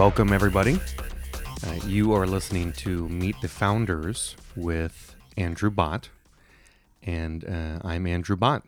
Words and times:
Welcome, 0.00 0.32
everybody. 0.32 0.80
Uh, 1.62 1.74
you 1.84 2.14
are 2.14 2.26
listening 2.26 2.72
to 2.72 3.06
Meet 3.10 3.42
the 3.42 3.48
Founders 3.48 4.34
with 4.56 5.14
Andrew 5.36 5.68
Bott, 5.68 6.08
and 7.02 7.44
uh, 7.44 7.80
I'm 7.84 8.06
Andrew 8.06 8.34
Bott. 8.34 8.64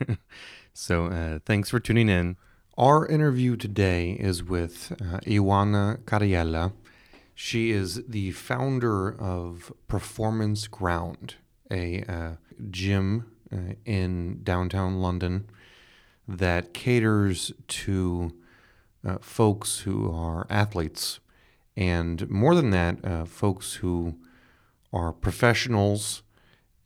so, 0.74 1.06
uh, 1.06 1.38
thanks 1.46 1.70
for 1.70 1.80
tuning 1.80 2.10
in. 2.10 2.36
Our 2.76 3.06
interview 3.06 3.56
today 3.56 4.10
is 4.10 4.44
with 4.44 4.92
uh, 5.00 5.20
Ioana 5.20 6.00
Cariella. 6.00 6.74
She 7.34 7.70
is 7.70 8.02
the 8.06 8.32
founder 8.32 9.18
of 9.18 9.72
Performance 9.88 10.68
Ground, 10.68 11.36
a 11.70 12.02
uh, 12.02 12.32
gym 12.70 13.24
uh, 13.50 13.76
in 13.86 14.42
downtown 14.44 15.00
London 15.00 15.48
that 16.28 16.74
caters 16.74 17.50
to 17.66 18.34
uh, 19.04 19.18
folks 19.20 19.80
who 19.80 20.10
are 20.12 20.46
athletes, 20.50 21.20
and 21.76 22.28
more 22.28 22.54
than 22.54 22.70
that, 22.70 23.04
uh, 23.04 23.24
folks 23.24 23.74
who 23.74 24.16
are 24.92 25.12
professionals 25.12 26.22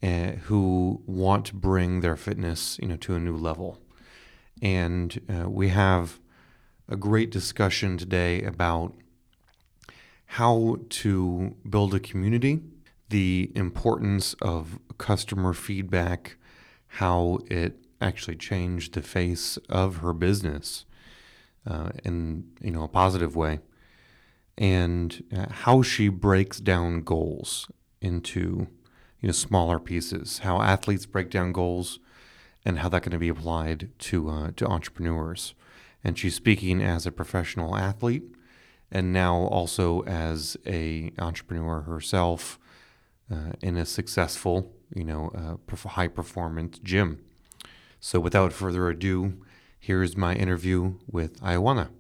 uh, 0.02 0.32
who 0.42 1.02
want 1.06 1.46
to 1.46 1.54
bring 1.54 2.00
their 2.00 2.16
fitness, 2.16 2.78
you 2.80 2.88
know, 2.88 2.96
to 2.96 3.14
a 3.14 3.18
new 3.18 3.36
level. 3.36 3.78
And 4.60 5.20
uh, 5.28 5.48
we 5.48 5.68
have 5.68 6.20
a 6.88 6.96
great 6.96 7.30
discussion 7.30 7.96
today 7.96 8.42
about 8.42 8.94
how 10.26 10.76
to 10.90 11.56
build 11.68 11.94
a 11.94 12.00
community, 12.00 12.60
the 13.08 13.50
importance 13.54 14.34
of 14.42 14.78
customer 14.98 15.52
feedback, 15.52 16.36
how 16.86 17.38
it 17.50 17.78
actually 18.00 18.36
changed 18.36 18.92
the 18.92 19.02
face 19.02 19.56
of 19.68 19.98
her 19.98 20.12
business 20.12 20.84
uh, 21.66 21.90
in 22.04 22.44
you 22.60 22.70
know 22.70 22.84
a 22.84 22.88
positive 22.88 23.36
way, 23.36 23.60
and 24.56 25.24
uh, 25.36 25.46
how 25.50 25.82
she 25.82 26.08
breaks 26.08 26.60
down 26.60 27.02
goals 27.02 27.70
into 28.00 28.68
you 29.20 29.28
know 29.28 29.32
smaller 29.32 29.78
pieces. 29.78 30.38
How 30.38 30.60
athletes 30.60 31.06
break 31.06 31.30
down 31.30 31.52
goals, 31.52 31.98
and 32.64 32.78
how 32.78 32.88
that 32.90 33.02
can 33.02 33.18
be 33.18 33.28
applied 33.28 33.90
to 34.00 34.28
uh, 34.28 34.50
to 34.56 34.66
entrepreneurs. 34.66 35.54
And 36.02 36.18
she's 36.18 36.34
speaking 36.34 36.82
as 36.82 37.06
a 37.06 37.12
professional 37.12 37.76
athlete, 37.76 38.24
and 38.92 39.12
now 39.12 39.36
also 39.36 40.02
as 40.02 40.56
a 40.66 41.12
entrepreneur 41.18 41.82
herself 41.82 42.58
uh, 43.30 43.52
in 43.62 43.76
a 43.76 43.86
successful 43.86 44.72
you 44.94 45.04
know 45.04 45.30
uh, 45.34 45.76
high 45.88 46.08
performance 46.08 46.78
gym. 46.78 47.24
So 48.00 48.20
without 48.20 48.52
further 48.52 48.88
ado, 48.90 49.43
here's 49.84 50.16
my 50.16 50.34
interview 50.34 50.94
with 51.10 51.38
Ioana. 51.42 51.90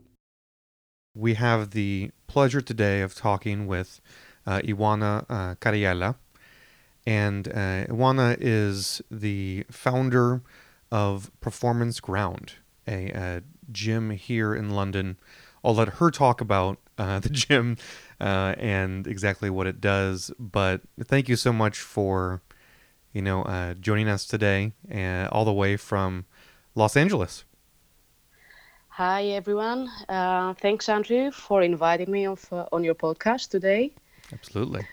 We 1.14 1.34
have 1.34 1.72
the 1.72 2.12
pleasure 2.26 2.62
today 2.62 3.02
of 3.02 3.14
talking 3.14 3.66
with 3.66 4.00
uh, 4.46 4.60
Ioana 4.60 5.26
uh, 5.28 5.54
Cariella. 5.56 6.14
And 7.06 7.46
uh, 7.48 7.84
Ioana 7.92 8.38
is 8.40 9.02
the 9.10 9.66
founder 9.70 10.40
of 10.90 11.30
Performance 11.42 12.00
Ground, 12.00 12.54
a, 12.88 13.10
a, 13.10 13.42
gym 13.70 14.10
here 14.10 14.54
in 14.54 14.70
London. 14.70 15.18
I'll 15.62 15.74
let 15.74 15.88
her 16.00 16.10
talk 16.10 16.40
about 16.40 16.78
uh, 16.96 17.18
the 17.26 17.28
gym 17.28 17.76
uh, 18.18 18.54
and 18.56 19.06
exactly 19.06 19.50
what 19.50 19.66
it 19.66 19.82
does. 19.82 20.30
But 20.38 20.80
thank 21.02 21.28
you 21.28 21.36
so 21.36 21.52
much 21.52 21.80
for, 21.80 22.40
you 23.12 23.20
know, 23.20 23.42
uh, 23.42 23.74
joining 23.74 24.08
us 24.08 24.24
today, 24.24 24.72
uh, 24.90 25.28
all 25.30 25.44
the 25.44 25.52
way 25.52 25.76
from 25.76 26.24
Los 26.74 26.96
Angeles. 26.96 27.44
Hi, 28.96 29.24
everyone. 29.30 29.90
Uh, 30.08 30.54
thanks, 30.54 30.88
Andrew, 30.88 31.32
for 31.32 31.62
inviting 31.62 32.12
me 32.12 32.26
on, 32.26 32.38
uh, 32.52 32.66
on 32.70 32.84
your 32.84 32.94
podcast 32.94 33.50
today. 33.50 33.92
Absolutely. 34.32 34.86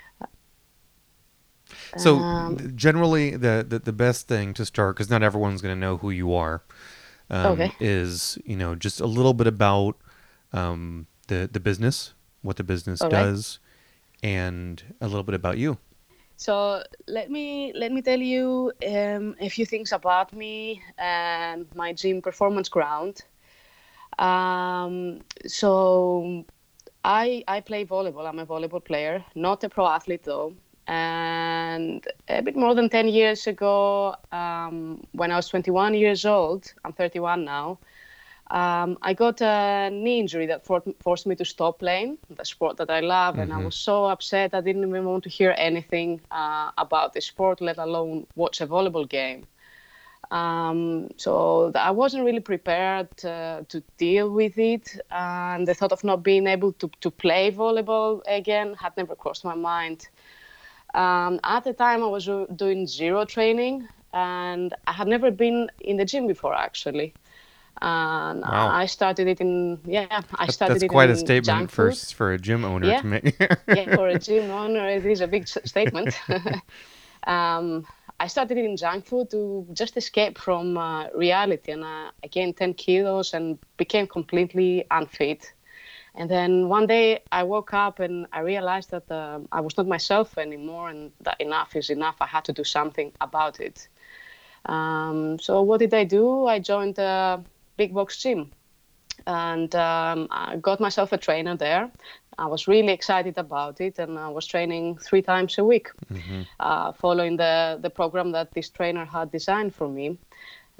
So, 1.97 2.15
um, 2.15 2.75
generally, 2.75 3.35
the, 3.35 3.63
the, 3.69 3.77
the 3.77 3.93
best 3.93 4.27
thing 4.27 4.55
to 4.55 4.65
start, 4.65 4.95
because 4.95 5.11
not 5.11 5.21
everyone's 5.21 5.61
going 5.61 5.75
to 5.75 5.79
know 5.79 5.97
who 5.97 6.09
you 6.09 6.33
are, 6.33 6.63
um, 7.29 7.51
okay. 7.51 7.71
is 7.79 8.39
you 8.43 8.55
know 8.55 8.73
just 8.73 9.01
a 9.01 9.05
little 9.05 9.35
bit 9.35 9.45
about 9.45 9.97
um, 10.51 11.05
the 11.27 11.47
the 11.51 11.59
business, 11.59 12.15
what 12.41 12.57
the 12.57 12.63
business 12.63 13.03
okay. 13.03 13.11
does, 13.11 13.59
and 14.23 14.81
a 14.99 15.05
little 15.07 15.21
bit 15.21 15.35
about 15.35 15.59
you. 15.59 15.77
So 16.37 16.81
let 17.07 17.29
me 17.29 17.71
let 17.75 17.91
me 17.91 18.01
tell 18.01 18.19
you 18.19 18.71
um, 18.83 19.35
a 19.39 19.47
few 19.47 19.67
things 19.67 19.91
about 19.91 20.33
me 20.33 20.81
and 20.97 21.67
my 21.75 21.93
gym 21.93 22.19
performance 22.19 22.67
ground. 22.67 23.21
Um, 24.19 25.21
so 25.47 26.45
I 27.03 27.43
I 27.47 27.61
play 27.61 27.85
volleyball. 27.85 28.27
I'm 28.27 28.39
a 28.39 28.45
volleyball 28.45 28.83
player, 28.83 29.23
not 29.35 29.63
a 29.63 29.69
pro 29.69 29.87
athlete 29.87 30.23
though. 30.23 30.53
And 30.87 32.05
a 32.27 32.41
bit 32.41 32.55
more 32.55 32.75
than 32.75 32.89
10 32.89 33.07
years 33.07 33.47
ago, 33.47 34.15
um, 34.31 35.01
when 35.13 35.31
I 35.31 35.35
was 35.35 35.47
21 35.47 35.93
years 35.93 36.25
old, 36.25 36.73
I'm 36.83 36.91
31 36.91 37.45
now, 37.45 37.77
um, 38.51 38.97
I 39.01 39.13
got 39.13 39.39
a 39.41 39.89
knee 39.89 40.19
injury 40.19 40.45
that 40.47 40.65
for- 40.65 40.83
forced 40.99 41.25
me 41.25 41.35
to 41.35 41.45
stop 41.45 41.79
playing 41.79 42.17
the 42.35 42.43
sport 42.43 42.75
that 42.77 42.89
I 42.89 42.99
love. 42.99 43.35
Mm-hmm. 43.35 43.41
And 43.41 43.53
I 43.53 43.55
mm-hmm. 43.55 43.65
was 43.65 43.75
so 43.75 44.05
upset, 44.05 44.53
I 44.53 44.59
didn't 44.59 44.87
even 44.87 45.05
want 45.05 45.23
to 45.23 45.29
hear 45.29 45.55
anything 45.57 46.19
uh, 46.31 46.71
about 46.77 47.13
the 47.13 47.21
sport, 47.21 47.61
let 47.61 47.77
alone 47.77 48.27
watch 48.35 48.59
a 48.59 48.67
volleyball 48.67 49.07
game. 49.07 49.45
Um, 50.31 51.09
so 51.17 51.73
I 51.75 51.91
wasn't 51.91 52.23
really 52.23 52.39
prepared 52.39 53.09
uh, 53.25 53.63
to 53.67 53.83
deal 53.97 54.29
with 54.29 54.57
it. 54.57 54.97
And 55.11 55.67
the 55.67 55.73
thought 55.73 55.91
of 55.91 56.03
not 56.03 56.23
being 56.23 56.47
able 56.47 56.71
to, 56.73 56.89
to 57.01 57.11
play 57.11 57.51
volleyball 57.51 58.21
again 58.27 58.73
had 58.75 58.95
never 58.95 59.13
crossed 59.13 59.43
my 59.43 59.55
mind. 59.55 60.07
Um, 60.93 61.39
at 61.43 61.63
the 61.65 61.73
time, 61.73 62.01
I 62.03 62.07
was 62.07 62.29
doing 62.55 62.87
zero 62.87 63.25
training, 63.25 63.87
and 64.13 64.73
I 64.87 64.93
had 64.93 65.07
never 65.07 65.31
been 65.31 65.69
in 65.81 65.97
the 65.97 66.05
gym 66.05 66.27
before, 66.27 66.55
actually. 66.55 67.13
And 67.81 68.41
wow. 68.41 68.67
I 68.67 68.85
started 68.85 69.27
it 69.27 69.41
in 69.41 69.79
yeah, 69.85 70.21
I 70.35 70.47
started 70.47 70.75
that's, 70.75 70.81
that's 70.81 70.91
quite 70.91 71.09
a 71.09 71.15
statement 71.15 71.71
for 71.71 71.91
for 71.93 72.33
a 72.33 72.37
gym 72.37 72.63
owner 72.63 72.87
yeah. 72.87 73.01
to 73.01 73.07
make. 73.07 73.35
yeah, 73.39 73.95
for 73.95 74.07
a 74.07 74.19
gym 74.27 74.51
owner, 74.51 74.87
it 74.87 75.05
is 75.05 75.21
a 75.21 75.27
big 75.27 75.47
statement. 75.47 76.19
um, 77.27 77.87
I 78.21 78.27
started 78.27 78.55
eating 78.59 78.77
junk 78.77 79.07
food 79.07 79.31
to 79.31 79.65
just 79.73 79.97
escape 79.97 80.37
from 80.37 80.77
uh, 80.77 81.07
reality, 81.15 81.71
and 81.71 81.83
uh, 81.83 82.11
I 82.23 82.27
gained 82.29 82.55
10 82.55 82.75
kilos 82.75 83.33
and 83.33 83.57
became 83.77 84.05
completely 84.05 84.85
unfit. 84.91 85.51
And 86.13 86.29
then 86.29 86.69
one 86.69 86.85
day 86.85 87.23
I 87.31 87.41
woke 87.41 87.73
up 87.73 87.99
and 87.99 88.27
I 88.31 88.41
realized 88.41 88.91
that 88.91 89.09
uh, 89.09 89.39
I 89.51 89.61
was 89.61 89.75
not 89.75 89.87
myself 89.87 90.37
anymore, 90.37 90.89
and 90.89 91.11
that 91.21 91.41
enough 91.41 91.75
is 91.75 91.89
enough. 91.89 92.17
I 92.21 92.27
had 92.27 92.45
to 92.45 92.53
do 92.53 92.63
something 92.63 93.11
about 93.21 93.59
it. 93.59 93.87
Um, 94.65 95.39
so 95.39 95.63
what 95.63 95.79
did 95.79 95.95
I 95.95 96.03
do? 96.03 96.45
I 96.45 96.59
joined 96.59 96.99
a 96.99 97.43
big 97.75 97.91
box 97.91 98.21
gym, 98.21 98.51
and 99.25 99.73
um, 99.73 100.27
I 100.29 100.57
got 100.57 100.79
myself 100.79 101.11
a 101.11 101.17
trainer 101.17 101.57
there. 101.57 101.89
I 102.37 102.47
was 102.47 102.67
really 102.67 102.93
excited 102.93 103.37
about 103.37 103.81
it, 103.81 103.99
and 103.99 104.17
I 104.17 104.29
was 104.29 104.45
training 104.47 104.97
three 104.97 105.21
times 105.21 105.57
a 105.57 105.63
week, 105.63 105.89
mm-hmm. 106.11 106.41
uh, 106.59 106.93
following 106.93 107.37
the 107.37 107.77
the 107.81 107.89
program 107.89 108.31
that 108.31 108.53
this 108.53 108.69
trainer 108.69 109.05
had 109.05 109.31
designed 109.31 109.75
for 109.75 109.87
me. 109.87 110.17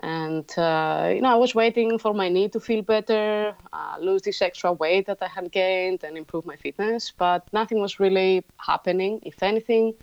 And 0.03 0.49
uh, 0.57 1.11
you 1.13 1.21
know, 1.21 1.29
I 1.29 1.35
was 1.35 1.53
waiting 1.53 1.99
for 1.99 2.13
my 2.13 2.29
knee 2.29 2.49
to 2.49 2.59
feel 2.59 2.81
better, 2.81 3.53
uh, 3.73 3.95
lose 3.99 4.23
this 4.23 4.41
extra 4.41 4.71
weight 4.71 5.05
that 5.05 5.19
I 5.21 5.27
had 5.27 5.51
gained, 5.51 6.03
and 6.03 6.17
improve 6.17 6.45
my 6.45 6.55
fitness. 6.55 7.11
But 7.15 7.41
nothing 7.53 7.79
was 7.79 7.99
really 7.99 8.43
happening. 8.57 9.19
If 9.23 9.43
anything, 9.43 9.93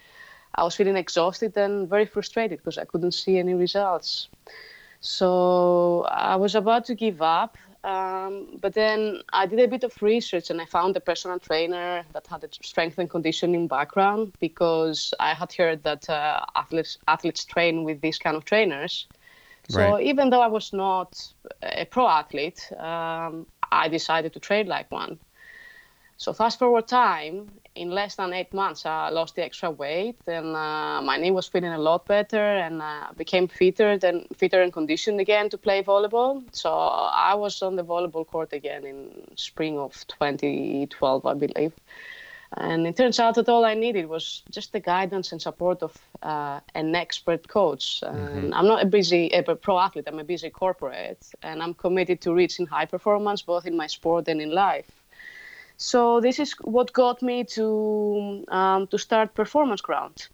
I 0.55 0.63
was 0.63 0.77
feeling 0.77 0.97
exhausted 0.97 1.57
and 1.57 1.89
very 1.89 2.07
frustrated 2.07 2.59
because 2.59 2.79
I 2.79 2.85
couldn't 2.85 3.13
see 3.13 3.39
any 3.39 3.55
results. 3.55 4.29
So 5.01 6.07
I 6.11 6.37
was 6.37 6.55
about 6.55 6.85
to 6.87 6.95
give 6.95 7.23
up, 7.23 7.57
um, 7.85 8.59
but 8.61 8.75
then 8.75 9.23
I 9.33 9.47
did 9.47 9.61
a 9.61 9.69
bit 9.69 9.85
of 9.85 10.03
research 10.03 10.51
and 10.51 10.61
I 10.61 10.65
found 10.65 10.97
a 10.97 11.01
personal 11.01 11.39
trainer 11.39 12.05
that 12.13 12.27
had 12.27 12.43
a 12.45 12.49
strength 12.51 12.99
and 12.99 13.09
conditioning 13.09 13.69
background 13.69 14.33
because 14.41 15.15
I 15.21 15.35
had 15.35 15.53
heard 15.53 15.85
that 15.85 16.09
uh, 16.11 16.45
athletes 16.57 16.99
athletes 17.07 17.45
train 17.45 17.85
with 17.85 18.01
these 18.01 18.19
kind 18.19 18.37
of 18.37 18.45
trainers. 18.45 19.07
So 19.69 19.81
right. 19.81 20.05
even 20.05 20.31
though 20.31 20.41
I 20.41 20.49
was 20.49 20.73
not 20.73 21.17
a 21.63 21.85
pro 21.85 22.09
athlete, 22.09 22.73
um, 22.79 23.47
I 23.71 23.89
decided 23.89 24.33
to 24.33 24.41
train 24.41 24.67
like 24.67 24.91
one. 24.91 25.19
So 26.17 26.33
fast 26.33 26.59
forward 26.59 26.89
time, 26.89 27.49
in 27.79 27.91
less 27.91 28.17
than 28.17 28.33
eight 28.33 28.53
months, 28.53 28.85
I 28.85 29.11
lost 29.11 29.37
the 29.37 29.45
extra 29.45 29.71
weight, 29.71 30.19
and 30.27 30.57
uh, 30.57 31.01
my 31.03 31.17
knee 31.17 31.31
was 31.31 31.47
feeling 31.47 31.73
a 31.73 31.79
lot 31.79 32.07
better, 32.07 32.45
and 32.45 32.83
uh, 32.83 33.09
became 33.17 33.49
fitter 33.49 33.97
than 33.97 34.27
fitter 34.37 34.61
and 34.63 34.73
conditioned 34.73 35.21
again 35.21 35.49
to 35.51 35.59
play 35.59 35.83
volleyball. 35.83 36.43
So 36.53 36.71
I 36.73 37.35
was 37.35 37.63
on 37.63 37.77
the 37.77 37.85
volleyball 37.85 38.27
court 38.27 38.53
again 38.53 38.85
in 38.85 39.11
spring 39.37 39.79
of 39.79 40.07
2012, 40.09 41.27
I 41.27 41.35
believe. 41.35 41.73
And 42.57 42.87
it 42.87 42.97
turns 42.97 43.21
out 43.21 43.35
that 43.35 43.49
all 43.49 43.65
I 43.65 43.75
needed 43.75 44.09
was 44.09 44.43
just 44.51 44.73
the 44.73 44.81
guidance 44.81 45.33
and 45.33 45.41
support 45.41 45.83
of 45.83 45.97
uh, 46.23 46.61
an 46.75 46.95
expert 46.95 47.47
coach. 47.47 48.01
Mm-hmm. 48.01 48.55
I'm 48.55 48.67
not 48.67 48.83
a 48.83 48.87
busy 48.87 49.29
a 49.29 49.43
pro 49.43 49.79
athlete, 49.79 50.07
I'm 50.09 50.19
a 50.19 50.25
busy 50.25 50.49
corporate, 50.49 51.27
and 51.43 51.63
I'm 51.63 51.75
committed 51.75 52.23
to 52.23 52.33
reaching 52.33 52.67
high 52.67 52.87
performance 52.87 53.43
both 53.43 53.67
in 53.67 53.77
my 53.77 53.87
sport 53.87 54.29
and 54.29 54.41
in 54.41 54.51
life. 54.51 54.91
So 55.79 56.21
this 56.21 56.41
is 56.41 56.55
what 56.63 56.93
got 56.93 57.23
me 57.23 57.45
to 57.45 58.45
um, 58.49 58.89
to 58.89 58.99
start 58.99 59.35
Performance 59.35 59.81
Ground, 59.81 60.29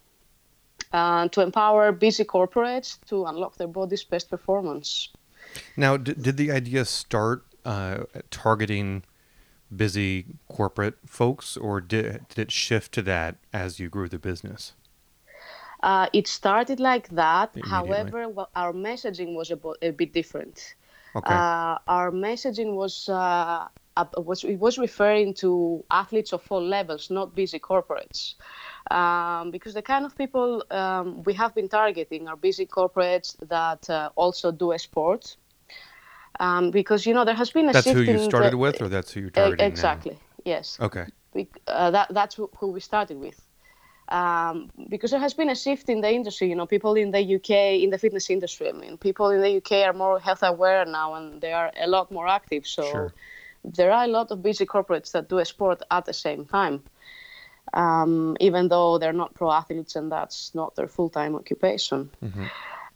uh, 0.92 1.28
to 1.28 1.42
empower 1.42 1.92
busy 1.92 2.24
corporates 2.24 2.98
to 3.08 3.26
unlock 3.26 3.56
their 3.56 3.68
body's 3.68 4.04
best 4.04 4.30
performance. 4.30 5.10
Now, 5.76 5.98
did, 5.98 6.22
did 6.22 6.36
the 6.38 6.50
idea 6.50 6.86
start 6.86 7.44
uh, 7.64 8.04
targeting 8.30 9.04
busy 9.74 10.26
corporate 10.48 10.94
folks, 11.06 11.58
or 11.58 11.80
did, 11.80 12.26
did 12.28 12.38
it 12.38 12.50
shift 12.50 12.92
to 12.92 13.02
that 13.02 13.36
as 13.52 13.78
you 13.78 13.90
grew 13.90 14.08
the 14.08 14.18
business? 14.18 14.72
Uh, 15.82 16.08
it 16.14 16.26
started 16.26 16.80
like 16.80 17.08
that. 17.10 17.54
However, 17.68 18.26
well, 18.30 18.48
our 18.56 18.72
messaging 18.72 19.34
was 19.34 19.50
a, 19.50 19.56
bo- 19.56 19.76
a 19.82 19.90
bit 19.90 20.14
different. 20.14 20.74
Okay. 21.14 21.34
Uh, 21.34 21.76
our 21.86 22.10
messaging 22.10 22.74
was 22.74 23.08
uh, 23.10 23.68
was 24.16 24.44
it 24.44 24.58
was 24.58 24.78
referring 24.78 25.34
to 25.34 25.84
athletes 25.90 26.32
of 26.32 26.42
all 26.50 26.62
levels, 26.62 27.10
not 27.10 27.34
busy 27.34 27.58
corporates, 27.58 28.34
um, 28.90 29.50
because 29.50 29.74
the 29.74 29.82
kind 29.82 30.04
of 30.04 30.16
people 30.16 30.64
um, 30.70 31.22
we 31.22 31.34
have 31.34 31.54
been 31.54 31.68
targeting 31.68 32.28
are 32.28 32.36
busy 32.36 32.66
corporates 32.66 33.36
that 33.48 33.88
uh, 33.90 34.10
also 34.16 34.50
do 34.50 34.72
a 34.72 34.78
sport. 34.78 35.36
Um, 36.40 36.72
because 36.72 37.06
you 37.06 37.14
know 37.14 37.24
there 37.24 37.36
has 37.36 37.50
been 37.50 37.68
a 37.68 37.72
shift. 37.72 37.84
that's 37.84 37.96
who 37.96 38.12
you 38.12 38.18
started 38.18 38.52
the, 38.52 38.56
with, 38.56 38.82
or 38.82 38.88
that's 38.88 39.12
who 39.12 39.20
you're 39.20 39.30
targeting 39.30 39.66
now? 39.66 39.68
exactly 39.68 40.18
yes 40.44 40.78
Okay. 40.80 41.06
we, 41.34 41.48
uh, 41.66 41.90
that, 41.90 42.08
that's 42.14 42.34
who, 42.34 42.50
who 42.58 42.68
we 42.68 42.80
started 42.80 43.18
with. 43.18 43.40
Um, 44.08 44.70
because 44.88 45.10
there 45.10 45.20
has 45.20 45.34
been 45.34 45.48
a 45.48 45.54
shift 45.54 45.88
in 45.88 46.00
the 46.00 46.12
industry, 46.12 46.48
you 46.48 46.54
know, 46.54 46.66
people 46.66 46.94
in 46.94 47.10
the 47.10 47.36
UK, 47.36 47.82
in 47.82 47.90
the 47.90 47.98
fitness 47.98 48.28
industry, 48.30 48.68
I 48.68 48.72
mean, 48.72 48.98
people 48.98 49.30
in 49.30 49.40
the 49.40 49.56
UK 49.56 49.86
are 49.86 49.92
more 49.92 50.20
health 50.20 50.42
aware 50.42 50.84
now 50.84 51.14
and 51.14 51.40
they 51.40 51.52
are 51.52 51.72
a 51.80 51.86
lot 51.86 52.12
more 52.12 52.28
active. 52.28 52.66
So 52.66 52.82
Sure. 52.82 53.12
There 53.64 53.92
are 53.92 54.04
a 54.04 54.08
lot 54.08 54.30
of 54.30 54.42
busy 54.42 54.66
corporates 54.66 55.12
that 55.12 55.28
do 55.28 55.38
a 55.38 55.44
sport 55.44 55.82
at 55.90 56.04
the 56.04 56.12
same 56.12 56.44
time, 56.46 56.82
um, 57.72 58.36
even 58.40 58.68
though 58.68 58.98
they're 58.98 59.12
not 59.12 59.34
pro 59.34 59.50
athletes 59.50 59.96
and 59.96 60.10
that's 60.12 60.54
not 60.54 60.74
their 60.76 60.88
full 60.88 61.08
time 61.10 61.34
occupation. 61.34 62.10
Mhm. 62.22 62.50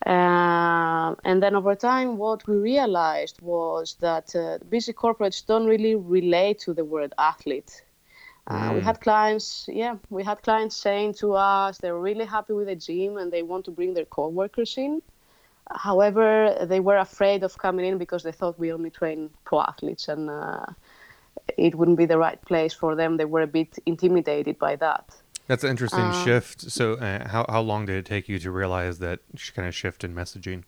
Um, 0.06 1.16
and 1.24 1.42
then 1.42 1.54
over 1.56 1.74
time, 1.74 2.16
what 2.18 2.46
we 2.46 2.54
realized 2.56 3.40
was 3.42 3.96
that 4.00 4.34
uh, 4.34 4.58
busy 4.68 4.92
corporates 4.92 5.44
don't 5.44 5.66
really 5.66 5.94
relate 5.96 6.58
to 6.60 6.74
the 6.74 6.84
word 6.84 7.12
athlete. 7.18 7.82
Uh, 8.46 8.70
We 8.74 8.80
Mm. 8.80 8.84
had 8.84 9.00
clients, 9.00 9.66
yeah, 9.68 9.96
we 10.10 10.24
had 10.24 10.42
clients 10.42 10.76
saying 10.76 11.14
to 11.14 11.34
us 11.34 11.78
they're 11.78 11.98
really 11.98 12.24
happy 12.26 12.52
with 12.54 12.66
the 12.68 12.76
gym 12.76 13.16
and 13.18 13.30
they 13.32 13.42
want 13.42 13.64
to 13.64 13.70
bring 13.72 13.94
their 13.94 14.06
coworkers 14.06 14.76
in. 14.78 15.02
However, 15.70 16.56
they 16.66 16.80
were 16.80 16.96
afraid 16.96 17.42
of 17.42 17.58
coming 17.58 17.86
in 17.86 17.98
because 17.98 18.22
they 18.22 18.32
thought 18.32 18.58
we 18.58 18.72
only 18.72 18.90
train 18.90 19.30
pro 19.44 19.60
athletes 19.60 20.08
and 20.08 20.30
uh, 20.30 20.66
it 21.56 21.74
wouldn't 21.74 21.98
be 21.98 22.06
the 22.06 22.18
right 22.18 22.40
place 22.42 22.74
for 22.74 22.94
them. 22.94 23.16
They 23.16 23.24
were 23.24 23.42
a 23.42 23.46
bit 23.46 23.78
intimidated 23.86 24.58
by 24.58 24.76
that. 24.76 25.04
That's 25.46 25.64
an 25.64 25.70
interesting 25.70 26.04
Uh, 26.04 26.24
shift. 26.24 26.70
So, 26.70 26.94
uh, 26.94 27.28
how 27.28 27.46
how 27.48 27.62
long 27.62 27.86
did 27.86 27.96
it 27.96 28.06
take 28.06 28.28
you 28.28 28.38
to 28.38 28.50
realize 28.50 28.98
that 28.98 29.20
kind 29.54 29.66
of 29.68 29.74
shift 29.74 30.04
in 30.04 30.14
messaging? 30.14 30.64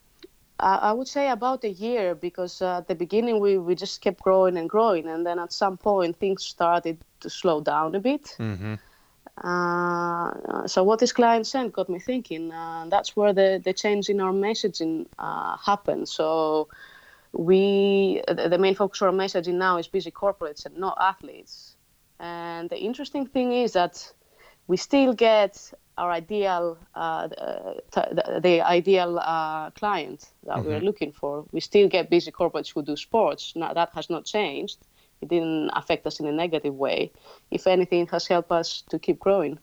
I 0.59 0.91
I 0.91 0.93
would 0.93 1.09
say 1.09 1.29
about 1.31 1.65
a 1.65 1.71
year 1.71 2.15
because 2.15 2.65
uh, 2.65 2.79
at 2.79 2.87
the 2.89 2.95
beginning 2.95 3.41
we, 3.41 3.59
we 3.59 3.75
just 3.75 4.01
kept 4.01 4.21
growing 4.23 4.57
and 4.57 4.69
growing, 4.71 5.07
and 5.09 5.25
then 5.27 5.39
at 5.39 5.53
some 5.53 5.77
point 5.77 6.17
things 6.17 6.45
started 6.45 6.97
to 7.21 7.29
slow 7.29 7.61
down 7.61 7.95
a 7.95 8.01
bit. 8.01 8.37
Mm-hmm. 8.39 8.75
Uh, 9.41 10.67
so 10.67 10.83
what 10.83 10.99
this 10.99 11.13
client 11.13 11.47
sent 11.47 11.73
got 11.73 11.89
me 11.89 11.99
thinking. 11.99 12.53
Uh, 12.53 12.87
that's 12.89 13.17
where 13.17 13.33
the, 13.33 13.61
the 13.65 13.73
change 13.73 14.09
in 14.11 14.21
our 14.21 14.33
messaging 14.33 15.07
uh, 15.19 15.57
happened. 15.57 16.09
So 16.09 16.69
we 17.33 18.23
the 18.29 18.49
the 18.49 18.59
main 18.59 18.75
focus 18.75 19.01
of 19.03 19.09
our 19.09 19.15
messaging 19.15 19.55
now 19.55 19.79
is 19.79 19.87
busy 19.89 20.11
corporates 20.11 20.67
and 20.67 20.77
not 20.77 20.97
athletes. 21.01 21.77
And 22.19 22.69
the 22.69 22.79
interesting 22.79 23.27
thing 23.27 23.53
is 23.53 23.73
that 23.73 24.13
we 24.67 24.77
still 24.77 25.15
get 25.15 25.73
our 25.97 26.11
ideal 26.11 26.79
uh, 26.95 27.29
the, 27.29 28.41
the 28.43 28.61
ideal 28.63 29.19
uh, 29.19 29.71
client 29.71 30.31
that 30.47 30.65
we're 30.65 30.81
looking 30.81 31.13
for. 31.13 31.45
We 31.53 31.61
still 31.61 31.89
get 31.89 32.11
busy 32.11 32.31
corporates 32.31 32.73
who 32.73 32.83
do 32.83 32.97
sports. 32.97 33.55
Now, 33.55 33.75
that 33.75 33.91
has 33.95 34.09
not 34.11 34.25
changed. 34.25 34.79
It 35.21 35.29
didn't 35.29 35.71
affect 35.75 36.07
us 36.07 36.21
in 36.21 36.27
a 36.27 36.33
negative 36.33 36.75
way. 36.75 37.13
If 37.51 37.67
anything, 37.67 38.03
it 38.03 38.11
has 38.11 38.27
helped 38.27 38.51
us 38.51 38.83
to 38.91 38.99
keep 38.99 39.19
growing. 39.19 39.59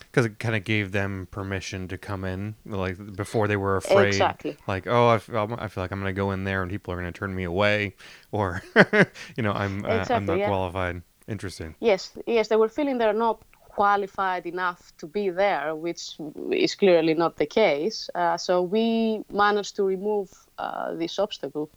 Because 0.00 0.26
it 0.26 0.38
kind 0.38 0.54
of 0.54 0.64
gave 0.64 0.92
them 0.92 1.26
permission 1.30 1.88
to 1.88 1.96
come 1.96 2.24
in, 2.24 2.54
like 2.66 3.16
before 3.16 3.48
they 3.48 3.56
were 3.56 3.76
afraid. 3.76 4.08
Exactly. 4.08 4.56
Like, 4.66 4.86
oh, 4.86 5.08
I 5.08 5.18
feel, 5.18 5.56
I 5.58 5.68
feel 5.68 5.84
like 5.84 5.90
I'm 5.90 6.00
going 6.00 6.14
to 6.14 6.18
go 6.18 6.32
in 6.32 6.44
there 6.44 6.60
and 6.62 6.70
people 6.70 6.92
are 6.92 7.00
going 7.00 7.10
to 7.10 7.18
turn 7.18 7.34
me 7.34 7.44
away, 7.44 7.94
or 8.32 8.62
you 9.36 9.42
know, 9.42 9.52
I'm 9.52 9.84
uh, 9.84 10.04
I'm 10.10 10.26
not 10.26 10.38
yeah. 10.38 10.48
qualified. 10.48 11.02
Interesting. 11.28 11.74
Yes, 11.80 12.10
yes, 12.26 12.48
they 12.48 12.56
were 12.56 12.68
feeling 12.68 12.98
they're 12.98 13.12
not 13.12 13.42
qualified 13.74 14.44
enough 14.46 14.92
to 14.98 15.06
be 15.06 15.30
there, 15.30 15.74
which 15.74 16.16
is 16.50 16.74
clearly 16.74 17.14
not 17.14 17.36
the 17.36 17.46
case. 17.46 18.10
Uh, 18.14 18.36
so 18.36 18.60
we 18.60 19.24
managed 19.32 19.76
to 19.76 19.82
remove 19.82 20.30
uh, 20.58 20.94
this 20.94 21.18
obstacle. 21.18 21.70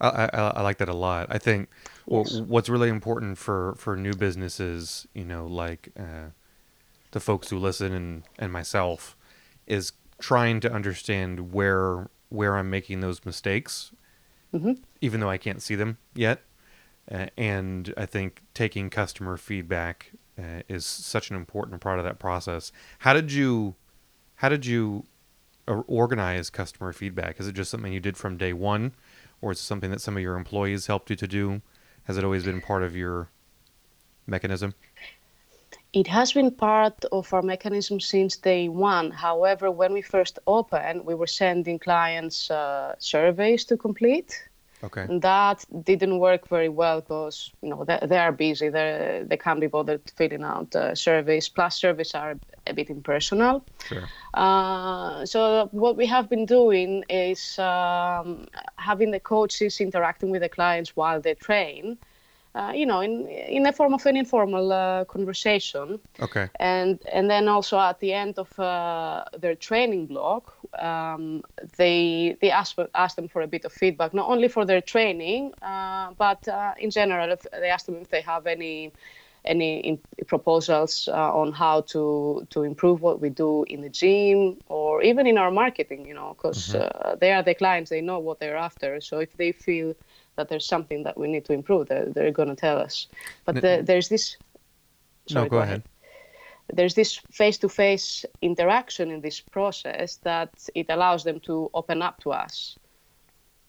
I, 0.00 0.28
I, 0.32 0.38
I 0.56 0.62
like 0.62 0.78
that 0.78 0.88
a 0.88 0.94
lot. 0.94 1.26
I 1.30 1.38
think 1.38 1.68
well, 2.06 2.24
what's 2.24 2.68
really 2.68 2.88
important 2.88 3.38
for, 3.38 3.74
for 3.76 3.96
new 3.96 4.14
businesses, 4.14 5.06
you 5.14 5.24
know, 5.24 5.46
like 5.46 5.90
uh, 5.98 6.30
the 7.10 7.20
folks 7.20 7.50
who 7.50 7.58
listen 7.58 7.92
and, 7.92 8.22
and 8.38 8.52
myself, 8.52 9.16
is 9.66 9.92
trying 10.20 10.60
to 10.60 10.72
understand 10.72 11.52
where 11.52 12.08
where 12.30 12.56
I'm 12.58 12.68
making 12.68 13.00
those 13.00 13.24
mistakes, 13.24 13.92
Mhm. 14.52 14.78
even 15.00 15.20
though 15.20 15.30
I 15.30 15.38
can't 15.38 15.62
see 15.62 15.74
them 15.74 15.96
yet. 16.14 16.42
Uh, 17.10 17.26
and 17.38 17.94
I 17.96 18.04
think 18.04 18.42
taking 18.52 18.90
customer 18.90 19.38
feedback 19.38 20.12
uh, 20.38 20.62
is 20.68 20.84
such 20.84 21.30
an 21.30 21.36
important 21.36 21.80
part 21.80 21.98
of 21.98 22.04
that 22.04 22.18
process. 22.18 22.70
How 23.00 23.14
did 23.14 23.32
you 23.32 23.76
how 24.36 24.48
did 24.50 24.66
you 24.66 25.04
organize 25.66 26.50
customer 26.50 26.92
feedback? 26.92 27.40
Is 27.40 27.48
it 27.48 27.54
just 27.54 27.70
something 27.70 27.92
you 27.92 28.00
did 28.00 28.16
from 28.16 28.36
day 28.36 28.52
one, 28.52 28.92
or 29.40 29.52
is 29.52 29.58
it 29.58 29.62
something 29.62 29.90
that 29.90 30.00
some 30.00 30.16
of 30.16 30.22
your 30.22 30.36
employees 30.36 30.86
helped 30.86 31.10
you 31.10 31.16
to 31.16 31.26
do? 31.26 31.62
Has 32.04 32.16
it 32.16 32.24
always 32.24 32.44
been 32.44 32.60
part 32.60 32.82
of 32.82 32.96
your 32.96 33.28
mechanism? 34.26 34.74
It 35.92 36.06
has 36.06 36.32
been 36.32 36.50
part 36.50 37.04
of 37.12 37.32
our 37.32 37.42
mechanism 37.42 37.98
since 38.00 38.36
day 38.36 38.68
one. 38.68 39.10
However, 39.10 39.70
when 39.70 39.92
we 39.92 40.02
first 40.02 40.38
opened, 40.46 41.04
we 41.04 41.14
were 41.14 41.26
sending 41.26 41.78
clients 41.78 42.50
uh, 42.50 42.94
surveys 42.98 43.64
to 43.66 43.76
complete. 43.76 44.48
Okay. 44.82 45.06
That 45.20 45.64
didn't 45.82 46.18
work 46.18 46.48
very 46.48 46.68
well 46.68 47.00
because 47.00 47.52
you 47.62 47.68
know 47.70 47.84
they, 47.84 47.98
they 48.02 48.18
are 48.18 48.32
busy. 48.32 48.68
They 48.68 49.24
they 49.26 49.36
can't 49.36 49.60
be 49.60 49.66
bothered 49.66 50.08
filling 50.16 50.44
out 50.44 50.74
uh, 50.76 50.94
surveys. 50.94 51.48
Plus, 51.48 51.76
surveys 51.80 52.14
are 52.14 52.38
a 52.66 52.74
bit 52.74 52.90
impersonal. 52.90 53.64
Sure. 53.88 54.04
Uh, 54.34 55.26
so 55.26 55.68
what 55.72 55.96
we 55.96 56.06
have 56.06 56.28
been 56.28 56.46
doing 56.46 57.04
is 57.08 57.58
um, 57.58 58.46
having 58.76 59.10
the 59.10 59.20
coaches 59.20 59.80
interacting 59.80 60.30
with 60.30 60.42
the 60.42 60.48
clients 60.48 60.94
while 60.94 61.20
they 61.20 61.34
train. 61.34 61.98
Uh, 62.54 62.72
you 62.74 62.86
know, 62.86 63.00
in 63.00 63.26
in 63.28 63.66
a 63.66 63.72
form 63.72 63.94
of 63.94 64.04
an 64.06 64.16
informal 64.16 64.72
uh, 64.72 65.04
conversation 65.04 66.00
Okay. 66.20 66.48
and 66.58 66.98
and 67.12 67.30
then 67.30 67.48
also 67.48 67.78
at 67.78 68.00
the 68.00 68.12
end 68.12 68.38
of 68.38 68.58
uh, 68.58 69.24
their 69.38 69.54
training 69.54 70.06
block, 70.06 70.52
um, 70.78 71.42
they 71.76 72.36
they 72.40 72.50
ask 72.50 72.76
ask 72.94 73.16
them 73.16 73.28
for 73.28 73.42
a 73.42 73.46
bit 73.46 73.64
of 73.64 73.72
feedback, 73.72 74.12
not 74.14 74.28
only 74.28 74.48
for 74.48 74.64
their 74.64 74.80
training, 74.80 75.52
uh, 75.62 76.10
but 76.18 76.46
uh, 76.48 76.74
in 76.78 76.90
general, 76.90 77.30
if 77.32 77.46
they 77.52 77.68
ask 77.70 77.86
them 77.86 77.96
if 77.96 78.08
they 78.10 78.20
have 78.22 78.46
any 78.46 78.92
any 79.44 80.00
proposals 80.26 81.08
uh, 81.12 81.32
on 81.34 81.52
how 81.52 81.80
to 81.82 82.46
to 82.50 82.62
improve 82.62 83.02
what 83.02 83.20
we 83.20 83.28
do 83.30 83.64
in 83.68 83.80
the 83.82 83.88
gym 83.88 84.58
or 84.66 85.02
even 85.02 85.26
in 85.26 85.38
our 85.38 85.50
marketing. 85.50 86.06
You 86.06 86.14
know, 86.14 86.34
because 86.36 86.74
uh, 86.74 87.16
they 87.20 87.32
are 87.32 87.42
the 87.42 87.54
clients, 87.54 87.90
they 87.90 88.00
know 88.00 88.18
what 88.18 88.40
they're 88.40 88.56
after. 88.56 89.00
So 89.00 89.18
if 89.18 89.36
they 89.36 89.52
feel 89.52 89.94
that 90.38 90.48
there's 90.48 90.64
something 90.66 91.02
that 91.02 91.18
we 91.18 91.26
need 91.28 91.44
to 91.44 91.52
improve, 91.52 91.88
they're, 91.88 92.06
they're 92.06 92.30
going 92.32 92.48
to 92.48 92.56
tell 92.56 92.78
us. 92.78 93.06
But 93.44 93.56
the, 93.60 93.82
there's 93.84 94.08
this. 94.08 94.36
no, 95.30 95.40
Sorry, 95.42 95.48
go, 95.50 95.58
ahead. 95.58 95.82
there's 96.72 96.94
this 96.94 97.20
face-to-face 97.30 98.24
interaction 98.40 99.10
in 99.10 99.20
this 99.20 99.40
process 99.40 100.16
that 100.22 100.50
it 100.74 100.86
allows 100.88 101.24
them 101.24 101.40
to 101.40 101.70
open 101.74 102.00
up 102.02 102.20
to 102.22 102.30
us. 102.32 102.76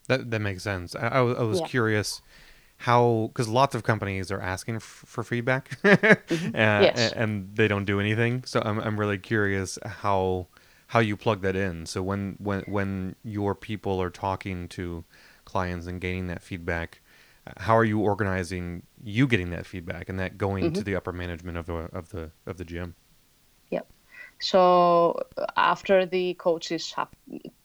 That 0.08 0.30
that 0.30 0.40
makes 0.40 0.62
sense. 0.62 0.94
I, 0.96 1.08
I 1.08 1.20
was, 1.20 1.36
I 1.38 1.42
was 1.42 1.60
Yeah. 1.60 1.66
curious 1.66 2.22
how 2.88 3.28
because 3.32 3.48
lots 3.48 3.74
of 3.74 3.82
companies 3.82 4.30
are 4.32 4.40
asking 4.40 4.76
f- 4.76 5.04
for 5.06 5.22
feedback, 5.22 5.78
uh, 5.84 5.96
Mm-hmm. 5.96 6.54
Yes. 6.56 7.12
a- 7.12 7.18
and 7.18 7.54
they 7.54 7.68
don't 7.68 7.84
do 7.84 8.00
anything. 8.00 8.44
So 8.44 8.60
I'm 8.64 8.78
I'm 8.80 8.98
really 8.98 9.18
curious 9.18 9.78
how 10.02 10.46
how 10.88 11.00
you 11.00 11.16
plug 11.16 11.42
that 11.42 11.54
in. 11.56 11.86
So 11.86 12.02
when 12.02 12.36
when 12.38 12.62
when 12.66 13.14
your 13.22 13.54
people 13.54 14.00
are 14.02 14.10
talking 14.10 14.68
to 14.68 15.04
clients 15.44 15.86
and 15.86 16.00
gaining 16.00 16.26
that 16.28 16.42
feedback, 16.42 17.00
uh, 17.46 17.52
how 17.58 17.76
are 17.76 17.84
you 17.84 18.00
organizing 18.00 18.82
you 19.02 19.26
getting 19.26 19.50
that 19.50 19.66
feedback 19.66 20.08
and 20.08 20.18
that 20.18 20.38
going 20.38 20.72
Mm-hmm. 20.72 20.72
to 20.72 20.84
the 20.84 20.94
upper 20.96 21.12
management 21.12 21.58
of 21.58 21.66
the 21.66 21.74
of 21.74 22.10
the 22.10 22.30
of 22.46 22.56
the 22.58 22.64
gym? 22.64 22.94
Yep. 23.70 23.92
So 24.40 25.20
after 25.56 26.06
the 26.06 26.34
coaches 26.34 26.92
have 26.96 27.08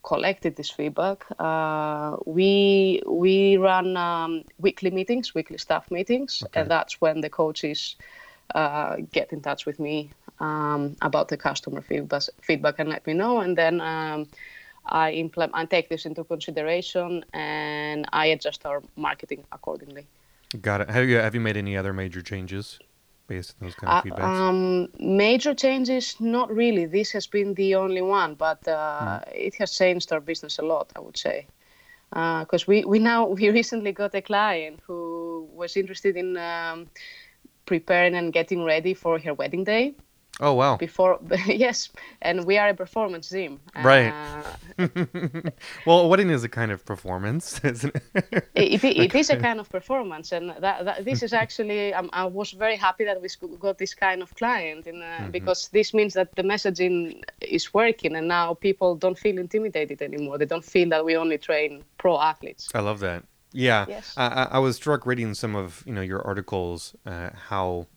collected 0.03 0.55
this 0.55 0.69
feedback, 0.69 1.25
uh, 1.39 2.17
we 2.25 3.01
we 3.07 3.57
run 3.57 3.97
um, 3.97 4.43
weekly 4.59 4.91
meetings, 4.91 5.33
weekly 5.33 5.57
staff 5.57 5.89
meetings, 5.91 6.45
Okay. 6.45 6.51
and 6.53 6.69
that's 6.69 7.01
when 7.01 7.21
the 7.21 7.29
coaches 7.29 7.95
uh, 8.55 8.97
get 9.11 9.33
in 9.33 9.41
touch 9.41 9.65
with 9.65 9.79
me 9.79 10.13
um, 10.39 10.95
about 11.01 11.29
the 11.29 11.37
customer 11.37 11.81
feedback, 11.81 12.23
feedback 12.41 12.79
and 12.79 12.89
let 12.89 13.05
me 13.07 13.13
know, 13.13 13.39
and 13.39 13.57
then 13.57 13.81
um, 13.81 14.27
I 14.87 15.11
implement, 15.11 15.51
I 15.55 15.65
take 15.65 15.89
this 15.89 16.05
into 16.05 16.23
consideration, 16.23 17.25
and 17.33 18.05
I 18.13 18.27
adjust 18.27 18.65
our 18.65 18.81
marketing 18.95 19.43
accordingly. 19.51 20.07
Got 20.61 20.81
it. 20.81 20.89
Have 20.89 21.05
you 21.09 21.17
have 21.17 21.33
you 21.35 21.41
made 21.41 21.57
any 21.57 21.75
other 21.75 21.91
major 21.93 22.21
changes 22.21 22.79
based 23.27 23.55
on 23.59 23.67
those 23.67 23.75
kind 23.75 23.91
of 23.91 23.97
Uh, 23.97 24.15
feedbacks? 24.15 24.39
um, 24.39 24.87
major 24.99 25.53
changes, 25.53 26.15
not 26.19 26.49
really. 26.55 26.85
This 26.85 27.11
has 27.11 27.27
been 27.27 27.53
the 27.55 27.75
only 27.75 28.01
one, 28.01 28.35
but 28.35 28.65
uh, 28.67 29.19
it 29.33 29.55
has 29.55 29.75
changed 29.75 30.11
our 30.13 30.21
business 30.21 30.59
a 30.59 30.61
lot, 30.61 30.91
I 30.95 30.99
would 30.99 31.17
say. 31.17 31.47
Because 32.11 32.67
we, 32.67 32.85
we 32.85 32.99
now 32.99 33.25
we 33.37 33.49
recently 33.49 33.91
got 33.91 34.13
a 34.15 34.21
client 34.21 34.79
who 34.85 35.49
was 35.53 35.75
interested 35.75 36.15
in 36.15 36.37
um, 36.37 36.87
preparing 37.65 38.15
and 38.15 38.31
getting 38.31 38.63
ready 38.63 38.93
for 38.93 39.19
her 39.19 39.33
wedding 39.33 39.63
day 39.63 39.95
oh 40.39 40.53
wow. 40.53 40.77
before 40.77 41.19
yes 41.47 41.89
and 42.21 42.45
we 42.45 42.57
are 42.57 42.69
a 42.69 42.73
performance 42.73 43.29
gym 43.29 43.59
Right. 43.83 44.09
uh, 44.09 44.55
well, 45.85 45.99
a 46.01 46.07
wedding 46.07 46.29
is 46.29 46.43
a 46.43 46.49
kind 46.49 46.71
of 46.71 46.85
performance, 46.85 47.59
isn't 47.63 47.95
it? 47.95 48.49
it, 48.55 48.83
it, 48.83 48.97
it 48.97 49.15
is 49.15 49.29
a 49.29 49.37
kind 49.37 49.59
of 49.59 49.69
performance 49.69 50.31
and 50.31 50.49
that, 50.59 50.85
that 50.85 51.05
this 51.05 51.23
is 51.23 51.33
actually 51.33 51.93
um, 51.93 52.09
i 52.13 52.25
was 52.25 52.51
very 52.51 52.75
happy 52.75 53.05
that 53.05 53.21
we 53.21 53.29
got 53.59 53.77
this 53.77 53.93
kind 53.93 54.21
of 54.21 54.33
client 54.35 54.87
in, 54.87 55.01
uh, 55.01 55.27
because 55.31 55.69
this 55.69 55.93
means 55.93 56.13
that 56.13 56.35
the 56.35 56.43
messaging 56.43 57.21
is 57.41 57.73
working 57.73 58.15
and 58.15 58.27
now 58.27 58.53
people 58.53 58.95
don't 58.95 59.17
feel 59.17 59.37
intimidated 59.37 60.01
anymore 60.01 60.37
they 60.37 60.45
don't 60.45 60.65
feel 60.65 60.89
that 60.89 61.03
we 61.05 61.15
only 61.15 61.37
train 61.37 61.83
pro 61.97 62.19
athletes 62.19 62.69
I 62.73 62.79
love 62.79 62.99
that. 62.99 63.23
Yeah, 63.51 63.85
Yes. 63.87 64.13
I, 64.17 64.25
I 64.27 64.43
I 64.57 64.59
was 64.59 64.75
struck 64.75 65.05
reading 65.05 65.33
some 65.33 65.55
of 65.55 65.81
you 65.85 65.93
know 65.93 66.01
your 66.01 66.21
articles 66.27 66.93
uh, 67.05 67.29
how 67.49 67.87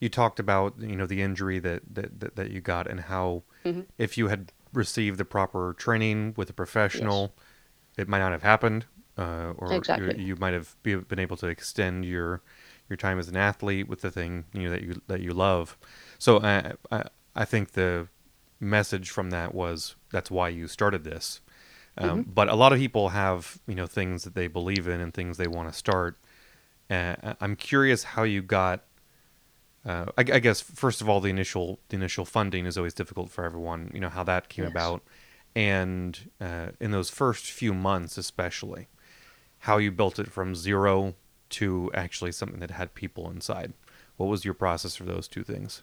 you 0.00 0.08
talked 0.08 0.40
about 0.40 0.74
you 0.80 0.96
know 0.96 1.06
the 1.06 1.22
injury 1.22 1.58
that 1.60 1.82
that, 1.94 2.20
that, 2.20 2.36
that 2.36 2.50
you 2.50 2.60
got 2.60 2.86
and 2.88 3.00
how 3.00 3.42
Mm-hmm. 3.64 3.80
if 3.98 4.18
you 4.18 4.28
had 4.28 4.52
received 4.72 5.18
the 5.18 5.24
proper 5.24 5.74
training 5.78 6.34
with 6.36 6.50
a 6.50 6.52
professional, 6.54 7.34
it 7.98 8.08
might 8.08 8.20
not 8.20 8.32
have 8.32 8.42
happened, 8.42 8.86
uh, 9.18 9.52
or 9.56 9.74
Exactly. 9.76 10.16
you, 10.18 10.24
you 10.28 10.36
might 10.36 10.54
have 10.54 10.76
be, 10.82 10.94
been 10.96 11.18
able 11.18 11.36
to 11.38 11.46
extend 11.48 12.04
your 12.04 12.42
your 12.88 12.96
time 12.96 13.18
as 13.18 13.28
an 13.28 13.36
athlete 13.36 13.88
with 13.88 14.00
the 14.02 14.10
thing 14.10 14.44
you 14.52 14.64
know 14.64 14.70
that 14.70 14.82
you 14.82 15.00
that 15.08 15.20
you 15.20 15.32
love. 15.32 15.76
So 16.18 16.40
I 16.40 16.74
I, 16.90 17.04
I 17.36 17.44
think 17.44 17.72
the 17.72 18.08
message 18.60 19.10
from 19.10 19.30
that 19.30 19.54
was 19.54 19.96
that's 20.10 20.30
why 20.30 20.48
you 20.48 20.68
started 20.68 21.04
this. 21.04 21.40
Um, 21.98 22.24
But 22.26 22.48
a 22.48 22.54
lot 22.54 22.72
of 22.72 22.78
people 22.78 23.10
have 23.10 23.60
you 23.66 23.74
know 23.74 23.86
things 23.86 24.24
that 24.24 24.34
they 24.34 24.48
believe 24.48 24.88
in 24.88 25.00
and 25.00 25.12
things 25.14 25.36
they 25.36 25.48
want 25.48 25.70
to 25.70 25.76
start. 25.78 26.18
Uh, 26.90 27.34
I'm 27.40 27.56
curious 27.56 28.04
how 28.04 28.24
you 28.24 28.42
got. 28.42 28.84
Uh, 29.84 30.06
I, 30.18 30.20
I 30.20 30.38
guess 30.40 30.60
first 30.60 31.00
of 31.00 31.08
all, 31.08 31.20
the 31.20 31.30
initial 31.30 31.78
the 31.88 31.96
initial 31.96 32.24
funding 32.24 32.66
is 32.66 32.76
always 32.76 32.94
difficult 32.94 33.30
for 33.30 33.44
everyone. 33.44 33.90
You 33.94 34.00
know 34.00 34.08
how 34.10 34.24
that 34.24 34.48
came 34.48 34.64
Yes. 34.64 34.66
about, 34.66 35.02
and 35.54 36.30
uh, 36.40 36.68
in 36.80 36.90
those 36.90 37.10
first 37.10 37.46
few 37.50 37.72
months, 37.74 38.18
especially, 38.18 38.88
how 39.60 39.78
you 39.78 39.90
built 39.90 40.18
it 40.18 40.28
from 40.30 40.54
zero 40.54 41.14
to 41.50 41.90
actually 41.94 42.32
something 42.32 42.60
that 42.60 42.72
had 42.72 42.94
people 42.94 43.30
inside. 43.30 43.72
What 44.16 44.26
was 44.26 44.44
your 44.44 44.54
process 44.54 44.96
for 44.96 45.04
those 45.04 45.28
two 45.28 45.44
things? 45.44 45.82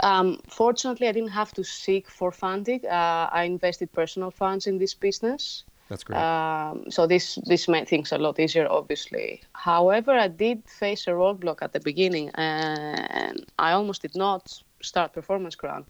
um, 0.00 0.38
fortunately 0.48 1.08
i 1.08 1.12
didn't 1.12 1.30
have 1.30 1.52
to 1.52 1.64
seek 1.64 2.08
for 2.10 2.32
funding 2.32 2.80
uh, 2.86 3.28
i 3.32 3.44
invested 3.44 3.92
personal 3.92 4.30
funds 4.30 4.66
in 4.66 4.78
this 4.78 4.94
business 4.94 5.64
That's 5.88 6.04
great. 6.04 6.18
Um, 6.18 6.90
so 6.90 7.06
this 7.06 7.36
this 7.46 7.68
made 7.68 7.88
things 7.88 8.12
a 8.12 8.18
lot 8.18 8.38
easier, 8.40 8.66
obviously. 8.68 9.42
However, 9.52 10.12
I 10.12 10.28
did 10.28 10.68
face 10.68 11.06
a 11.06 11.10
roadblock 11.12 11.58
at 11.62 11.72
the 11.72 11.80
beginning, 11.80 12.30
and 12.34 13.44
I 13.58 13.72
almost 13.72 14.02
did 14.02 14.16
not 14.16 14.52
start 14.82 15.12
Performance 15.12 15.54
Ground. 15.54 15.84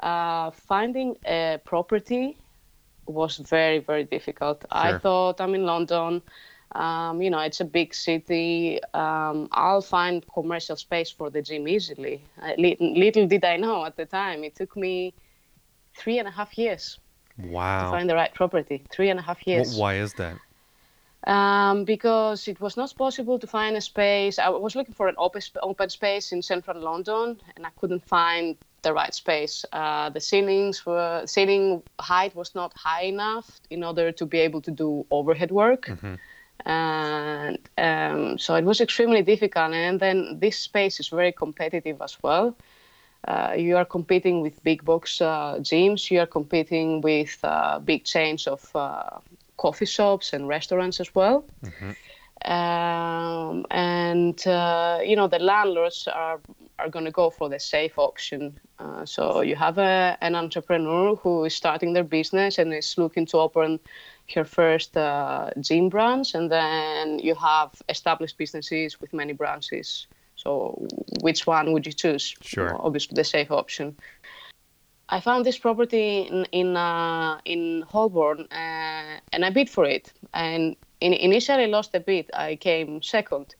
Uh, 0.00 0.50
finding 0.50 1.16
a 1.26 1.60
property 1.64 2.36
was 3.06 3.38
very 3.38 3.78
very 3.78 4.04
difficult. 4.04 4.64
I 4.70 4.92
thought 4.98 5.40
I'm 5.40 5.54
in 5.54 5.64
London. 5.64 6.22
Um, 6.74 7.20
you 7.20 7.30
know, 7.30 7.40
it's 7.40 7.60
a 7.60 7.66
big 7.66 7.94
city. 7.94 8.80
Um, 8.94 9.48
I'll 9.52 9.82
find 9.82 10.24
commercial 10.32 10.76
space 10.76 11.10
for 11.10 11.30
the 11.30 11.42
gym 11.42 11.68
easily. 11.68 12.22
Li- 12.56 12.78
little 12.80 13.26
did 13.26 13.44
I 13.44 13.56
know 13.56 13.84
at 13.84 13.96
the 13.96 14.06
time, 14.06 14.44
it 14.44 14.54
took 14.54 14.76
me 14.76 15.14
three 15.94 16.18
and 16.18 16.26
a 16.26 16.30
half 16.30 16.56
years 16.56 16.98
to 17.36 17.90
find 17.90 18.08
the 18.10 18.14
right 18.14 18.32
property. 18.34 18.84
Three 18.90 19.10
and 19.10 19.18
a 19.18 19.22
half 19.22 19.46
years. 19.46 19.76
Why 19.76 19.94
is 19.94 20.12
that? 20.14 20.36
Um, 21.24 21.84
because 21.84 22.48
it 22.48 22.60
was 22.60 22.76
not 22.76 22.92
possible 22.96 23.38
to 23.38 23.46
find 23.46 23.76
a 23.76 23.80
space. 23.80 24.38
I 24.40 24.48
was 24.48 24.74
looking 24.74 24.94
for 24.94 25.06
an 25.06 25.14
open, 25.18 25.40
open 25.62 25.88
space 25.88 26.32
in 26.32 26.42
central 26.42 26.80
London, 26.80 27.40
and 27.56 27.64
I 27.64 27.70
couldn't 27.78 28.04
find 28.08 28.56
the 28.82 28.92
right 28.92 29.14
space. 29.14 29.64
Uh, 29.72 30.10
the 30.10 30.18
ceilings 30.20 30.84
were 30.84 31.22
ceiling 31.26 31.82
height 32.00 32.34
was 32.34 32.54
not 32.56 32.72
high 32.74 33.04
enough 33.04 33.60
in 33.70 33.84
order 33.84 34.10
to 34.10 34.26
be 34.26 34.38
able 34.38 34.60
to 34.62 34.72
do 34.72 35.06
overhead 35.12 35.52
work, 35.52 35.88
and 36.66 37.58
um, 37.78 38.38
so 38.38 38.56
it 38.56 38.64
was 38.64 38.80
extremely 38.80 39.22
difficult. 39.22 39.72
And 39.72 40.00
then 40.00 40.38
this 40.40 40.58
space 40.58 40.98
is 40.98 41.08
very 41.08 41.30
competitive 41.32 42.02
as 42.02 42.18
well. 42.22 42.56
Uh, 43.26 43.54
you 43.56 43.76
are 43.76 43.84
competing 43.84 44.40
with 44.40 44.62
big 44.64 44.84
box 44.84 45.20
uh, 45.20 45.56
gyms. 45.60 46.10
You 46.10 46.20
are 46.20 46.26
competing 46.26 47.00
with 47.00 47.38
uh, 47.44 47.78
big 47.78 48.04
chains 48.04 48.46
of 48.46 48.74
uh, 48.74 49.18
coffee 49.56 49.86
shops 49.86 50.32
and 50.32 50.48
restaurants 50.48 51.00
as 51.00 51.14
well. 51.14 51.44
Um, 52.44 53.64
and 53.70 54.44
uh, 54.48 54.98
you 55.04 55.14
know 55.14 55.28
the 55.28 55.38
landlords 55.38 56.08
are 56.08 56.40
are 56.78 56.88
going 56.88 57.04
to 57.04 57.12
go 57.12 57.30
for 57.30 57.48
the 57.48 57.60
safe 57.60 57.96
option. 57.98 58.58
Uh, 58.80 59.04
so 59.04 59.42
you 59.42 59.54
have 59.54 59.78
a, 59.78 60.18
an 60.20 60.34
entrepreneur 60.34 61.14
who 61.14 61.44
is 61.44 61.54
starting 61.54 61.92
their 61.92 62.04
business 62.04 62.58
and 62.58 62.74
is 62.74 62.98
looking 62.98 63.26
to 63.26 63.36
open 63.38 63.78
her 64.34 64.44
first 64.44 64.96
uh, 64.96 65.50
gym 65.60 65.88
branch, 65.88 66.34
and 66.34 66.50
then 66.50 67.20
you 67.20 67.36
have 67.36 67.70
established 67.88 68.36
businesses 68.38 69.00
with 69.00 69.12
many 69.12 69.32
branches. 69.32 70.08
So 70.42 70.88
which 71.20 71.46
one 71.46 71.72
would 71.72 71.86
you 71.86 71.92
choose? 71.92 72.34
Sure. 72.40 72.76
Obviously, 72.80 73.14
the 73.14 73.24
safe 73.24 73.50
option. 73.50 73.96
I 75.08 75.20
found 75.20 75.44
this 75.44 75.58
property 75.58 76.22
in 76.22 76.46
in, 76.52 76.76
uh, 76.76 77.38
in 77.44 77.82
Holborn, 77.82 78.40
uh, 78.50 79.20
and 79.32 79.44
I 79.44 79.50
bid 79.50 79.68
for 79.70 79.84
it. 79.84 80.12
And 80.32 80.76
in, 81.00 81.12
initially 81.12 81.66
lost 81.66 81.94
a 81.94 82.00
bid. 82.00 82.30
I 82.34 82.56
came 82.56 83.02
second, 83.02 83.54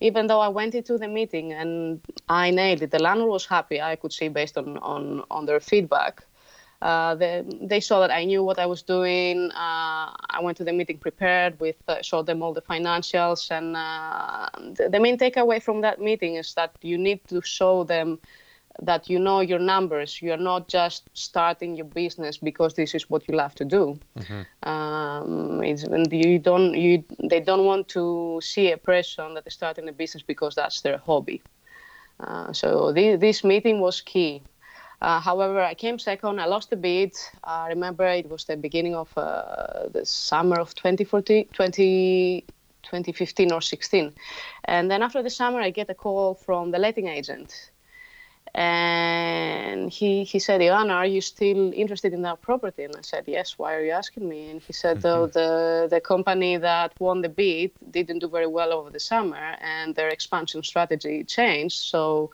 even 0.00 0.26
though 0.26 0.40
I 0.40 0.48
went 0.48 0.74
into 0.74 0.98
the 0.98 1.08
meeting 1.08 1.52
and 1.52 2.00
I 2.28 2.50
nailed 2.50 2.82
it. 2.82 2.90
The 2.90 3.02
landlord 3.02 3.30
was 3.30 3.46
happy. 3.46 3.80
I 3.82 3.96
could 3.96 4.12
see 4.12 4.28
based 4.28 4.56
on 4.56 4.78
on, 4.78 5.24
on 5.30 5.46
their 5.46 5.60
feedback. 5.60 6.24
Uh, 6.84 7.14
they, 7.14 7.42
they 7.62 7.80
saw 7.80 8.00
that 8.00 8.10
I 8.10 8.24
knew 8.26 8.44
what 8.44 8.58
I 8.58 8.66
was 8.66 8.82
doing. 8.82 9.50
Uh, 9.52 10.12
I 10.30 10.40
went 10.42 10.58
to 10.58 10.64
the 10.64 10.72
meeting 10.72 10.98
prepared 10.98 11.58
with, 11.58 11.76
uh, 11.88 12.02
showed 12.02 12.26
them 12.26 12.42
all 12.42 12.52
the 12.52 12.60
financials. 12.60 13.50
And 13.50 13.74
uh, 13.74 14.50
the, 14.76 14.90
the 14.90 15.00
main 15.00 15.16
takeaway 15.18 15.62
from 15.62 15.80
that 15.80 15.98
meeting 15.98 16.34
is 16.36 16.52
that 16.54 16.74
you 16.82 16.98
need 16.98 17.26
to 17.28 17.40
show 17.40 17.84
them 17.84 18.20
that 18.82 19.08
you 19.08 19.18
know 19.18 19.40
your 19.40 19.58
numbers. 19.58 20.20
You 20.20 20.32
are 20.32 20.44
not 20.52 20.68
just 20.68 21.08
starting 21.14 21.74
your 21.74 21.86
business 21.86 22.36
because 22.36 22.74
this 22.74 22.94
is 22.94 23.08
what 23.08 23.26
you 23.28 23.34
love 23.34 23.54
to 23.56 23.64
do. 23.64 23.98
Um, 24.62 25.62
it's, 25.64 25.84
and 25.84 26.12
you 26.12 26.38
don't, 26.38 26.74
you, 26.74 27.02
they 27.30 27.40
don't 27.40 27.64
want 27.64 27.88
to 27.88 28.40
see 28.42 28.72
a 28.72 28.76
person 28.76 29.34
that 29.34 29.46
is 29.46 29.54
starting 29.54 29.88
a 29.88 29.92
business 29.92 30.22
because 30.22 30.54
that's 30.54 30.82
their 30.82 30.98
hobby. 30.98 31.42
Uh, 32.20 32.52
so 32.52 32.92
thi- 32.92 33.16
this 33.16 33.42
meeting 33.42 33.80
was 33.80 34.02
key. 34.02 34.42
Uh, 35.04 35.20
however, 35.20 35.60
I 35.60 35.74
came 35.74 35.98
second. 35.98 36.40
I 36.40 36.46
lost 36.46 36.70
the 36.70 36.76
bid. 36.76 37.12
I 37.44 37.68
remember 37.68 38.06
it 38.06 38.26
was 38.30 38.46
the 38.46 38.56
beginning 38.56 38.94
of 38.94 39.10
uh, 39.18 39.88
the 39.92 40.06
summer 40.06 40.58
of 40.58 40.74
2014, 40.74 41.48
20, 41.52 42.44
2015 42.82 43.52
or 43.52 43.60
16. 43.60 44.14
And 44.64 44.90
then 44.90 45.02
after 45.02 45.22
the 45.22 45.28
summer, 45.28 45.60
I 45.60 45.68
get 45.68 45.90
a 45.90 45.94
call 45.94 46.32
from 46.32 46.70
the 46.70 46.78
letting 46.78 47.08
agent. 47.08 47.70
And 48.54 49.90
he, 49.90 50.24
he 50.24 50.38
said, 50.38 50.62
Ioana, 50.62 50.94
are 50.94 51.06
you 51.06 51.20
still 51.20 51.70
interested 51.74 52.14
in 52.14 52.22
that 52.22 52.40
property? 52.40 52.84
And 52.84 52.96
I 52.96 53.02
said, 53.02 53.24
yes, 53.26 53.58
why 53.58 53.74
are 53.74 53.84
you 53.84 53.90
asking 53.90 54.26
me? 54.26 54.52
And 54.52 54.62
he 54.62 54.72
said, 54.72 55.02
though 55.02 55.26
the, 55.26 55.86
the 55.90 56.00
company 56.00 56.56
that 56.56 56.98
won 56.98 57.20
the 57.20 57.28
bid 57.28 57.72
didn't 57.90 58.20
do 58.20 58.28
very 58.28 58.46
well 58.46 58.72
over 58.72 58.88
the 58.88 59.00
summer 59.00 59.56
and 59.60 59.94
their 59.96 60.08
expansion 60.08 60.62
strategy 60.62 61.24
changed. 61.24 61.76
So 61.76 62.30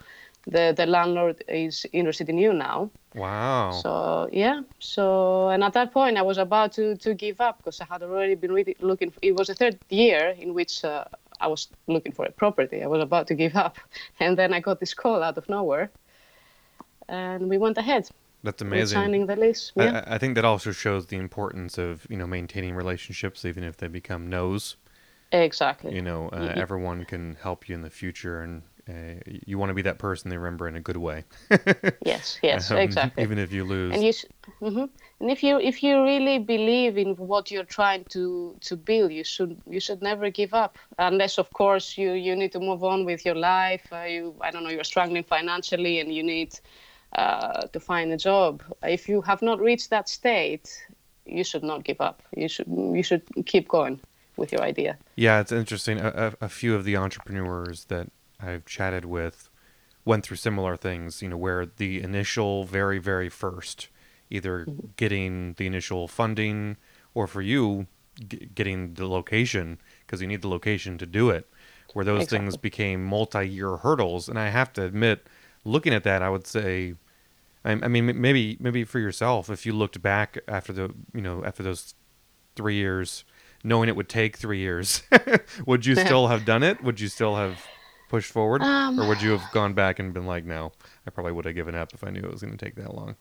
the, 0.46 0.72
the 0.76 0.86
landlord 0.86 1.44
is 1.48 1.86
interested 1.92 2.28
in 2.28 2.38
you 2.38 2.52
now. 2.52 2.90
Wow. 3.14 3.72
So 3.82 4.28
yeah. 4.32 4.62
So 4.78 5.48
and 5.48 5.62
at 5.64 5.72
that 5.74 5.92
point, 5.92 6.16
I 6.16 6.22
was 6.22 6.38
about 6.38 6.72
to, 6.72 6.96
to 6.96 7.14
give 7.14 7.40
up 7.40 7.58
because 7.58 7.80
I 7.80 7.84
had 7.84 8.02
already 8.02 8.34
been 8.36 8.52
really 8.52 8.76
looking. 8.80 9.10
For, 9.10 9.18
it 9.22 9.34
was 9.34 9.48
the 9.48 9.54
third 9.54 9.78
year 9.90 10.34
in 10.38 10.54
which 10.54 10.84
uh, 10.84 11.04
I 11.40 11.46
was 11.48 11.68
looking 11.86 12.12
for 12.12 12.24
a 12.26 12.30
property. 12.32 12.82
I 12.82 12.86
was 12.86 13.02
about 13.02 13.26
to 13.28 13.34
give 13.34 13.56
up, 13.56 13.76
and 14.20 14.36
then 14.38 14.52
I 14.54 14.60
got 14.60 14.80
this 14.80 14.94
call 14.94 15.22
out 15.22 15.36
of 15.38 15.48
nowhere. 15.48 15.90
and 17.08 17.48
we 17.48 17.58
went 17.58 17.76
ahead. 17.78 18.08
That's 18.42 18.62
with 18.62 18.72
amazing. 18.72 18.96
signing 18.96 19.26
the 19.26 19.36
lease. 19.36 19.72
I- 19.76 19.84
Yeah, 19.84 20.04
I, 20.06 20.14
I 20.14 20.18
think 20.18 20.34
that 20.36 20.44
also 20.44 20.72
shows 20.72 21.06
the 21.06 21.16
importance 21.16 21.76
of 21.78 22.06
you 22.08 22.16
know 22.16 22.26
maintaining 22.26 22.74
relationships, 22.74 23.44
even 23.44 23.64
if 23.64 23.76
they 23.76 23.88
become 23.88 24.28
no's. 24.30 24.76
exactly. 25.32 25.94
You 25.94 26.02
know, 26.02 26.28
uh, 26.32 26.52
y- 26.54 26.54
everyone 26.56 27.04
can 27.04 27.36
help 27.42 27.68
you 27.68 27.74
in 27.74 27.82
the 27.82 27.90
future, 27.90 28.40
and 28.40 28.62
uh, 28.88 29.20
you 29.46 29.58
want 29.58 29.70
to 29.70 29.74
be 29.74 29.82
that 29.82 29.98
person 29.98 30.30
they 30.30 30.36
remember 30.36 30.68
in 30.68 30.76
a 30.76 30.80
good 30.80 30.96
way. 30.96 31.24
Yes, 32.04 32.38
yes, 32.42 32.70
Um, 32.70 32.78
exactly. 32.78 33.22
Even 33.22 33.38
if 33.38 33.52
you 33.52 33.64
lose. 33.64 33.94
and 33.94 34.02
you 34.02 34.12
sh- 34.12 34.24
hmm 34.60 34.84
and 35.20 35.30
if 35.30 35.42
you 35.42 35.60
if 35.60 35.82
you 35.82 36.02
really 36.02 36.38
believe 36.38 36.96
in 36.96 37.14
what 37.16 37.50
you're 37.50 37.64
trying 37.78 38.04
to 38.06 38.56
to 38.60 38.76
build 38.76 39.12
you 39.12 39.22
should 39.24 39.56
you 39.68 39.80
should 39.80 40.02
never 40.02 40.30
give 40.30 40.54
up 40.54 40.76
unless 40.98 41.38
of 41.38 41.50
course 41.52 41.96
you 41.98 42.12
you 42.12 42.34
need 42.34 42.52
to 42.52 42.60
move 42.60 42.82
on 42.82 43.04
with 43.04 43.24
your 43.24 43.34
life 43.36 43.86
uh, 43.92 44.02
you 44.14 44.34
i 44.40 44.50
don't 44.50 44.62
know 44.64 44.70
you're 44.70 44.84
struggling 44.94 45.22
financially 45.24 46.00
and 46.00 46.12
you 46.14 46.22
need 46.22 46.58
uh, 47.16 47.62
to 47.72 47.78
find 47.80 48.12
a 48.12 48.16
job 48.16 48.62
if 48.82 49.08
you 49.08 49.20
have 49.22 49.42
not 49.42 49.60
reached 49.60 49.90
that 49.90 50.08
state 50.08 50.66
you 51.26 51.44
should 51.44 51.62
not 51.62 51.84
give 51.84 52.00
up 52.00 52.22
you 52.36 52.48
should 52.48 52.66
you 52.98 53.02
should 53.02 53.22
keep 53.46 53.68
going 53.68 54.00
with 54.36 54.52
your 54.52 54.62
idea 54.62 54.96
Yeah, 55.16 55.40
it's 55.42 55.52
interesting. 55.52 56.00
A, 56.00 56.08
a, 56.40 56.44
a 56.46 56.48
few 56.48 56.74
of 56.74 56.84
the 56.84 56.96
entrepreneurs 56.96 57.84
that 57.86 58.06
I've 58.42 58.64
chatted 58.66 59.04
with 59.04 59.50
went 60.04 60.24
through 60.24 60.36
similar 60.36 60.76
things, 60.76 61.22
you 61.22 61.28
know, 61.28 61.36
where 61.36 61.66
the 61.66 62.02
initial, 62.02 62.64
very, 62.64 62.98
very 62.98 63.28
first, 63.28 63.88
either 64.30 64.64
mm-hmm. 64.64 64.86
getting 64.96 65.54
the 65.54 65.66
initial 65.66 66.08
funding 66.08 66.76
or 67.14 67.26
for 67.26 67.42
you, 67.42 67.86
g- 68.28 68.48
getting 68.54 68.94
the 68.94 69.06
location, 69.06 69.78
because 70.00 70.20
you 70.20 70.26
need 70.26 70.42
the 70.42 70.48
location 70.48 70.96
to 70.98 71.06
do 71.06 71.30
it, 71.30 71.48
where 71.92 72.04
those 72.04 72.26
things 72.26 72.56
became 72.56 73.04
multi 73.04 73.46
year 73.46 73.76
hurdles. 73.76 74.28
And 74.28 74.38
I 74.38 74.48
have 74.48 74.72
to 74.74 74.82
admit, 74.82 75.26
looking 75.64 75.92
at 75.92 76.04
that, 76.04 76.22
I 76.22 76.30
would 76.30 76.46
say, 76.46 76.94
I, 77.64 77.72
I 77.72 77.88
mean, 77.88 78.20
maybe 78.20 78.56
maybe 78.58 78.84
for 78.84 78.98
yourself, 78.98 79.50
if 79.50 79.66
you 79.66 79.72
looked 79.72 80.00
back 80.00 80.38
after 80.48 80.72
the, 80.72 80.94
you 81.12 81.20
know, 81.20 81.44
after 81.44 81.62
those 81.62 81.94
three 82.56 82.76
years, 82.76 83.24
knowing 83.62 83.88
it 83.88 83.96
would 83.96 84.08
take 84.08 84.36
three 84.36 84.60
years, 84.60 85.02
would 85.66 85.84
you 85.84 85.94
still 86.06 86.28
have 86.28 86.46
done 86.46 86.62
it? 86.62 86.82
Would 86.82 87.00
you 87.00 87.08
still 87.08 87.36
have 87.36 87.60
pushed 88.10 88.32
forward, 88.32 88.60
Um, 88.62 88.98
or 89.00 89.06
would 89.08 89.22
you 89.22 89.30
have 89.30 89.46
gone 89.52 89.72
back 89.72 89.98
and 90.00 90.12
been 90.12 90.26
like, 90.26 90.44
no, 90.44 90.72
I 91.06 91.10
probably 91.10 91.32
would 91.32 91.46
have 91.46 91.54
given 91.54 91.74
up 91.74 91.94
if 91.94 92.04
I 92.04 92.10
knew 92.10 92.20
it 92.20 92.30
was 92.30 92.42
going 92.42 92.56
to 92.58 92.64
take 92.64 92.74
that 92.74 92.94
long? 92.94 93.14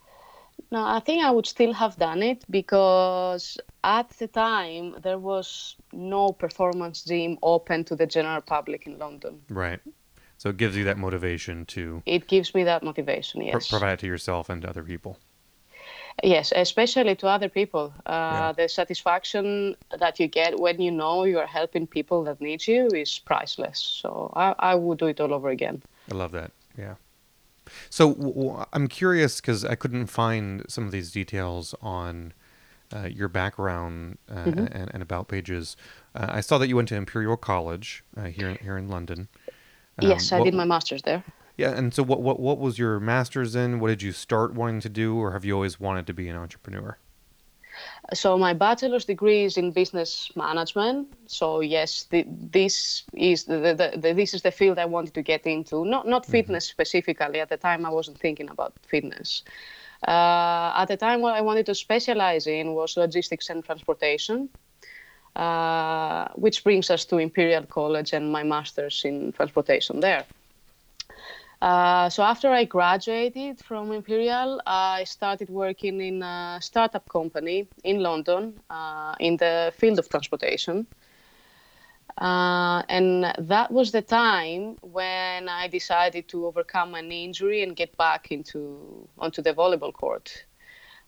No, 0.71 0.83
I 0.83 0.99
think 0.99 1.23
I 1.23 1.31
would 1.31 1.45
still 1.45 1.73
have 1.73 1.95
done 1.97 2.21
it 2.21 2.43
because 2.49 3.57
at 3.83 4.09
the 4.19 4.27
time 4.27 4.85
there 5.01 5.17
was 5.17 5.77
no 5.93 6.33
performance 6.33 7.03
gym 7.03 7.37
open 7.41 7.85
to 7.85 7.95
the 7.95 8.05
general 8.05 8.41
public 8.41 8.85
in 8.85 8.97
London. 8.97 9.41
Right. 9.49 9.79
So 10.37 10.49
it 10.49 10.57
gives 10.57 10.75
you 10.75 10.83
that 10.85 10.97
motivation 10.97 11.65
to 11.67 12.01
It 12.05 12.27
gives 12.27 12.53
me 12.55 12.63
that 12.65 12.81
motivation, 12.83 13.41
yes. 13.41 13.69
provide 13.69 13.93
it 13.93 13.99
to 13.99 14.07
yourself 14.07 14.49
and 14.49 14.61
to 14.63 14.69
other 14.69 14.83
people. 14.83 15.17
Yes, 16.23 16.51
especially 16.55 17.15
to 17.15 17.27
other 17.27 17.49
people. 17.49 17.93
Uh, 18.05 18.11
Yeah. 18.11 18.51
The 18.53 18.67
satisfaction 18.69 19.75
that 19.99 20.19
you 20.19 20.27
get 20.27 20.59
when 20.59 20.81
you 20.81 20.91
know 20.91 21.23
you 21.25 21.39
are 21.39 21.47
helping 21.47 21.87
people 21.87 22.23
that 22.25 22.41
need 22.41 22.67
you 22.67 22.87
is 22.87 23.19
priceless. 23.19 23.79
So 23.79 24.31
I, 24.35 24.55
I 24.59 24.75
would 24.75 24.97
do 24.99 25.07
it 25.07 25.19
all 25.21 25.33
over 25.33 25.49
again. 25.49 25.81
I 26.11 26.15
love 26.15 26.31
that. 26.31 26.51
Yeah. 26.77 26.95
So 27.89 28.13
w- 28.13 28.33
w- 28.33 28.65
I'm 28.73 28.87
curious 28.87 29.39
because 29.41 29.63
I 29.63 29.75
couldn't 29.75 30.07
find 30.07 30.63
some 30.67 30.85
of 30.85 30.91
these 30.91 31.11
details 31.11 31.75
on 31.81 32.33
uh, 32.95 33.07
your 33.07 33.27
background 33.29 34.17
uh, 34.27 34.45
Mhm. 34.45 34.67
and, 34.71 34.91
and 34.93 35.03
about 35.03 35.27
pages. 35.27 35.77
Uh, 36.15 36.25
I 36.29 36.41
saw 36.41 36.57
that 36.57 36.67
you 36.67 36.75
went 36.75 36.87
to 36.89 36.95
Imperial 36.95 37.37
College 37.37 38.03
uh, 38.17 38.23
here 38.23 38.49
in, 38.49 38.57
here 38.57 38.77
in 38.77 38.89
London. 38.89 39.27
Um, 39.99 40.09
yes, 40.09 40.31
I 40.31 40.39
what- 40.39 40.45
did 40.45 40.55
my 40.55 40.65
master's 40.65 41.03
there. 41.03 41.23
Yeah, 41.59 41.71
and 41.71 41.93
so 41.93 42.03
what, 42.03 42.21
what 42.21 42.39
what 42.39 42.57
was 42.57 42.79
your 42.79 43.01
master's 43.01 43.53
in? 43.53 43.81
What 43.81 43.89
did 43.89 44.01
you 44.01 44.13
start 44.13 44.53
wanting 44.53 44.79
to 44.79 44.87
do, 44.87 45.17
or 45.17 45.33
have 45.33 45.43
you 45.43 45.53
always 45.55 45.77
wanted 45.77 46.07
to 46.07 46.13
be 46.13 46.29
an 46.29 46.37
entrepreneur? 46.37 46.97
So 48.13 48.37
my 48.37 48.53
bachelor's 48.53 49.03
degree 49.03 49.43
is 49.43 49.57
in 49.57 49.71
business 49.71 50.31
management. 50.37 51.09
So 51.27 51.59
yes, 51.59 52.05
the, 52.11 52.23
this 52.29 53.03
is 53.13 53.43
the, 53.43 53.75
the, 53.75 54.13
this 54.13 54.33
is 54.33 54.41
the 54.41 54.51
field 54.51 54.79
I 54.79 54.85
wanted 54.85 55.13
to 55.15 55.21
get 55.21 55.45
into. 55.45 55.83
Not 55.83 56.07
not 56.07 56.25
fitness 56.25 56.65
specifically. 56.65 57.41
At 57.41 57.49
the 57.49 57.57
time, 57.57 57.85
I 57.85 57.89
wasn't 57.89 58.17
thinking 58.17 58.49
about 58.49 58.71
fitness. 58.87 59.43
Uh, 60.07 60.71
at 60.81 60.85
the 60.85 60.95
time, 60.95 61.19
what 61.19 61.35
I 61.35 61.41
wanted 61.41 61.65
to 61.65 61.75
specialize 61.75 62.47
in 62.47 62.73
was 62.73 62.95
logistics 62.95 63.49
and 63.49 63.65
transportation, 63.65 64.47
uh, 65.35 66.29
which 66.35 66.63
brings 66.63 66.89
us 66.89 67.03
to 67.07 67.17
Imperial 67.17 67.65
College 67.65 68.13
and 68.13 68.31
my 68.31 68.43
master's 68.43 69.03
in 69.03 69.33
transportation 69.33 69.99
there. 69.99 70.23
Uh, 71.61 72.09
so 72.09 72.23
after 72.23 72.49
I 72.49 72.63
graduated 72.63 73.59
from 73.59 73.91
Imperial, 73.91 74.61
I 74.65 75.03
started 75.03 75.49
working 75.49 75.99
in 75.99 76.23
a 76.23 76.59
startup 76.61 77.07
company 77.09 77.67
in 77.83 77.99
London 77.99 78.61
uh, 78.69 79.15
in 79.19 79.35
the 79.37 79.73
field 79.75 79.99
of 79.99 80.07
transportation. 80.07 80.87
Uh, 82.17 82.83
and 82.89 83.33
that 83.37 83.71
was 83.71 83.91
the 83.91 84.01
time 84.01 84.77
when 84.81 85.47
I 85.47 85.67
decided 85.67 86.27
to 86.29 86.45
overcome 86.47 86.95
an 86.95 87.11
injury 87.11 87.63
and 87.63 87.75
get 87.75 87.95
back 87.97 88.31
into 88.31 89.07
onto 89.17 89.41
the 89.41 89.53
volleyball 89.53 89.93
court. 89.93 90.45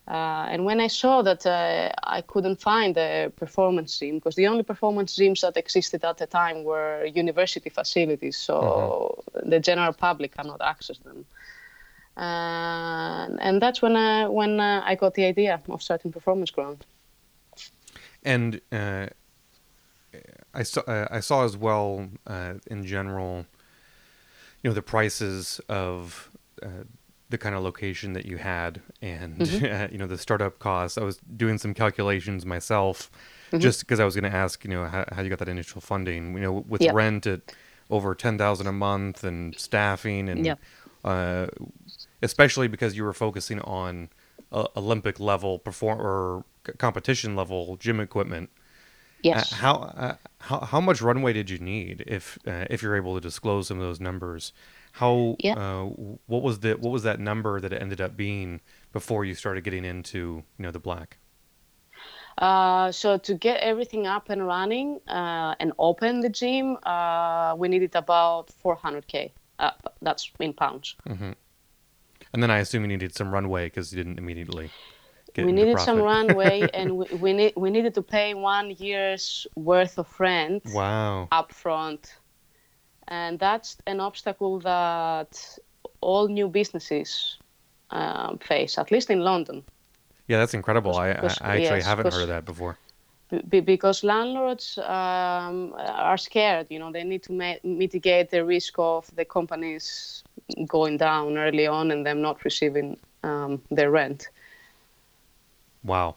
Uh, 0.07 0.47
and 0.49 0.65
when 0.65 0.81
I 0.81 0.87
saw 0.87 1.21
that 1.21 1.45
uh, 1.45 1.91
I 2.03 2.21
couldn't 2.21 2.59
find 2.59 2.97
a 2.97 3.31
performance 3.35 3.99
gym, 3.99 4.15
because 4.15 4.35
the 4.35 4.47
only 4.47 4.63
performance 4.63 5.15
gyms 5.15 5.41
that 5.41 5.55
existed 5.57 6.03
at 6.03 6.17
the 6.17 6.27
time 6.27 6.63
were 6.63 7.05
university 7.05 7.69
facilities, 7.69 8.35
so 8.35 9.23
the 9.43 9.59
general 9.59 9.93
public 9.93 10.35
cannot 10.35 10.61
access 10.61 10.97
them. 10.99 11.25
Uh, 12.17 13.27
and 13.39 13.61
that's 13.61 13.81
when 13.81 13.95
I 13.95 14.27
when 14.27 14.59
uh, 14.59 14.81
I 14.83 14.95
got 14.95 15.13
the 15.13 15.25
idea 15.25 15.61
of 15.69 15.81
starting 15.81 16.11
Performance 16.11 16.51
Ground. 16.51 16.85
And 18.23 18.59
uh, 18.71 19.07
I 20.53 20.63
saw 20.63 20.81
uh, 20.81 21.07
I 21.09 21.21
saw 21.21 21.45
as 21.45 21.55
well 21.55 22.09
uh, 22.27 22.55
in 22.67 22.85
general, 22.85 23.45
you 24.61 24.69
know, 24.69 24.73
the 24.73 24.81
prices 24.81 25.61
of 25.69 26.29
uh, 26.61 26.83
the 27.31 27.37
kind 27.37 27.55
of 27.55 27.63
location 27.63 28.13
that 28.13 28.25
you 28.25 28.37
had, 28.37 28.81
and 29.01 29.45
Mm-hmm. 29.45 29.65
you 29.91 29.97
know 29.97 30.07
the 30.07 30.17
startup 30.17 30.59
costs. 30.59 30.97
I 30.97 31.03
was 31.03 31.17
doing 31.35 31.57
some 31.57 31.73
calculations 31.73 32.45
myself, 32.45 33.11
just 33.57 33.81
because 33.81 33.99
I 33.99 34.05
was 34.05 34.15
going 34.15 34.29
to 34.31 34.37
ask, 34.37 34.63
you 34.63 34.69
know, 34.69 34.85
how, 34.85 35.05
how 35.11 35.21
you 35.21 35.29
got 35.29 35.39
that 35.39 35.49
initial 35.49 35.81
funding. 35.81 36.33
You 36.35 36.41
know, 36.41 36.53
with 36.67 36.81
Yeah. 36.81 36.91
rent 36.91 37.27
at 37.27 37.41
over 37.89 38.15
ten 38.15 38.37
thousand 38.37 38.67
a 38.67 38.71
month 38.71 39.23
and 39.23 39.57
staffing, 39.59 40.29
and 40.29 40.45
Yeah. 40.45 40.55
uh, 41.03 41.47
especially 42.21 42.67
because 42.67 42.95
you 42.95 43.03
were 43.03 43.13
focusing 43.13 43.59
on 43.61 44.09
uh, 44.51 44.67
Olympic 44.75 45.19
level 45.19 45.59
perform 45.59 45.99
or 46.01 46.45
competition 46.77 47.35
level 47.35 47.77
gym 47.77 47.99
equipment. 47.99 48.49
Yes. 49.23 49.51
Uh, 49.51 49.55
how 49.55 49.75
uh, 49.75 50.15
how 50.41 50.59
how 50.61 50.81
much 50.81 51.01
runway 51.01 51.33
did 51.33 51.49
you 51.49 51.57
need 51.59 52.03
if 52.07 52.37
uh, 52.47 52.65
if 52.69 52.81
you're 52.83 52.95
able 52.97 53.15
to 53.15 53.21
disclose 53.21 53.67
some 53.67 53.77
of 53.77 53.83
those 53.83 53.99
numbers? 53.99 54.53
How 54.93 55.39
Yeah. 55.39 55.55
uh, 55.55 55.83
what 55.83 56.43
was 56.43 56.59
the 56.59 56.73
what 56.73 56.91
was 56.91 57.03
that 57.03 57.19
number 57.19 57.59
that 57.59 57.73
it 57.73 57.81
ended 57.81 58.01
up 58.01 58.15
being 58.17 58.61
before 58.93 59.25
you 59.25 59.35
started 59.35 59.63
getting 59.63 59.85
into 59.85 60.43
you 60.57 60.63
know 60.63 60.71
the 60.71 60.79
black? 60.79 61.17
Uh, 62.37 62.91
so 62.91 63.17
to 63.17 63.33
get 63.35 63.59
everything 63.61 64.07
up 64.07 64.29
and 64.29 64.45
running 64.47 64.99
uh, 65.07 65.55
and 65.59 65.73
open 65.77 66.21
the 66.21 66.29
gym, 66.29 66.77
uh, 66.83 67.53
we 67.57 67.67
needed 67.67 67.95
about 67.95 68.49
400k. 68.51 69.33
Uh, 69.59 69.71
that's 70.01 70.31
in 70.39 70.53
pounds. 70.53 70.95
And 72.33 72.41
then 72.41 72.51
I 72.51 72.59
assume 72.59 72.83
you 72.83 72.87
needed 72.89 73.15
some 73.15 73.33
runway 73.33 73.67
because 73.67 73.91
you 73.93 73.97
didn't 74.03 74.17
immediately 74.19 74.73
get 75.33 75.47
we 75.47 75.51
needed 75.51 75.79
some 75.79 75.99
runway, 75.99 76.69
and 76.73 76.97
we 76.97 77.05
we, 77.11 77.33
need, 77.33 77.53
we 77.57 77.69
needed 77.69 77.93
to 77.95 78.01
pay 78.01 78.33
one 78.33 78.71
year's 78.71 79.47
worth 79.55 79.97
of 79.97 80.07
rent 80.19 80.63
Wow. 80.63 81.29
upfront, 81.31 82.11
and 83.07 83.39
that's 83.39 83.77
an 83.87 83.99
obstacle 83.99 84.59
that 84.59 85.57
all 86.01 86.27
new 86.27 86.47
businesses 86.47 87.37
um, 87.91 88.37
face, 88.39 88.77
at 88.77 88.91
least 88.91 89.09
in 89.09 89.19
London. 89.21 89.63
Yeah, 90.27 90.37
that's 90.37 90.53
incredible. 90.53 90.95
I, 90.95 91.09
I, 91.09 91.11
actually 91.11 91.61
yes, 91.61 91.85
haven't 91.85 92.11
heard 92.11 92.21
of 92.21 92.27
that 92.29 92.45
before. 92.45 92.77
Be- 93.49 93.59
because 93.59 94.03
landlords 94.03 94.77
um, 94.77 95.73
are 95.77 96.17
scared. 96.17 96.67
You 96.69 96.79
know, 96.79 96.91
they 96.91 97.03
need 97.03 97.23
to 97.23 97.33
ma- 97.33 97.61
mitigate 97.63 98.29
the 98.29 98.45
risk 98.45 98.75
of 98.77 99.13
the 99.15 99.25
companies 99.25 100.23
going 100.67 100.97
down 100.97 101.37
early 101.37 101.67
on 101.67 101.91
and 101.91 102.05
them 102.05 102.21
not 102.21 102.43
receiving 102.43 102.97
um, 103.23 103.61
their 103.71 103.91
rent. 103.91 104.29
Wow. 105.83 106.15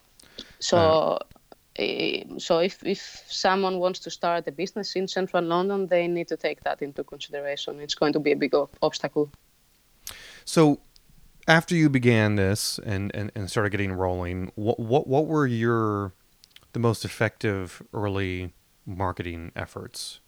So, 0.58 1.18
eh, 1.20 1.33
Eh, 1.76 2.22
so 2.38 2.58
if 2.58 2.84
if 2.84 3.22
someone 3.28 3.78
wants 3.78 3.98
to 4.00 4.10
start 4.10 4.46
a 4.46 4.52
business 4.52 4.94
in 4.96 5.08
central 5.08 5.42
London, 5.42 5.88
they 5.88 6.06
need 6.06 6.28
to 6.28 6.36
take 6.36 6.60
that 6.62 6.82
into 6.82 7.02
consideration. 7.04 7.80
It's 7.80 7.94
going 7.96 8.12
to 8.12 8.20
be 8.20 8.32
a 8.32 8.36
big 8.36 8.54
obstacle. 8.80 9.30
So 10.44 10.80
after 11.48 11.74
you 11.74 11.90
began 11.90 12.36
this 12.36 12.78
and, 12.78 13.10
and, 13.14 13.30
and 13.34 13.50
started 13.50 13.70
getting 13.70 13.92
rolling, 13.92 14.52
what, 14.54 14.78
what 14.78 15.06
what 15.06 15.26
were 15.26 15.46
your 15.46 16.12
the 16.72 16.78
most 16.80 17.04
effective 17.04 17.82
early 17.92 18.52
marketing 18.86 19.50
efforts? 19.56 20.20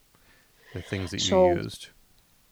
The 0.74 0.82
things 0.82 1.10
that 1.10 1.18
you 1.22 1.28
So- 1.30 1.52
used. 1.54 1.88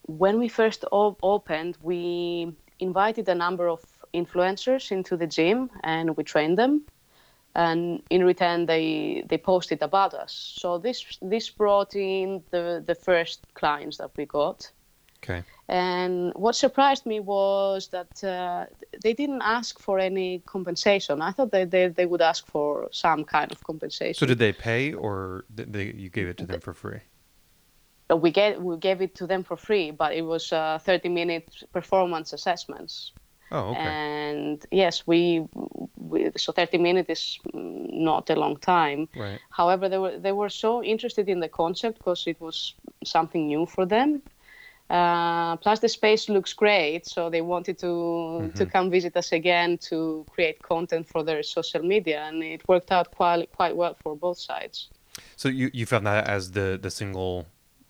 when 0.06 0.38
we 0.38 0.48
first 0.48 0.84
op- 0.92 1.18
opened, 1.22 1.76
we 1.82 2.54
invited 2.78 3.28
a 3.28 3.34
number 3.34 3.68
of 3.68 3.80
influencers 4.12 4.90
into 4.92 5.16
the 5.16 5.26
gym 5.26 5.70
and 5.82 6.16
we 6.16 6.22
trained 6.24 6.56
them 6.58 6.82
and 7.54 8.02
in 8.10 8.24
return 8.24 8.66
they 8.66 9.24
they 9.28 9.38
posted 9.38 9.82
about 9.82 10.14
us. 10.14 10.32
So 10.58 10.78
this 10.78 11.18
this 11.22 11.50
brought 11.50 11.94
in 11.94 12.42
the 12.50 12.82
the 12.86 12.94
first 12.94 13.46
clients 13.54 13.98
that 13.98 14.10
we 14.16 14.26
got. 14.26 14.70
Okay. 15.22 15.42
and 15.70 16.34
what 16.34 16.54
surprised 16.54 17.06
me 17.06 17.18
was 17.18 17.88
that 17.88 18.22
uh, 18.22 18.66
they 19.02 19.14
didn't 19.14 19.40
ask 19.40 19.78
for 19.78 19.98
any 19.98 20.40
compensation. 20.40 21.22
I 21.22 21.32
thought 21.32 21.50
that 21.52 21.70
they, 21.70 21.88
they 21.88 22.04
would 22.04 22.20
ask 22.20 22.46
for 22.46 22.88
some 22.92 23.24
kind 23.24 23.50
of 23.50 23.64
compensation. 23.64 24.18
So 24.18 24.26
did 24.26 24.38
they 24.38 24.52
pay, 24.52 24.92
or 24.92 25.46
th- 25.56 25.70
they 25.72 25.94
you 25.96 26.10
gave 26.10 26.28
it 26.28 26.36
to 26.38 26.46
them 26.46 26.60
for 26.60 26.74
free? 26.74 27.00
We 28.14 28.30
get 28.30 28.60
we 28.60 28.76
gave 28.76 29.00
it 29.00 29.14
to 29.14 29.26
them 29.26 29.42
for 29.42 29.56
free 29.56 29.90
but 29.90 30.12
it 30.12 30.22
was 30.22 30.52
uh, 30.52 30.78
30 30.78 31.08
minute 31.08 31.48
performance 31.72 32.34
assessments 32.34 33.12
Oh, 33.50 33.70
okay. 33.70 33.88
and 33.90 34.66
yes 34.70 35.06
we, 35.06 35.46
we 35.96 36.30
so 36.36 36.52
30 36.52 36.78
minutes 36.78 37.10
is 37.10 37.38
not 37.52 38.30
a 38.30 38.34
long 38.34 38.56
time 38.56 39.08
right. 39.14 39.40
however 39.50 39.88
they 39.88 39.98
were 39.98 40.18
they 40.18 40.32
were 40.32 40.48
so 40.48 40.82
interested 40.82 41.28
in 41.28 41.40
the 41.40 41.48
concept 41.48 41.98
because 41.98 42.26
it 42.26 42.40
was 42.40 42.74
something 43.04 43.46
new 43.46 43.66
for 43.66 43.86
them 43.86 44.22
uh, 44.90 45.56
plus 45.56 45.80
the 45.80 45.88
space 45.88 46.28
looks 46.28 46.52
great 46.52 47.06
so 47.06 47.30
they 47.30 47.42
wanted 47.42 47.78
to 47.78 48.50
to 48.54 48.66
come 48.66 48.90
visit 48.90 49.16
us 49.16 49.32
again 49.32 49.78
to 49.78 50.24
create 50.30 50.60
content 50.62 51.08
for 51.08 51.22
their 51.22 51.42
social 51.42 51.82
media 51.82 52.22
and 52.24 52.42
it 52.42 52.66
worked 52.68 52.92
out 52.92 53.10
quite 53.14 53.50
quite 53.52 53.76
well 53.76 53.94
for 54.02 54.16
both 54.16 54.38
sides 54.38 54.88
So 55.36 55.48
you 55.48 55.70
you 55.72 55.86
found 55.86 56.06
that 56.06 56.26
as 56.28 56.52
the 56.52 56.78
the 56.80 56.90
single 56.90 57.46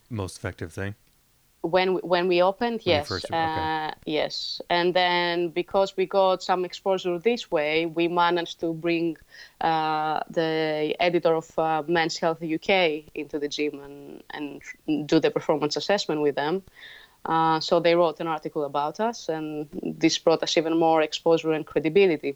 most 0.09 0.37
effective 0.37 0.71
thing? 0.71 0.95
When 1.65 1.95
we, 1.95 2.01
when 2.01 2.27
we 2.27 2.41
opened 2.41 2.81
When 2.83 2.95
yes 2.95 3.07
first- 3.07 3.25
okay. 3.25 3.37
uh, 3.37 3.91
yes. 4.05 4.61
And 4.69 4.93
then 4.93 5.49
because 5.49 5.97
we 5.97 6.05
got 6.05 6.43
some 6.43 6.65
exposure 6.65 7.17
this 7.19 7.51
way 7.51 7.85
we 7.85 8.07
managed 8.07 8.59
to 8.59 8.73
bring 8.73 9.17
uh, 9.61 10.19
the 10.29 10.95
editor 10.99 11.33
of 11.35 11.47
uh, 11.57 11.83
men's 11.87 12.17
health 12.17 12.41
uk 12.43 12.69
into 13.13 13.39
the 13.39 13.47
gym 13.47 13.79
and, 13.79 14.23
and 14.31 15.07
do 15.07 15.19
the 15.19 15.31
performance 15.31 15.75
assessment 15.75 16.21
with 16.21 16.35
them. 16.35 16.63
Uh, 17.25 17.59
so 17.59 17.79
they 17.79 17.95
wrote 17.95 18.19
an 18.19 18.27
article 18.27 18.63
about 18.65 18.99
us 18.99 19.29
and 19.29 19.67
this 19.81 20.17
brought 20.19 20.43
us 20.43 20.57
even 20.57 20.77
more 20.77 21.01
exposure 21.01 21.51
and 21.51 21.65
credibility. 21.65 22.35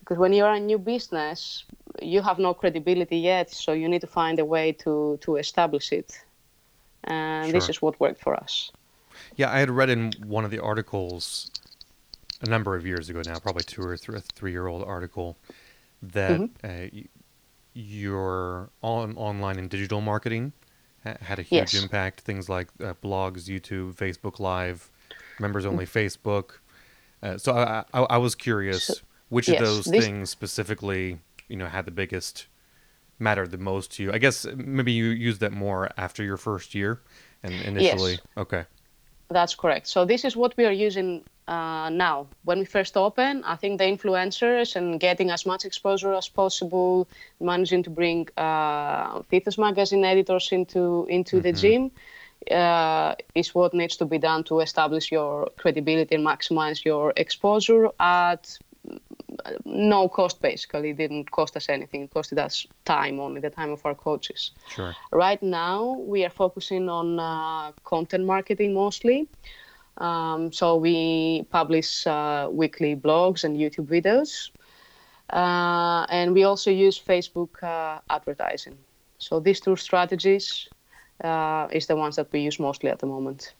Because 0.00 0.18
when 0.18 0.32
you're 0.32 0.52
a 0.52 0.60
new 0.60 0.78
business 0.78 1.64
you 2.00 2.22
have 2.22 2.38
no 2.38 2.54
credibility 2.54 3.18
yet 3.18 3.50
so 3.50 3.72
you 3.72 3.88
need 3.88 4.00
to 4.00 4.06
find 4.06 4.38
a 4.38 4.44
way 4.44 4.72
to 4.72 5.18
to 5.20 5.36
establish 5.36 5.92
it 5.92 6.20
and 7.08 7.52
this 7.52 7.68
is 7.68 7.80
what 7.82 7.98
worked 8.00 8.20
for 8.20 8.34
us 8.36 8.70
Yeah, 9.36 9.50
I 9.52 9.58
had 9.58 9.70
read 9.70 9.90
in 9.90 10.12
one 10.26 10.44
of 10.44 10.50
the 10.50 10.58
articles 10.60 11.50
a 12.40 12.48
number 12.48 12.76
of 12.76 12.86
years 12.86 13.08
ago 13.10 13.20
now, 13.26 13.38
probably 13.40 13.64
two 13.64 13.82
or 13.82 13.96
three, 13.96 14.20
three 14.34 14.52
year 14.52 14.66
old 14.68 14.82
article, 14.84 15.36
that 16.02 16.38
Mm-hmm. 16.40 17.00
uh, 17.00 17.00
your 17.74 18.70
on, 18.82 19.16
online 19.16 19.58
and 19.58 19.68
digital 19.70 20.00
marketing 20.00 20.52
ha- 21.04 21.16
had 21.20 21.38
a 21.38 21.42
huge 21.42 21.74
Yes. 21.74 21.82
impact. 21.82 22.20
Things 22.20 22.48
like 22.48 22.68
uh, 22.80 22.94
blogs, 23.02 23.44
YouTube, 23.48 23.94
Facebook 23.94 24.38
Live, 24.40 24.90
members 25.38 25.64
only 25.66 25.84
Mm-hmm. 25.86 25.98
Facebook. 26.28 26.58
Uh, 27.22 27.36
so 27.38 27.52
I, 27.56 27.84
I, 27.92 28.00
I 28.02 28.16
was 28.18 28.34
curious 28.34 29.02
which 29.28 29.48
yes, 29.48 29.60
of 29.60 29.66
those 29.66 29.84
this- 29.86 30.04
things 30.04 30.30
specifically, 30.30 31.18
you 31.48 31.56
know, 31.56 31.66
had 31.66 31.84
the 31.84 31.90
biggest 31.90 32.46
mattered 33.18 33.50
the 33.50 33.58
most 33.58 33.92
to 33.92 34.02
you. 34.02 34.12
I 34.12 34.18
guess 34.18 34.46
maybe 34.56 34.92
you 34.92 35.06
used 35.06 35.40
that 35.40 35.52
more 35.52 35.90
after 35.96 36.22
your 36.22 36.36
first 36.36 36.74
year 36.74 37.00
and 37.42 37.54
initially. 37.62 38.18
Okay. 38.36 38.64
That's 39.30 39.54
correct. 39.54 39.86
So 39.86 40.04
this 40.04 40.24
is 40.24 40.36
what 40.36 40.56
we 40.56 40.64
are 40.64 40.72
using 40.72 41.22
uh, 41.46 41.90
now. 41.90 42.26
When 42.44 42.58
we 42.60 42.64
first 42.64 42.96
open, 42.96 43.44
I 43.44 43.56
think 43.56 43.78
the 43.78 43.84
influencers 43.84 44.74
and 44.74 44.98
getting 44.98 45.30
as 45.30 45.44
much 45.44 45.64
exposure 45.64 46.14
as 46.14 46.28
possible, 46.28 47.08
managing 47.40 47.82
to 47.84 47.90
bring 47.90 48.28
uh, 48.38 49.22
fitness 49.28 49.58
magazine 49.58 50.04
editors 50.04 50.48
into 50.50 51.06
into 51.10 51.40
the 51.40 51.52
gym, 51.52 51.90
uh, 52.50 53.14
is 53.34 53.54
what 53.54 53.74
needs 53.74 53.96
to 53.96 54.06
be 54.06 54.18
done 54.18 54.44
to 54.44 54.60
establish 54.60 55.12
your 55.12 55.50
credibility 55.58 56.14
and 56.14 56.24
maximize 56.26 56.84
your 56.84 57.12
exposure 57.16 57.90
at 58.00 58.58
no 59.64 60.08
cost. 60.08 60.40
Basically, 60.42 60.90
it 60.90 60.96
didn't 60.96 61.30
cost 61.30 61.56
us 61.56 61.68
anything. 61.68 62.02
It 62.02 62.14
costed 62.14 62.38
us 62.38 62.66
time 62.84 63.20
only, 63.20 63.40
the 63.40 63.50
time 63.50 63.70
of 63.70 63.84
our 63.84 63.94
coaches. 63.94 64.52
Sure. 64.68 64.94
Right 65.12 65.42
now, 65.42 65.92
we 66.06 66.24
are 66.24 66.30
focusing 66.30 66.88
on 66.88 67.18
uh, 67.18 67.72
content 67.84 68.24
marketing 68.24 68.74
mostly. 68.74 69.28
Um, 69.98 70.52
so 70.52 70.76
we 70.76 71.46
publish 71.50 72.06
uh, 72.06 72.48
weekly 72.50 72.94
blogs 72.94 73.44
and 73.44 73.56
YouTube 73.56 73.86
videos. 73.86 74.50
Uh, 75.30 76.06
and 76.08 76.32
we 76.32 76.44
also 76.44 76.70
use 76.70 76.98
Facebook 76.98 77.62
uh, 77.62 78.00
advertising. 78.08 78.78
So 79.18 79.40
these 79.40 79.60
two 79.60 79.76
strategies 79.76 80.68
uh, 81.22 81.68
is 81.72 81.86
the 81.86 81.96
ones 81.96 82.16
that 82.16 82.32
we 82.32 82.40
use 82.40 82.58
mostly 82.58 82.90
at 82.90 83.00
the 83.00 83.06
moment. 83.06 83.54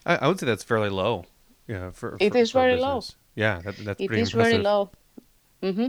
I, 0.08 0.16
I 0.22 0.28
would 0.28 0.40
say 0.40 0.46
that's 0.46 0.64
fairly 0.64 0.88
low. 0.90 1.24
Yeah, 1.68 1.90
for 1.92 2.16
It 2.18 2.32
for- 2.32 2.38
is 2.38 2.50
for 2.50 2.58
very 2.60 2.80
low. 2.80 3.02
Yeah, 3.36 3.60
that, 3.64 3.76
that's 3.76 4.00
It 4.00 4.06
pretty 4.08 4.22
is 4.22 4.32
impressive. 4.32 4.52
very 4.52 4.62
low. 4.64 4.90
hmm 5.62 5.88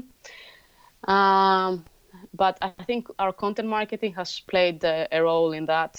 Um, 1.11 1.85
but 2.33 2.57
I 2.61 2.69
think 2.83 3.07
our 3.17 3.31
content 3.33 3.67
marketing 3.69 4.13
has 4.15 4.41
played 4.51 4.83
uh, 4.83 5.07
a 5.11 5.21
role 5.23 5.53
in 5.53 5.65
that 5.65 5.95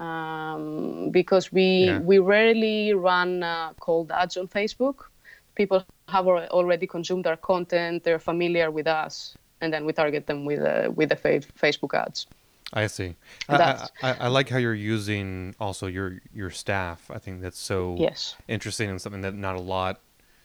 um, 0.00 1.10
because 1.10 1.52
we 1.52 1.86
Yeah. 1.86 1.98
we 2.10 2.18
rarely 2.18 2.94
run 2.94 3.42
uh, 3.42 3.72
cold 3.80 4.10
ads 4.12 4.36
on 4.36 4.46
Facebook. 4.48 5.10
People 5.56 5.84
have 6.08 6.26
already 6.28 6.86
consumed 6.86 7.26
our 7.26 7.36
content; 7.36 8.02
they're 8.04 8.18
familiar 8.32 8.70
with 8.70 8.86
us, 8.86 9.36
and 9.60 9.72
then 9.72 9.84
we 9.86 9.92
target 9.92 10.26
them 10.26 10.44
with 10.44 10.60
uh, 10.62 10.90
with 10.96 11.08
the 11.08 11.16
fa- 11.16 11.46
Facebook 11.62 11.94
ads. 11.94 12.26
I 12.72 12.86
see. 12.88 13.14
I, 13.48 13.88
I, 14.02 14.12
I 14.20 14.28
like 14.28 14.48
how 14.48 14.56
you're 14.58 14.74
using 14.74 15.54
also 15.60 15.86
your 15.86 16.20
your 16.34 16.50
staff. 16.50 17.10
I 17.10 17.18
think 17.18 17.40
that's 17.42 17.58
so 17.58 17.96
Yes. 18.00 18.36
interesting 18.48 18.90
and 18.90 19.00
something 19.00 19.20
that 19.22 19.34
not 19.34 19.54
a 19.56 19.60
lot, 19.60 20.00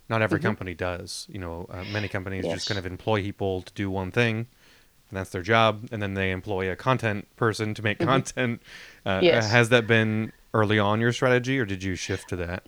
not 0.09 0.21
every 0.21 0.39
company 0.39 0.73
does. 0.75 1.25
You 1.31 1.39
know, 1.39 1.65
uh, 1.69 1.83
many 1.91 2.07
companies 2.07 2.45
just 2.45 2.65
Mm-hmm. 2.65 2.73
Kind 2.75 2.85
of 2.85 2.91
employ 2.91 3.21
people 3.23 3.61
to 3.63 3.73
do 3.73 3.89
one 3.89 4.11
thing, 4.11 4.35
and 5.09 5.17
that's 5.17 5.31
their 5.31 5.41
job, 5.41 5.87
and 5.91 6.01
then 6.01 6.13
they 6.13 6.29
employ 6.31 6.69
a 6.71 6.75
content 6.75 7.27
person 7.35 7.73
to 7.73 7.81
make 7.81 7.99
content. 7.99 8.61
Uh, 9.05 9.09
Mm-hmm. 9.21 9.25
Yes. 9.25 9.49
Has 9.51 9.69
that 9.69 9.87
been 9.87 10.31
early 10.53 10.77
on 10.77 10.99
your 10.99 11.13
strategy, 11.13 11.57
or 11.59 11.65
did 11.65 11.81
you 11.83 11.95
shift 11.95 12.27
to 12.29 12.35
that? 12.35 12.63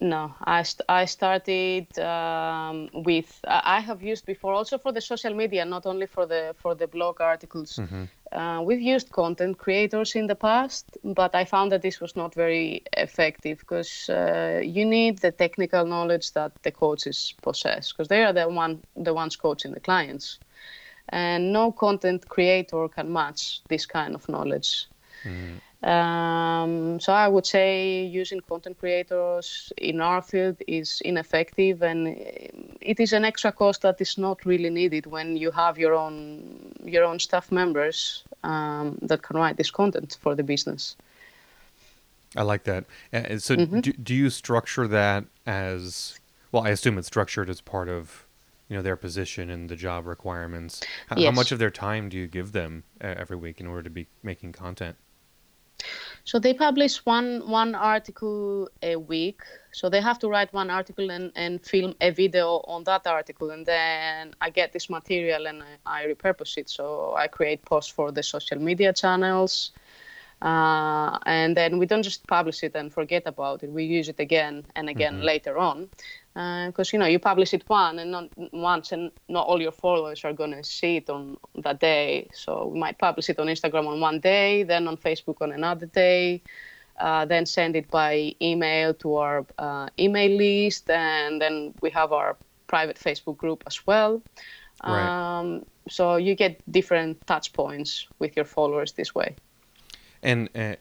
No, 0.00 0.34
I, 0.42 0.62
st- 0.62 0.84
I 0.88 1.06
started 1.06 1.98
um, 1.98 2.88
with 2.92 3.40
I 3.46 3.76
I 3.76 3.80
have 3.80 4.02
used 4.02 4.26
before 4.26 4.52
also 4.54 4.78
for 4.78 4.92
the 4.92 5.00
social 5.00 5.34
media, 5.34 5.64
not 5.64 5.86
only 5.86 6.06
for 6.06 6.26
the 6.26 6.54
for 6.58 6.74
the 6.74 6.86
blog 6.86 7.20
articles. 7.20 7.82
Uh, 8.32 8.60
we've 8.64 8.80
used 8.94 9.10
content 9.10 9.56
creators 9.58 10.14
in 10.16 10.26
the 10.26 10.34
past, 10.34 10.98
but 11.04 11.34
I 11.34 11.44
found 11.44 11.72
that 11.72 11.82
this 11.82 12.00
was 12.00 12.16
not 12.16 12.34
very 12.34 12.82
effective 12.96 13.58
because 13.58 14.08
uh, 14.10 14.60
you 14.62 14.84
need 14.84 15.18
the 15.20 15.32
technical 15.32 15.86
knowledge 15.86 16.32
that 16.32 16.52
the 16.62 16.72
coaches 16.72 17.34
possess 17.42 17.92
because 17.92 18.08
they 18.08 18.22
are 18.24 18.32
the 18.32 18.48
one 18.48 18.82
the 18.96 19.14
ones 19.14 19.36
coaching 19.36 19.72
the 19.72 19.80
clients, 19.80 20.40
and 21.08 21.52
no 21.52 21.72
content 21.72 22.28
creator 22.28 22.88
can 22.88 23.12
match 23.12 23.62
this 23.68 23.86
kind 23.86 24.14
of 24.14 24.28
knowledge. 24.28 24.88
Um, 25.86 26.98
so 26.98 27.12
I 27.12 27.28
would 27.28 27.46
say 27.46 28.04
using 28.04 28.40
content 28.40 28.76
creators 28.80 29.72
in 29.76 30.00
our 30.00 30.20
field 30.20 30.56
is 30.66 31.00
ineffective, 31.04 31.80
and 31.82 32.08
it 32.80 32.98
is 32.98 33.12
an 33.12 33.24
extra 33.24 33.52
cost 33.52 33.82
that 33.82 34.00
is 34.00 34.18
not 34.18 34.44
really 34.44 34.68
needed 34.68 35.06
when 35.06 35.36
you 35.36 35.52
have 35.52 35.78
your 35.78 35.94
own 35.94 36.72
your 36.84 37.04
own 37.04 37.20
staff 37.20 37.52
members 37.52 38.24
um, 38.42 38.98
that 39.02 39.22
can 39.22 39.36
write 39.36 39.58
this 39.58 39.70
content 39.70 40.18
for 40.20 40.34
the 40.34 40.42
business. 40.42 40.96
I 42.34 42.42
like 42.42 42.64
that. 42.64 42.84
Uh, 43.12 43.38
so, 43.38 43.54
Mm-hmm. 43.54 43.80
do, 43.80 43.92
do 43.92 44.14
you 44.14 44.28
structure 44.28 44.88
that 44.88 45.24
as 45.46 46.18
well? 46.50 46.64
I 46.64 46.70
assume 46.70 46.98
it's 46.98 47.06
structured 47.06 47.48
as 47.48 47.60
part 47.60 47.88
of, 47.88 48.26
you 48.68 48.76
know, 48.76 48.82
their 48.82 48.96
position 48.96 49.50
and 49.50 49.68
the 49.68 49.76
job 49.76 50.04
requirements. 50.06 50.82
How, 51.08 51.16
how 51.22 51.30
much 51.30 51.52
of 51.52 51.60
their 51.60 51.70
time 51.70 52.08
do 52.08 52.16
you 52.16 52.26
give 52.26 52.50
them 52.50 52.82
uh, 53.00 53.14
every 53.16 53.36
week 53.36 53.60
in 53.60 53.68
order 53.68 53.84
to 53.84 53.90
be 53.90 54.08
making 54.24 54.52
content? 54.52 54.96
So 56.24 56.38
they 56.38 56.54
publish 56.54 57.04
one 57.06 57.48
one 57.48 57.74
article 57.74 58.68
a 58.82 58.96
week. 58.96 59.42
So 59.72 59.88
they 59.88 60.00
have 60.00 60.18
to 60.20 60.28
write 60.28 60.52
one 60.52 60.70
article 60.70 61.10
and, 61.10 61.30
and 61.36 61.64
film 61.64 61.94
a 62.00 62.10
video 62.10 62.62
on 62.66 62.84
that 62.84 63.06
article, 63.06 63.50
and 63.50 63.64
then 63.64 64.34
I 64.40 64.50
get 64.50 64.72
this 64.72 64.90
material 64.90 65.46
and 65.46 65.62
I, 65.62 66.02
I 66.02 66.06
repurpose 66.06 66.58
it. 66.58 66.68
So 66.68 67.14
I 67.16 67.28
create 67.28 67.64
posts 67.64 67.92
for 67.92 68.10
the 68.10 68.22
social 68.22 68.58
media 68.58 68.92
channels, 68.92 69.72
uh, 70.42 71.18
and 71.26 71.56
then 71.56 71.78
we 71.78 71.86
don't 71.86 72.02
just 72.02 72.26
publish 72.26 72.62
it 72.62 72.74
and 72.74 72.92
forget 72.92 73.22
about 73.26 73.62
it. 73.62 73.70
We 73.70 73.84
use 73.84 74.08
it 74.08 74.18
again 74.18 74.64
and 74.74 74.88
again 74.88 75.14
mm-hmm. 75.14 75.26
later 75.26 75.58
on 75.58 75.88
because 76.36 76.88
uh, 76.88 76.92
you 76.92 76.98
know 76.98 77.06
you 77.06 77.18
publish 77.18 77.54
it 77.54 77.64
one 77.66 77.98
and 77.98 78.10
not 78.10 78.28
once 78.52 78.92
and 78.92 79.10
not 79.28 79.46
all 79.46 79.60
your 79.60 79.72
followers 79.72 80.22
are 80.22 80.34
going 80.34 80.50
to 80.50 80.62
see 80.62 80.96
it 80.96 81.08
on 81.08 81.38
that 81.62 81.80
day. 81.80 82.28
So 82.34 82.66
we 82.66 82.78
might 82.78 82.98
publish 82.98 83.30
it 83.30 83.38
on 83.38 83.46
instagram 83.46 83.86
on 83.88 84.00
one 84.00 84.20
day 84.20 84.62
then 84.62 84.86
on 84.86 84.98
facebook 84.98 85.40
on 85.40 85.52
another 85.52 85.86
day 85.86 86.42
uh, 86.98 87.24
then 87.24 87.46
send 87.46 87.74
it 87.74 87.90
by 87.90 88.34
email 88.42 88.92
to 88.94 89.16
our 89.16 89.46
uh, 89.58 89.88
email 89.98 90.36
list 90.36 90.90
and 90.90 91.40
then 91.40 91.72
we 91.80 91.88
have 91.90 92.12
our 92.12 92.36
private 92.66 92.98
facebook 92.98 93.36
group 93.36 93.62
as 93.66 93.86
well. 93.86 94.22
Right. 94.84 95.38
um, 95.38 95.64
so 95.88 96.16
you 96.16 96.34
get 96.34 96.60
different 96.70 97.26
touch 97.26 97.54
points 97.54 98.06
with 98.18 98.36
your 98.36 98.44
followers 98.44 98.92
this 98.92 99.14
way. 99.14 99.36
And 100.22 100.50
uh, 100.54 100.76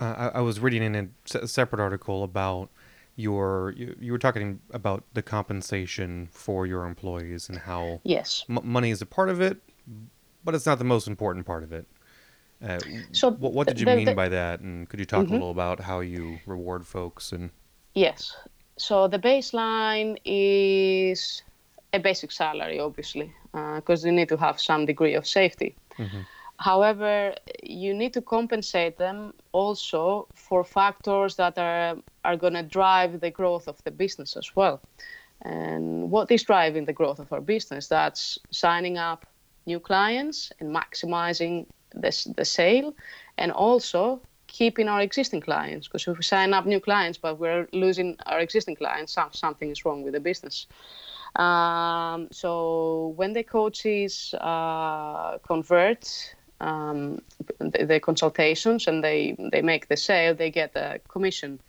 I, 0.00 0.30
I 0.34 0.40
was 0.40 0.60
reading 0.60 0.82
in 0.82 1.14
a 1.34 1.48
separate 1.48 1.80
article 1.80 2.22
about 2.24 2.68
your 3.16 3.72
you, 3.76 3.96
you 3.98 4.12
were 4.12 4.18
talking 4.18 4.60
about 4.70 5.02
the 5.14 5.22
compensation 5.22 6.28
for 6.30 6.66
your 6.66 6.84
employees 6.84 7.48
and 7.48 7.58
how 7.58 8.00
yes. 8.04 8.44
m- 8.48 8.60
money 8.62 8.90
is 8.90 9.02
a 9.02 9.06
part 9.06 9.28
of 9.28 9.40
it 9.40 9.60
but 10.46 10.54
it's 10.54 10.64
not 10.64 10.78
the 10.78 10.84
most 10.84 11.08
important 11.08 11.44
part 11.44 11.62
of 11.64 11.72
it. 11.72 11.86
Uh, 12.66 12.78
so 13.12 13.30
what, 13.32 13.52
what 13.52 13.66
did 13.66 13.78
you 13.78 13.84
the, 13.84 13.96
mean 13.96 14.06
the, 14.06 14.14
by 14.14 14.30
that? 14.30 14.60
And 14.60 14.88
could 14.88 14.98
you 14.98 15.04
talk 15.04 15.24
mm-hmm. 15.24 15.32
a 15.32 15.36
little 15.36 15.50
about 15.50 15.80
how 15.80 16.00
you 16.00 16.38
reward 16.46 16.86
folks 16.86 17.32
and 17.32 17.50
yes. 17.94 18.34
So 18.78 19.08
the 19.08 19.18
baseline 19.18 20.16
is 20.24 21.42
a 21.92 21.98
basic 21.98 22.32
salary 22.32 22.78
obviously 22.78 23.32
because 23.52 24.04
uh, 24.04 24.08
you 24.08 24.12
need 24.12 24.28
to 24.28 24.36
have 24.36 24.58
some 24.60 24.86
degree 24.86 25.14
of 25.14 25.26
safety. 25.26 25.76
Mm-hmm. 25.98 26.20
However, 26.58 27.34
you 27.62 27.92
need 27.92 28.12
to 28.14 28.22
compensate 28.22 28.96
them 28.96 29.34
also 29.52 30.28
for 30.34 30.64
factors 30.64 31.36
that 31.36 31.58
are, 31.58 31.96
are 32.24 32.36
going 32.36 32.54
to 32.54 32.62
drive 32.62 33.20
the 33.20 33.30
growth 33.30 33.68
of 33.68 33.82
the 33.84 33.90
business 33.90 34.36
as 34.36 34.56
well. 34.56 34.80
And 35.42 36.10
what 36.10 36.30
is 36.30 36.42
driving 36.42 36.86
the 36.86 36.92
growth 36.92 37.18
of 37.18 37.32
our 37.32 37.42
business? 37.42 37.88
That's 37.88 38.38
signing 38.50 38.96
up 38.96 39.26
new 39.66 39.80
clients 39.80 40.50
and 40.60 40.74
maximizing 40.74 41.66
this, 41.94 42.24
the 42.24 42.44
sale, 42.44 42.94
and 43.36 43.52
also 43.52 44.22
keeping 44.46 44.88
our 44.88 45.02
existing 45.02 45.42
clients. 45.42 45.88
Because 45.88 46.06
if 46.08 46.16
we 46.16 46.22
sign 46.22 46.54
up 46.54 46.64
new 46.64 46.80
clients 46.80 47.18
but 47.18 47.38
we're 47.38 47.68
losing 47.72 48.16
our 48.26 48.40
existing 48.40 48.76
clients, 48.76 49.16
something 49.32 49.70
is 49.70 49.84
wrong 49.84 50.02
with 50.02 50.14
the 50.14 50.20
business. 50.20 50.66
Um, 51.34 52.28
so 52.32 53.12
when 53.16 53.34
the 53.34 53.42
coaches 53.42 54.34
uh, 54.40 55.36
convert 55.38 56.34
um, 56.60 57.20
the, 57.58 57.86
the, 57.86 58.00
consultations 58.00 58.86
and 58.86 59.02
they, 59.02 59.36
they 59.52 59.62
make 59.62 59.88
the 59.88 59.96
sale, 59.96 60.34
they 60.34 60.50
get 60.50 60.74
a 60.74 61.00
commission. 61.08 61.60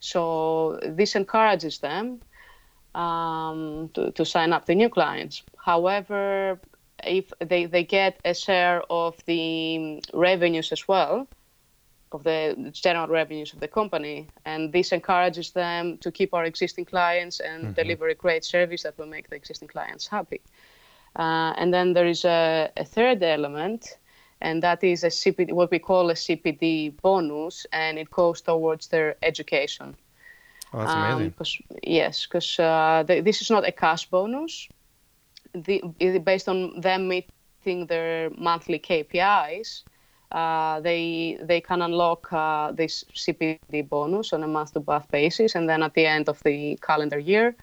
So 0.00 0.80
this 0.82 1.14
encourages 1.14 1.78
them 1.78 2.20
um, 2.94 3.90
to, 3.94 4.10
to 4.12 4.24
sign 4.24 4.52
up 4.52 4.66
the 4.66 4.74
new 4.74 4.88
clients. 4.88 5.42
However, 5.56 6.60
if 7.04 7.32
they, 7.38 7.66
they 7.66 7.84
get 7.84 8.20
a 8.24 8.34
share 8.34 8.82
of 8.90 9.16
the 9.26 10.02
revenues 10.12 10.72
as 10.72 10.86
well, 10.88 11.28
of 12.14 12.24
the 12.24 12.70
general 12.72 13.06
revenues 13.08 13.52
of 13.52 13.60
the 13.60 13.68
company, 13.68 14.28
and 14.44 14.72
this 14.72 14.92
encourages 14.92 15.52
them 15.52 15.98
to 15.98 16.10
keep 16.10 16.34
our 16.34 16.44
existing 16.44 16.84
clients 16.84 17.40
and 17.40 17.62
mm-hmm. 17.62 17.72
deliver 17.72 18.08
a 18.08 18.14
great 18.14 18.44
service 18.44 18.82
that 18.82 18.98
will 18.98 19.06
make 19.06 19.30
the 19.30 19.36
existing 19.36 19.68
clients 19.68 20.06
happy. 20.06 20.40
Uh, 21.16 21.52
and 21.56 21.72
then 21.72 21.92
there 21.92 22.06
is 22.06 22.24
a, 22.24 22.70
a, 22.76 22.84
third 22.84 23.22
element, 23.22 23.98
and 24.40 24.62
that 24.62 24.82
is 24.82 25.04
a 25.04 25.08
CPD, 25.08 25.52
what 25.52 25.70
we 25.70 25.78
call 25.78 26.08
a 26.10 26.14
CPD 26.14 27.00
bonus, 27.02 27.66
and 27.72 27.98
it 27.98 28.10
goes 28.10 28.40
towards 28.40 28.88
their 28.88 29.16
education. 29.22 29.94
Oh, 30.72 30.78
that's 30.78 30.92
amazing. 30.92 31.26
Um, 31.26 31.30
cause, 31.32 31.58
yes, 31.82 32.26
because 32.26 32.58
uh, 32.58 33.04
this 33.06 33.42
is 33.42 33.50
not 33.50 33.68
a 33.68 33.72
cash 33.72 34.08
bonus. 34.08 34.68
The, 35.52 35.82
based 36.24 36.48
on 36.48 36.80
them 36.80 37.08
meeting 37.08 37.86
their 37.86 38.30
monthly 38.30 38.78
KPIs, 38.78 39.82
uh, 40.30 40.80
they 40.80 41.38
they 41.42 41.60
can 41.60 41.82
unlock 41.82 42.32
uh, 42.32 42.72
this 42.72 43.04
CPD 43.14 43.86
bonus 43.86 44.32
on 44.32 44.42
a 44.42 44.48
month-to-month 44.48 45.10
basis, 45.10 45.54
and 45.54 45.68
then 45.68 45.82
at 45.82 45.92
the 45.92 46.06
end 46.06 46.30
of 46.30 46.42
the 46.42 46.78
calendar 46.80 47.18
year, 47.18 47.54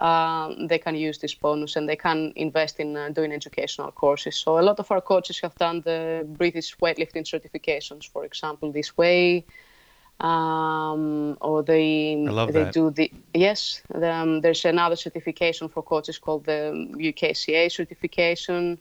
um, 0.00 0.66
they 0.66 0.78
can 0.78 0.94
use 0.94 1.18
this 1.18 1.34
bonus 1.34 1.76
and 1.76 1.88
they 1.88 1.96
can 1.96 2.32
invest 2.34 2.80
in 2.80 2.96
uh, 2.96 3.10
doing 3.10 3.32
educational 3.32 3.92
courses. 3.92 4.36
So 4.36 4.58
a 4.58 4.62
lot 4.62 4.78
of 4.78 4.90
our 4.90 5.00
coaches 5.00 5.40
have 5.40 5.54
done 5.56 5.82
the 5.82 6.26
British 6.26 6.76
weightlifting 6.78 7.24
certifications, 7.24 8.08
for 8.08 8.24
example, 8.24 8.72
this 8.72 8.96
way. 8.96 9.44
Um, 10.20 11.38
or 11.40 11.62
they 11.62 12.26
they 12.26 12.52
that. 12.52 12.74
do 12.74 12.90
the 12.90 13.10
yes. 13.32 13.82
The, 13.88 14.12
um, 14.12 14.40
there's 14.42 14.66
another 14.66 14.96
certification 14.96 15.68
for 15.68 15.82
coaches 15.82 16.18
called 16.18 16.44
the 16.44 16.72
UKCA 16.98 17.72
certification. 17.72 18.78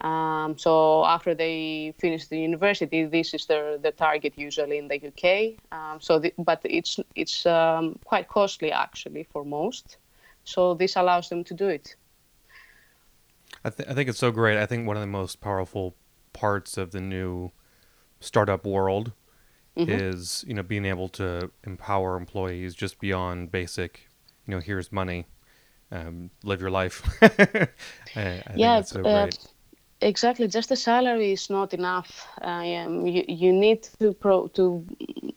Um, 0.00 0.56
so 0.56 1.04
after 1.04 1.34
they 1.34 1.92
finish 1.98 2.26
the 2.28 2.38
university, 2.38 3.04
this 3.04 3.34
is 3.34 3.44
their, 3.44 3.76
their 3.76 3.92
target 3.92 4.32
usually 4.36 4.78
in 4.78 4.88
the 4.88 4.96
UK. 4.96 5.60
Um, 5.70 6.00
so, 6.00 6.18
the, 6.18 6.32
but 6.38 6.60
it's 6.64 6.98
it's 7.14 7.44
um, 7.44 7.98
quite 8.04 8.28
costly 8.28 8.72
actually 8.72 9.24
for 9.24 9.44
most. 9.44 9.98
So 10.44 10.74
this 10.74 10.96
allows 10.96 11.28
them 11.28 11.44
to 11.44 11.54
do 11.54 11.68
it. 11.68 11.96
I, 13.64 13.70
th- 13.70 13.88
I 13.88 13.94
think 13.94 14.08
it's 14.08 14.18
so 14.18 14.30
great. 14.30 14.58
I 14.58 14.66
think 14.66 14.86
one 14.86 14.96
of 14.96 15.02
the 15.02 15.06
most 15.06 15.40
powerful 15.40 15.94
parts 16.32 16.78
of 16.78 16.92
the 16.92 17.00
new 17.00 17.52
startup 18.20 18.64
world 18.64 19.12
mm-hmm. 19.76 19.90
is 19.90 20.44
you 20.46 20.54
know 20.54 20.62
being 20.62 20.84
able 20.84 21.08
to 21.08 21.50
empower 21.64 22.16
employees 22.16 22.74
just 22.74 22.98
beyond 23.00 23.50
basic 23.50 24.08
you 24.46 24.54
know 24.54 24.60
here's 24.60 24.92
money 24.92 25.26
um, 25.90 26.30
live 26.44 26.60
your 26.60 26.70
life 26.70 27.02
I, 27.22 27.68
I 28.16 28.42
yeah 28.54 28.80
so 28.82 29.02
uh, 29.02 29.28
exactly 30.00 30.48
just 30.48 30.68
the 30.68 30.76
salary 30.76 31.32
is 31.32 31.50
not 31.50 31.74
enough. 31.74 32.28
You, 32.42 33.24
you 33.28 33.52
need 33.52 33.82
to 34.00 34.12
pro 34.12 34.48
to 34.48 34.84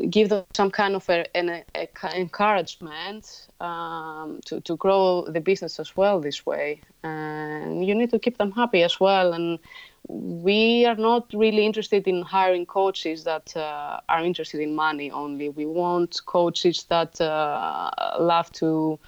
give 0.09 0.29
them 0.29 0.45
some 0.53 0.71
kind 0.71 0.95
of 0.95 1.09
a, 1.09 1.25
an 1.35 1.63
a, 1.75 1.87
encouragement 2.15 3.47
um, 3.59 4.39
to, 4.45 4.61
to 4.61 4.75
grow 4.77 5.25
the 5.27 5.41
business 5.41 5.79
as 5.79 5.95
well 5.95 6.19
this 6.19 6.45
way. 6.45 6.81
And 7.03 7.85
you 7.85 7.95
need 7.95 8.11
to 8.11 8.19
keep 8.19 8.37
them 8.37 8.51
happy 8.51 8.83
as 8.83 8.99
well. 8.99 9.33
And 9.33 9.59
we 10.07 10.85
are 10.85 10.95
not 10.95 11.31
really 11.33 11.65
interested 11.65 12.07
in 12.07 12.21
hiring 12.21 12.65
coaches 12.65 13.23
that 13.23 13.55
uh, 13.55 13.99
are 14.09 14.23
interested 14.23 14.61
in 14.61 14.75
money 14.75 15.11
only. 15.11 15.49
We 15.49 15.65
want 15.65 16.21
coaches 16.25 16.85
that 16.89 17.19
uh, 17.21 17.91
love 18.19 18.51
to 18.53 18.99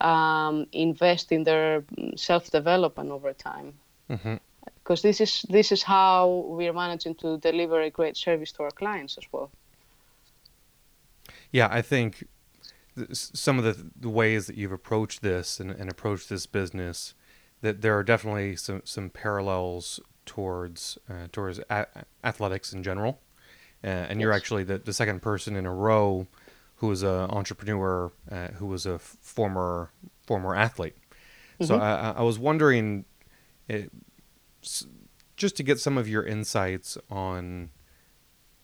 um, 0.00 0.66
invest 0.72 1.32
in 1.32 1.44
their 1.44 1.84
self-development 2.16 3.10
over 3.10 3.32
time. 3.32 3.74
Mm-hmm 4.10 4.36
because 4.86 5.02
this 5.02 5.20
is 5.20 5.44
this 5.48 5.72
is 5.72 5.82
how 5.82 6.46
we 6.48 6.68
are 6.68 6.72
managing 6.72 7.16
to 7.16 7.38
deliver 7.38 7.80
a 7.80 7.90
great 7.90 8.16
service 8.16 8.52
to 8.52 8.62
our 8.62 8.70
clients 8.70 9.18
as 9.18 9.24
well. 9.32 9.50
Yeah, 11.50 11.68
I 11.70 11.82
think 11.82 12.28
some 13.12 13.58
of 13.58 13.64
the, 13.64 13.90
the 14.00 14.08
ways 14.08 14.46
that 14.46 14.56
you've 14.56 14.72
approached 14.72 15.22
this 15.22 15.60
and, 15.60 15.70
and 15.70 15.90
approached 15.90 16.28
this 16.28 16.46
business, 16.46 17.14
that 17.62 17.82
there 17.82 17.98
are 17.98 18.04
definitely 18.04 18.54
some 18.54 18.82
some 18.84 19.10
parallels 19.10 19.98
towards 20.24 20.98
uh, 21.10 21.26
towards 21.32 21.58
a- 21.68 22.04
athletics 22.22 22.72
in 22.72 22.84
general, 22.84 23.18
uh, 23.82 23.88
and 23.88 24.20
yes. 24.20 24.22
you're 24.22 24.32
actually 24.32 24.62
the, 24.62 24.78
the 24.78 24.92
second 24.92 25.20
person 25.20 25.56
in 25.56 25.66
a 25.66 25.74
row 25.74 26.28
who 26.76 26.92
is 26.92 27.02
an 27.02 27.30
entrepreneur 27.30 28.12
uh, 28.30 28.48
who 28.58 28.66
was 28.66 28.86
a 28.86 29.00
former 29.00 29.90
former 30.26 30.54
athlete. 30.54 30.96
Mm-hmm. 31.60 31.64
So 31.64 31.76
I, 31.76 32.12
I 32.18 32.22
was 32.22 32.38
wondering. 32.38 33.04
It, 33.68 33.90
just 35.36 35.56
to 35.56 35.62
get 35.62 35.80
some 35.80 35.98
of 35.98 36.08
your 36.08 36.24
insights 36.24 36.98
on 37.10 37.70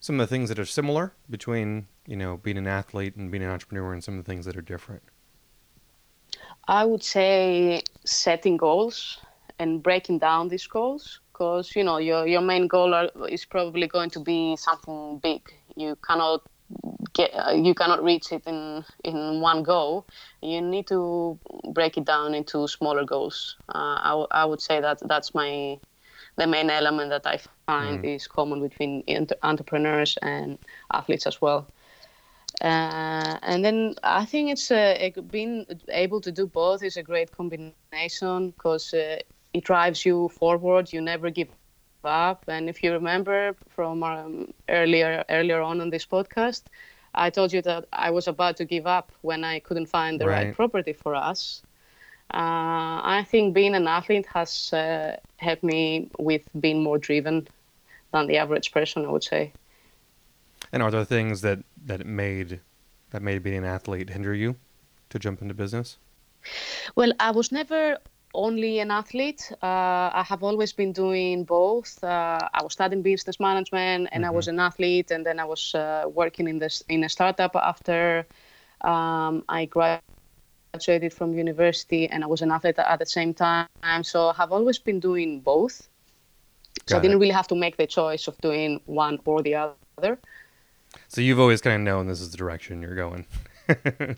some 0.00 0.18
of 0.18 0.28
the 0.28 0.34
things 0.34 0.48
that 0.48 0.58
are 0.58 0.66
similar 0.66 1.14
between 1.30 1.86
you 2.06 2.16
know 2.16 2.36
being 2.36 2.58
an 2.58 2.66
athlete 2.66 3.16
and 3.16 3.30
being 3.30 3.42
an 3.42 3.50
entrepreneur 3.50 3.92
and 3.92 4.02
some 4.02 4.18
of 4.18 4.24
the 4.24 4.30
things 4.30 4.44
that 4.46 4.56
are 4.56 4.62
different? 4.62 5.02
I 6.68 6.84
would 6.84 7.02
say 7.02 7.82
setting 8.04 8.56
goals 8.56 9.18
and 9.58 9.82
breaking 9.82 10.18
down 10.18 10.48
these 10.48 10.66
goals 10.66 11.20
because 11.32 11.74
you 11.76 11.84
know 11.84 11.98
your, 11.98 12.26
your 12.26 12.40
main 12.40 12.66
goal 12.68 12.94
are, 12.94 13.10
is 13.28 13.44
probably 13.44 13.86
going 13.86 14.10
to 14.10 14.20
be 14.20 14.56
something 14.56 15.18
big. 15.18 15.42
You 15.76 15.96
cannot 16.06 16.42
get 17.14 17.30
uh, 17.34 17.52
you 17.52 17.74
cannot 17.74 18.02
reach 18.02 18.32
it 18.32 18.42
in 18.46 18.84
in 19.04 19.40
one 19.40 19.62
go. 19.62 20.04
You 20.40 20.60
need 20.60 20.86
to 20.88 21.38
break 21.72 21.96
it 21.96 22.04
down 22.04 22.34
into 22.34 22.66
smaller 22.68 23.04
goals. 23.04 23.56
Uh, 23.68 23.98
I, 24.02 24.10
w- 24.10 24.28
I 24.30 24.44
would 24.44 24.60
say 24.60 24.80
that 24.80 24.98
that's 25.06 25.34
my 25.34 25.78
the 26.36 26.46
main 26.46 26.70
element 26.70 27.10
that 27.10 27.26
I 27.26 27.38
find 27.38 28.02
mm. 28.02 28.16
is 28.16 28.26
common 28.26 28.38
between 28.40 29.04
inter- 29.06 29.36
entrepreneurs 29.42 30.16
and 30.22 30.58
athletes 30.92 31.26
as 31.26 31.40
well. 31.40 31.66
Uh, 32.60 33.38
and 33.42 33.64
then 33.64 33.94
I 34.02 34.24
think 34.24 34.50
it's 34.50 34.70
uh, 34.70 35.10
being 35.30 35.66
able 35.88 36.20
to 36.20 36.30
do 36.30 36.46
both 36.46 36.82
is 36.82 36.96
a 36.96 37.02
great 37.02 37.32
combination 37.32 38.50
because 38.50 38.94
uh, 38.94 39.18
it 39.52 39.64
drives 39.64 40.04
you 40.06 40.28
forward. 40.28 40.92
You 40.92 41.00
never 41.00 41.30
give 41.30 41.48
up. 42.04 42.44
And 42.48 42.68
if 42.68 42.82
you 42.82 42.92
remember 42.92 43.56
from 43.68 44.02
um, 44.02 44.52
earlier 44.68 45.24
earlier 45.28 45.60
on 45.60 45.80
on 45.80 45.90
this 45.90 46.06
podcast, 46.06 46.62
I 47.14 47.30
told 47.30 47.52
you 47.52 47.62
that 47.62 47.86
I 47.92 48.10
was 48.10 48.28
about 48.28 48.56
to 48.56 48.64
give 48.64 48.86
up 48.86 49.12
when 49.22 49.44
I 49.44 49.60
couldn't 49.60 49.86
find 49.86 50.20
the 50.20 50.26
right, 50.26 50.46
right 50.46 50.54
property 50.54 50.92
for 50.92 51.14
us. 51.14 51.62
Uh, 52.32 53.00
I 53.04 53.26
think 53.28 53.54
being 53.54 53.74
an 53.74 53.86
athlete 53.86 54.26
has 54.32 54.72
uh, 54.72 55.16
helped 55.36 55.62
me 55.62 56.10
with 56.18 56.48
being 56.60 56.82
more 56.82 56.98
driven 56.98 57.46
than 58.12 58.26
the 58.26 58.38
average 58.38 58.72
person, 58.72 59.04
I 59.04 59.10
would 59.10 59.24
say. 59.24 59.52
And 60.72 60.82
are 60.82 60.90
there 60.90 61.04
things 61.04 61.42
that 61.42 61.58
that 61.86 62.06
made 62.06 62.60
that 63.10 63.22
made 63.22 63.42
being 63.42 63.58
an 63.58 63.64
athlete 63.64 64.08
hinder 64.08 64.34
you 64.34 64.56
to 65.10 65.18
jump 65.18 65.42
into 65.42 65.54
business? 65.54 65.98
Well, 66.96 67.12
I 67.20 67.30
was 67.30 67.52
never 67.52 67.98
only 68.34 68.78
an 68.80 68.90
athlete. 68.90 69.52
Uh, 69.62 70.10
I 70.12 70.24
have 70.26 70.42
always 70.42 70.72
been 70.72 70.92
doing 70.92 71.44
both. 71.44 72.02
Uh, 72.02 72.38
I 72.54 72.62
was 72.62 72.72
studying 72.72 73.02
business 73.02 73.38
management, 73.38 74.08
and 74.12 74.24
mm-hmm. 74.24 74.32
I 74.32 74.36
was 74.36 74.46
mm-hmm. 74.46 74.58
an 74.58 74.66
athlete, 74.66 75.10
and 75.10 75.26
then 75.26 75.38
I 75.38 75.44
was 75.44 75.74
uh, 75.74 76.04
working 76.06 76.48
in 76.48 76.58
this 76.58 76.82
in 76.88 77.04
a 77.04 77.08
startup 77.08 77.54
after 77.56 78.26
um, 78.80 79.44
I 79.48 79.66
graduated 79.66 80.11
from 81.10 81.34
university, 81.34 82.08
and 82.08 82.24
I 82.24 82.26
was 82.26 82.40
an 82.40 82.50
athlete 82.50 82.78
at 82.78 82.98
the 82.98 83.04
same 83.04 83.34
time. 83.34 83.68
So 84.02 84.28
I 84.28 84.34
have 84.34 84.52
always 84.52 84.78
been 84.78 85.00
doing 85.00 85.40
both. 85.40 85.86
So 86.86 86.96
I 86.96 87.00
didn't 87.00 87.16
it. 87.16 87.20
really 87.20 87.34
have 87.34 87.46
to 87.48 87.54
make 87.54 87.76
the 87.76 87.86
choice 87.86 88.26
of 88.26 88.38
doing 88.38 88.80
one 88.86 89.18
or 89.26 89.42
the 89.42 89.54
other. 89.54 90.18
So 91.08 91.20
you've 91.20 91.38
always 91.38 91.60
kind 91.60 91.76
of 91.76 91.82
known 91.82 92.06
this 92.06 92.22
is 92.22 92.30
the 92.30 92.38
direction 92.38 92.80
you're 92.80 92.96
going. 92.96 93.26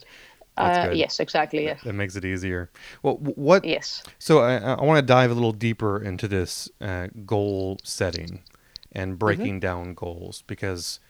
Uh, 0.56 0.90
yes, 0.94 1.18
exactly. 1.18 1.64
Yeah. 1.64 1.78
That, 1.82 1.94
makes 1.94 2.14
it 2.14 2.24
easier. 2.24 2.70
Well, 3.02 3.16
what? 3.16 3.64
Yes. 3.64 4.04
So 4.20 4.38
I, 4.38 4.58
I 4.58 4.84
want 4.84 4.98
to 4.98 5.02
dive 5.04 5.32
a 5.32 5.34
little 5.34 5.50
deeper 5.50 6.00
into 6.00 6.28
this 6.28 6.70
uh, 6.80 7.08
goal 7.26 7.80
setting 7.82 8.44
and 8.92 9.10
mm-hmm. 9.10 9.18
breaking 9.18 9.46
mm-hmm. 9.54 9.58
down 9.58 9.94
goals 9.94 10.44
because 10.46 11.00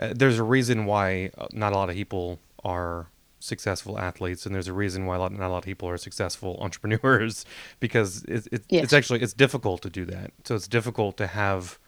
uh, 0.00 0.12
there's 0.16 0.40
a 0.40 0.42
reason 0.42 0.86
why 0.86 1.30
uh, 1.38 1.46
not 1.52 1.72
a 1.72 1.76
lot 1.76 1.88
of 1.88 1.94
people 1.94 2.40
are 2.64 3.06
successful 3.44 3.98
athletes, 3.98 4.46
and 4.46 4.54
there's 4.54 4.68
a 4.68 4.72
reason 4.72 5.06
why 5.06 5.16
not 5.16 5.32
a 5.32 5.48
lot 5.48 5.58
of 5.58 5.64
people 5.64 5.88
are 5.88 5.96
successful 5.96 6.58
entrepreneurs 6.60 7.44
because 7.80 8.24
it's 8.24 8.48
it's, 8.50 8.66
yes. 8.68 8.84
it's 8.84 8.92
actually 8.92 9.20
it's 9.20 9.34
difficult 9.34 9.82
to 9.82 9.90
do 9.90 10.04
that. 10.06 10.32
So 10.44 10.54
it's 10.54 10.68
difficult 10.68 11.16
to 11.18 11.26
have 11.26 11.78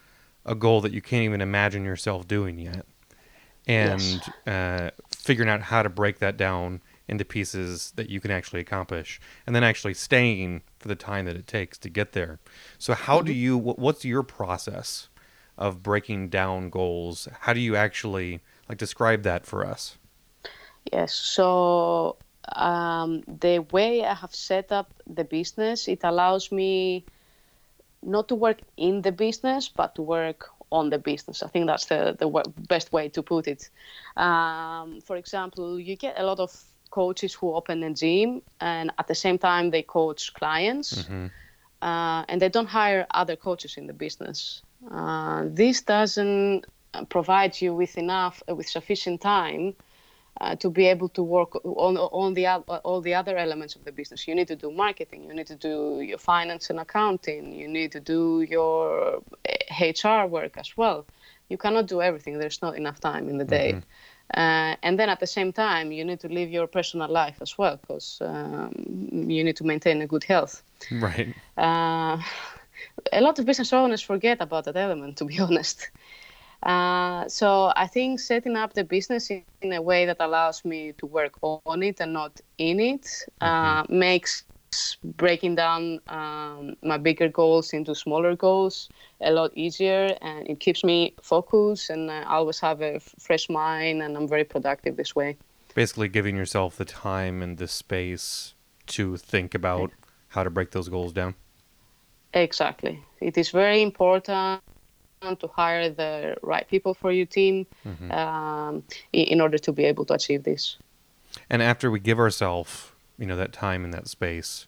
a 0.44 0.54
goal 0.54 0.80
that 0.82 0.92
you 0.92 1.02
can't 1.02 1.24
even 1.24 1.40
imagine 1.40 1.84
yourself 1.84 2.28
doing 2.28 2.58
yet 2.58 2.86
and 3.66 4.00
yes. 4.00 4.30
uh, 4.46 4.90
figuring 5.10 5.50
out 5.50 5.60
how 5.60 5.82
to 5.82 5.88
break 5.88 6.20
that 6.20 6.36
down 6.36 6.80
into 7.08 7.24
pieces 7.24 7.92
that 7.96 8.08
you 8.08 8.20
can 8.20 8.30
actually 8.30 8.60
accomplish 8.60 9.20
and 9.46 9.54
then 9.54 9.64
actually 9.64 9.94
staying 9.94 10.62
for 10.78 10.88
the 10.88 10.94
time 10.94 11.24
that 11.24 11.36
it 11.36 11.46
takes 11.46 11.78
to 11.78 11.88
get 11.88 12.12
there 12.12 12.38
so 12.78 12.94
how 12.94 13.18
mm-hmm. 13.18 13.26
do 13.26 13.32
you 13.32 13.58
what's 13.58 14.04
your 14.04 14.22
process 14.22 15.08
of 15.58 15.82
breaking 15.82 16.28
down 16.28 16.70
goals 16.70 17.28
how 17.40 17.52
do 17.52 17.60
you 17.60 17.76
actually 17.76 18.40
like 18.68 18.78
describe 18.78 19.22
that 19.22 19.46
for 19.46 19.64
us 19.64 19.98
yes 20.92 21.14
so 21.14 22.16
um, 22.54 23.22
the 23.26 23.58
way 23.72 24.04
i 24.04 24.14
have 24.14 24.34
set 24.34 24.72
up 24.72 24.92
the 25.06 25.24
business 25.24 25.88
it 25.88 26.00
allows 26.04 26.52
me 26.52 27.04
not 28.02 28.28
to 28.28 28.34
work 28.34 28.58
in 28.76 29.02
the 29.02 29.12
business 29.12 29.68
but 29.68 29.94
to 29.94 30.02
work 30.02 30.50
on 30.72 30.90
the 30.90 30.98
business. 30.98 31.42
I 31.42 31.48
think 31.48 31.66
that's 31.66 31.86
the, 31.86 32.16
the 32.18 32.28
best 32.68 32.92
way 32.92 33.08
to 33.10 33.22
put 33.22 33.46
it. 33.46 33.68
Um, 34.16 35.00
for 35.00 35.16
example, 35.16 35.78
you 35.78 35.96
get 35.96 36.18
a 36.18 36.24
lot 36.24 36.40
of 36.40 36.52
coaches 36.90 37.34
who 37.34 37.54
open 37.54 37.82
a 37.82 37.92
gym 37.92 38.42
and 38.60 38.90
at 38.98 39.06
the 39.06 39.14
same 39.14 39.38
time 39.38 39.70
they 39.70 39.82
coach 39.82 40.32
clients 40.34 41.02
mm-hmm. 41.02 41.26
uh, 41.82 42.24
and 42.28 42.40
they 42.40 42.48
don't 42.48 42.68
hire 42.68 43.06
other 43.10 43.36
coaches 43.36 43.76
in 43.76 43.86
the 43.86 43.92
business. 43.92 44.62
Uh, 44.90 45.44
this 45.46 45.82
doesn't 45.82 46.66
provide 47.08 47.60
you 47.60 47.74
with 47.74 47.98
enough, 47.98 48.42
uh, 48.48 48.54
with 48.54 48.68
sufficient 48.68 49.20
time 49.20 49.74
uh, 50.40 50.54
to 50.56 50.70
be 50.70 50.86
able 50.86 51.08
to 51.10 51.22
work 51.22 51.54
on, 51.64 51.96
on 51.96 52.34
the 52.34 52.46
all 52.46 53.00
the 53.00 53.14
other 53.14 53.36
elements 53.36 53.74
of 53.76 53.84
the 53.84 53.92
business. 53.92 54.28
You 54.28 54.34
need 54.34 54.48
to 54.48 54.56
do 54.56 54.70
marketing, 54.70 55.24
you 55.24 55.34
need 55.34 55.46
to 55.46 55.56
do 55.56 56.00
your 56.00 56.18
finance 56.18 56.70
and 56.70 56.78
accounting, 56.80 57.52
you 57.52 57.68
need 57.68 57.92
to 57.92 58.00
do 58.00 58.42
your 58.42 59.22
HR 59.80 60.26
work 60.26 60.56
as 60.56 60.76
well. 60.76 61.06
You 61.48 61.56
cannot 61.56 61.86
do 61.86 62.02
everything. 62.02 62.38
There's 62.38 62.60
not 62.60 62.76
enough 62.76 63.00
time 63.00 63.28
in 63.28 63.38
the 63.38 63.44
day. 63.44 63.72
Mm-hmm. 63.72 63.80
Uh, 64.34 64.74
and 64.82 64.98
then 64.98 65.08
at 65.08 65.20
the 65.20 65.26
same 65.26 65.52
time, 65.52 65.92
you 65.92 66.04
need 66.04 66.18
to 66.20 66.28
live 66.28 66.50
your 66.50 66.66
personal 66.66 67.08
life 67.08 67.36
as 67.40 67.56
well 67.56 67.76
because 67.76 68.18
um, 68.20 68.72
you 69.12 69.44
need 69.44 69.56
to 69.56 69.64
maintain 69.64 70.02
a 70.02 70.06
good 70.06 70.24
health. 70.24 70.62
Right. 70.90 71.32
Uh, 71.56 72.20
a 73.12 73.20
lot 73.20 73.38
of 73.38 73.46
business 73.46 73.72
owners 73.72 74.02
forget 74.02 74.40
about 74.40 74.64
that 74.64 74.76
element, 74.76 75.18
to 75.18 75.24
be 75.24 75.38
honest. 75.46 75.90
Uh, 76.62 77.28
so 77.28 77.72
I 77.76 77.86
think 77.86 78.18
setting 78.18 78.56
up 78.56 78.72
the 78.72 78.84
business 78.84 79.30
in, 79.30 79.44
in, 79.60 79.72
a 79.72 79.82
way 79.82 80.06
that 80.06 80.16
allows 80.20 80.64
me 80.64 80.92
to 80.98 81.06
work 81.06 81.38
on 81.42 81.82
it 81.82 82.00
and 82.00 82.12
not 82.12 82.40
in 82.58 82.80
it 82.80 83.06
uh, 83.40 83.82
mm-hmm. 83.82 83.98
makes 83.98 84.44
breaking 85.04 85.54
down 85.54 86.00
um, 86.08 86.76
my 86.82 86.98
bigger 86.98 87.28
goals 87.28 87.72
into 87.72 87.94
smaller 87.94 88.34
goals 88.34 88.88
a 89.20 89.30
lot 89.30 89.50
easier 89.54 90.16
and 90.20 90.48
it 90.48 90.60
keeps 90.60 90.82
me 90.84 91.14
focused 91.22 91.90
and 91.90 92.10
I 92.10 92.24
always 92.24 92.58
have 92.60 92.82
a 92.82 92.96
f- 92.96 93.14
fresh 93.18 93.48
mind 93.48 94.02
and 94.02 94.16
I'm 94.16 94.28
very 94.28 94.44
productive 94.44 94.96
this 94.96 95.14
way. 95.14 95.36
Basically 95.74 96.08
giving 96.08 96.36
yourself 96.36 96.76
the 96.76 96.84
time 96.84 97.42
and 97.42 97.58
the 97.58 97.68
space 97.68 98.54
to 98.88 99.16
think 99.16 99.54
about 99.54 99.92
how 100.28 100.42
to 100.42 100.50
break 100.50 100.70
those 100.72 100.88
goals 100.88 101.12
down. 101.12 101.34
Exactly. 102.34 103.02
It 103.20 103.38
is 103.38 103.50
very 103.50 103.82
important 103.82 104.62
to 105.34 105.48
hire 105.48 105.90
the 105.90 106.36
right 106.42 106.68
people 106.68 106.94
for 106.94 107.10
your 107.10 107.26
team 107.26 107.66
mm-hmm. 107.84 108.12
um, 108.12 108.82
in 109.12 109.40
order 109.40 109.58
to 109.58 109.72
be 109.72 109.84
able 109.84 110.04
to 110.04 110.14
achieve 110.14 110.44
this. 110.44 110.76
And 111.50 111.62
after 111.62 111.90
we 111.90 112.00
give 112.00 112.18
ourselves, 112.18 112.92
you 113.18 113.26
know, 113.26 113.36
that 113.36 113.52
time 113.52 113.84
and 113.84 113.92
that 113.92 114.08
space 114.08 114.66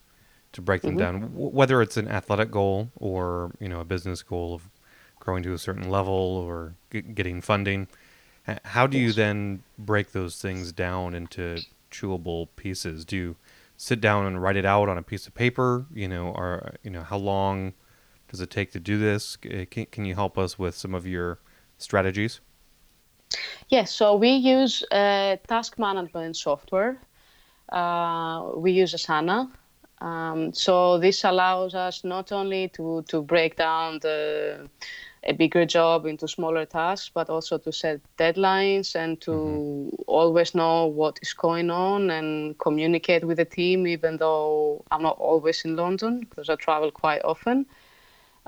to 0.53 0.61
break 0.61 0.83
them 0.83 0.93
mm-hmm. 0.93 0.99
down, 0.99 1.21
w- 1.21 1.51
whether 1.51 1.81
it's 1.83 1.97
an 1.97 2.09
athletic 2.09 2.51
goal 2.51 2.91
or 2.97 3.53
you 3.61 3.69
know 3.69 3.81
a 3.81 3.85
business 3.85 4.23
goal 4.23 4.55
of 4.55 4.69
growing 5.19 5.43
to 5.43 5.53
a 5.53 5.59
certain 5.59 5.91
level 5.91 6.15
or 6.15 6.75
g- 6.91 7.03
getting 7.03 7.41
funding, 7.41 7.89
how 8.65 8.87
do 8.87 8.99
you 8.99 9.13
then 9.13 9.63
break 9.79 10.13
those 10.13 10.41
things 10.41 10.73
down 10.73 11.15
into 11.15 11.61
chewable 11.91 12.49
pieces? 12.57 13.05
Do 13.05 13.17
you 13.17 13.37
sit 13.77 14.01
down 14.01 14.27
and 14.27 14.43
write 14.43 14.57
it 14.57 14.65
out 14.65 14.89
on 14.89 14.99
a 14.99 15.03
piece 15.03 15.27
of 15.27 15.35
paper? 15.35 15.87
You 15.93 16.09
know, 16.09 16.29
or 16.29 16.75
you 16.83 16.91
know, 16.91 17.03
how 17.03 17.19
long 17.19 17.75
does 18.29 18.41
it 18.41 18.51
take 18.51 18.73
to 18.73 18.81
do 18.81 18.99
this? 18.99 19.37
Can, 19.37 19.87
can 19.87 20.05
you 20.05 20.15
help 20.15 20.39
us 20.39 20.59
with 20.59 20.75
some 20.75 20.95
of 20.95 21.07
your 21.07 21.39
strategies? 21.79 22.41
Yes, 23.69 23.93
so 23.93 24.17
we 24.17 24.31
use 24.31 24.83
uh, 24.91 25.37
task 25.47 25.79
management 25.79 26.37
software. 26.37 26.99
Uh, 27.71 28.53
we 28.57 28.73
use 28.73 28.95
Asana. 28.95 29.51
Um, 30.01 30.53
so 30.53 30.99
this 30.99 31.25
allows 31.25 31.75
us 31.75 32.05
not 32.05 32.33
only 32.33 32.69
to, 32.69 33.05
to 33.09 33.21
break 33.21 33.57
down 33.57 33.99
the, 34.01 34.69
a 35.25 35.33
bigger 35.33 35.67
job 35.67 36.07
into 36.07 36.29
smaller 36.29 36.65
tasks, 36.65 37.11
but 37.13 37.29
also 37.29 37.59
to 37.59 37.73
set 37.73 38.01
deadlines 38.17 38.95
and 38.95 39.21
to 39.23 39.31
mm-hmm. 39.31 40.03
always 40.07 40.55
know 40.55 40.87
what 40.87 41.19
is 41.21 41.35
going 41.35 41.69
on 41.69 42.11
and 42.11 42.59
communicate 42.59 43.25
with 43.25 43.39
the 43.39 43.45
team, 43.45 43.87
even 43.87 44.17
though 44.17 44.85
I'm 44.91 45.03
not 45.03 45.19
always 45.19 45.65
in 45.65 45.77
London 45.77 46.21
because 46.21 46.49
I 46.49 46.55
travel 46.55 46.91
quite 46.91 47.23
often 47.25 47.67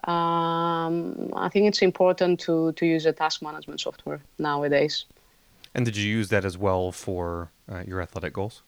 um, 0.04 1.30
I 1.36 1.48
think 1.50 1.66
it's 1.66 1.82
important 1.82 2.40
to, 2.40 2.72
to 2.72 2.86
use 2.86 3.06
a 3.06 3.12
task 3.12 3.42
management 3.42 3.80
software 3.80 4.20
nowadays. 4.38 5.04
And 5.74 5.84
did 5.84 5.96
you 5.96 6.08
use 6.08 6.28
that 6.28 6.44
as 6.44 6.58
well 6.58 6.92
for 6.92 7.50
uh, 7.70 7.82
your 7.86 8.00
athletic 8.00 8.32
goals? 8.32 8.62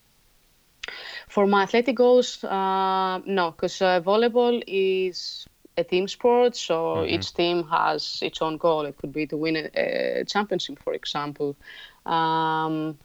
For 1.28 1.46
my 1.46 1.62
athletic 1.62 1.96
goals, 1.96 2.44
uh, 2.44 3.20
no, 3.24 3.52
because 3.52 3.80
uh, 3.80 4.00
volleyball 4.00 4.62
is 4.66 5.46
a 5.76 5.84
team 5.84 6.06
sport, 6.06 6.54
so 6.56 6.96
mm-hmm. 6.96 7.14
each 7.14 7.32
team 7.34 7.64
has 7.64 8.18
its 8.22 8.42
own 8.42 8.56
goal. 8.58 8.84
It 8.84 8.96
could 8.98 9.12
be 9.12 9.26
to 9.28 9.36
win 9.36 9.56
a, 9.56 10.20
a 10.20 10.24
championship, 10.24 10.78
for 10.82 10.92
example. 10.92 11.56
Um, 12.04 12.98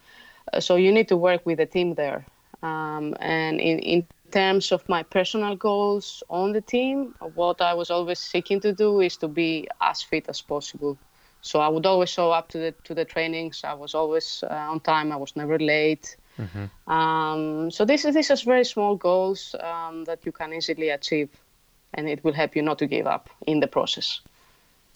so 0.59 0.75
you 0.75 0.91
need 0.91 1.07
to 1.09 1.17
work 1.17 1.45
with 1.45 1.59
a 1.59 1.65
team 1.65 1.95
there. 1.95 2.25
Um, 2.63 3.15
and 3.19 3.61
in, 3.61 3.79
in 3.79 4.07
terms 4.37 4.71
of 4.71 4.81
my 4.87 5.03
personal 5.03 5.55
goals 5.55 6.23
on 6.29 6.53
the 6.53 6.61
team, 6.61 7.15
what 7.35 7.61
I 7.61 7.73
was 7.73 7.89
always 7.89 8.19
seeking 8.19 8.61
to 8.61 8.71
do 8.73 9.01
is 9.01 9.17
to 9.17 9.27
be 9.27 9.67
as 9.79 10.03
fit 10.09 10.25
as 10.29 10.41
possible. 10.41 10.97
So 11.41 11.59
I 11.59 11.69
would 11.73 11.85
always 11.85 12.09
show 12.09 12.31
up 12.37 12.47
to 12.49 12.57
the 12.57 12.71
to 12.83 12.93
the 12.93 13.05
trainings. 13.05 13.63
I 13.63 13.73
was 13.83 13.95
always 13.95 14.43
uh, 14.43 14.71
on 14.71 14.79
time. 14.79 15.07
I 15.11 15.17
was 15.17 15.35
never 15.35 15.57
late. 15.59 16.17
Mm-hmm. 16.37 16.67
Um, 16.97 17.71
so 17.71 17.85
this 17.85 18.05
is 18.05 18.13
this 18.13 18.29
is 18.29 18.41
very 18.45 18.65
small 18.65 18.95
goals 18.95 19.55
um, 19.59 20.05
that 20.05 20.19
you 20.25 20.31
can 20.31 20.53
easily 20.53 20.89
achieve. 20.89 21.29
and 21.93 22.07
it 22.07 22.23
will 22.23 22.33
help 22.33 22.55
you 22.55 22.61
not 22.61 22.77
to 22.79 22.87
give 22.87 23.07
up 23.07 23.29
in 23.47 23.59
the 23.59 23.67
process. 23.67 24.21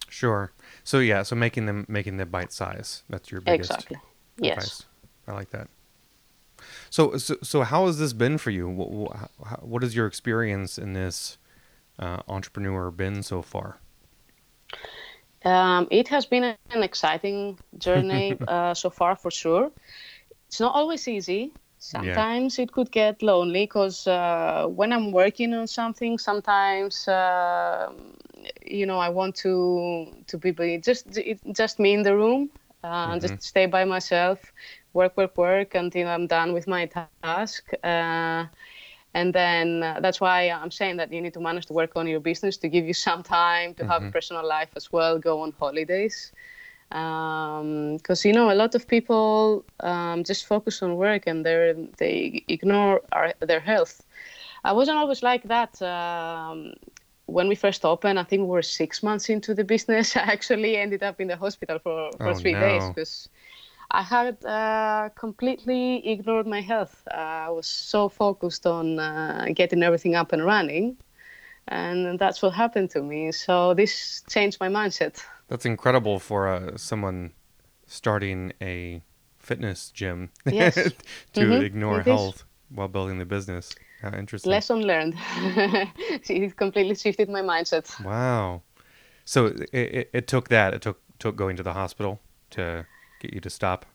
Sure. 0.09 0.51
So 0.83 0.99
yeah, 0.99 1.23
so 1.23 1.35
making 1.35 1.65
them 1.65 1.85
making 1.87 2.17
the 2.17 2.25
bite 2.25 2.53
size. 2.53 3.03
That's 3.09 3.31
your 3.31 3.41
biggest 3.41 3.71
Exactly. 3.71 3.97
advice. 4.37 4.57
Yes. 4.57 4.85
I 5.27 5.31
like 5.33 5.49
that. 5.51 5.67
So 6.91 7.17
so 7.17 7.37
so 7.41 7.63
how 7.63 7.87
has 7.87 7.97
this 7.99 8.13
been 8.13 8.37
for 8.37 8.51
you? 8.51 8.67
What 8.67 9.81
has 9.81 9.95
your 9.95 10.05
experience 10.07 10.77
in 10.77 10.91
this 10.93 11.37
uh, 11.97 12.21
entrepreneur 12.27 12.91
been 12.91 13.23
so 13.23 13.41
far? 13.41 13.77
Um, 15.45 15.87
it 15.89 16.07
has 16.09 16.25
been 16.25 16.43
an 16.43 16.83
exciting 16.83 17.57
journey 17.77 18.37
uh, 18.47 18.73
so 18.73 18.89
far, 18.89 19.15
for 19.15 19.31
sure. 19.31 19.71
It's 20.47 20.59
not 20.59 20.75
always 20.75 21.07
easy. 21.07 21.53
Sometimes 21.79 22.59
it 22.59 22.71
could 22.73 22.91
get 22.91 23.23
lonely 23.23 23.63
because 23.63 24.05
uh, 24.05 24.67
when 24.67 24.91
I'm 24.93 25.11
working 25.13 25.53
on 25.53 25.67
something, 25.67 26.17
sometimes 26.19 27.07
uh, 27.07 27.91
you 28.65 28.85
know 28.85 28.99
I 28.99 29.09
want 29.09 29.35
to 29.37 30.07
to 30.27 30.37
be 30.37 30.51
be 30.51 30.77
just 30.77 31.07
just 31.53 31.79
me 31.79 31.93
in 31.93 32.03
the 32.03 32.15
room, 32.15 32.49
uh, 32.83 33.19
just 33.19 33.41
stay 33.41 33.65
by 33.65 33.85
myself, 33.85 34.53
work, 34.93 35.17
work, 35.17 35.37
work 35.37 35.75
until 35.75 36.07
I'm 36.07 36.27
done 36.27 36.53
with 36.53 36.67
my 36.67 36.85
task. 36.85 37.45
Uh, 37.61 38.21
and 38.89 39.11
then 39.11 39.61
uh, 39.61 39.83
that's 39.83 40.01
why 40.01 40.31
I'm 40.33 40.55
saying 40.55 40.81
that 40.81 40.97
you 40.97 41.09
need 41.09 41.23
to 41.23 41.29
manage 41.29 41.57
to 41.61 41.65
work 41.67 41.91
on 41.95 42.01
your 42.07 42.19
business 42.19 42.57
to 42.57 42.67
give 42.67 42.85
you 42.85 42.93
some 42.93 43.21
time 43.23 43.73
to 43.75 43.85
have 43.85 44.03
a 44.03 44.07
personal 44.07 44.47
life 44.47 44.71
as 44.75 44.91
well, 44.91 45.17
go 45.17 45.41
on 45.41 45.51
holidays. 45.51 46.31
Because 46.89 48.25
you 48.25 48.33
know 48.33 48.51
a 48.51 48.55
lot 48.55 48.75
of 48.75 48.87
people 48.87 49.65
um, 49.79 50.23
just 50.23 50.45
focus 50.45 50.81
on 50.81 50.95
work 50.97 51.25
and 51.27 51.45
they 51.45 51.73
they 51.97 52.43
ignore 52.47 53.01
our, 53.11 53.33
their 53.39 53.59
health. 53.61 54.05
I 54.63 54.73
wasn't 54.73 54.97
always 54.97 55.21
like 55.23 55.43
that. 55.47 55.81
Um, 55.81 56.73
when 57.31 57.47
we 57.47 57.55
first 57.55 57.85
opened, 57.85 58.19
I 58.19 58.23
think 58.23 58.41
we 58.41 58.47
were 58.47 58.61
six 58.61 59.03
months 59.03 59.29
into 59.29 59.53
the 59.53 59.63
business. 59.63 60.15
I 60.17 60.21
actually 60.21 60.77
ended 60.77 61.03
up 61.03 61.19
in 61.21 61.27
the 61.27 61.37
hospital 61.37 61.79
for, 61.79 62.11
for 62.23 62.33
Oh, 62.33 62.33
three 62.33 62.55
days 62.55 62.89
because 62.89 63.29
I 63.91 64.01
had 64.03 64.43
uh, 64.45 65.09
completely 65.15 66.07
ignored 66.07 66.47
my 66.47 66.61
health. 66.61 67.03
Uh, 67.11 67.17
I 67.47 67.49
was 67.49 67.67
so 67.67 68.09
focused 68.09 68.65
on 68.67 68.99
uh, 68.99 69.47
getting 69.53 69.83
everything 69.83 70.15
up 70.15 70.31
and 70.33 70.43
running, 70.45 70.97
and 71.67 72.19
that's 72.19 72.41
what 72.41 72.53
happened 72.53 72.89
to 72.91 73.01
me. 73.01 73.31
So 73.31 73.73
this 73.73 74.23
changed 74.29 74.59
my 74.59 74.69
mindset. 74.69 75.21
That's 75.47 75.65
incredible 75.65 76.19
for 76.19 76.47
uh, 76.47 76.77
someone 76.77 77.33
starting 77.85 78.53
a 78.61 79.03
fitness 79.39 79.91
gym 79.91 80.29
Yes. 80.49 80.93
to 81.33 81.43
Mhm, 81.43 81.61
ignore 81.61 82.01
it 82.01 82.07
is. 82.07 82.07
health 82.07 82.43
while 82.69 82.87
building 82.87 83.17
the 83.19 83.25
business. 83.25 83.75
How 84.01 84.17
interesting. 84.17 84.51
Lesson 84.51 84.81
learned. 84.81 85.15
it 85.35 86.57
completely 86.57 86.95
shifted 86.95 87.29
my 87.29 87.41
mindset. 87.41 88.03
Wow. 88.03 88.63
So 89.25 89.47
it, 89.47 89.69
it, 89.73 90.09
it 90.13 90.27
took 90.27 90.49
that. 90.49 90.73
It 90.73 90.81
took 90.81 90.99
took 91.19 91.35
going 91.35 91.55
to 91.55 91.63
the 91.63 91.73
hospital 91.73 92.19
to 92.51 92.85
get 93.19 93.33
you 93.33 93.39
to 93.41 93.49
stop 93.49 93.85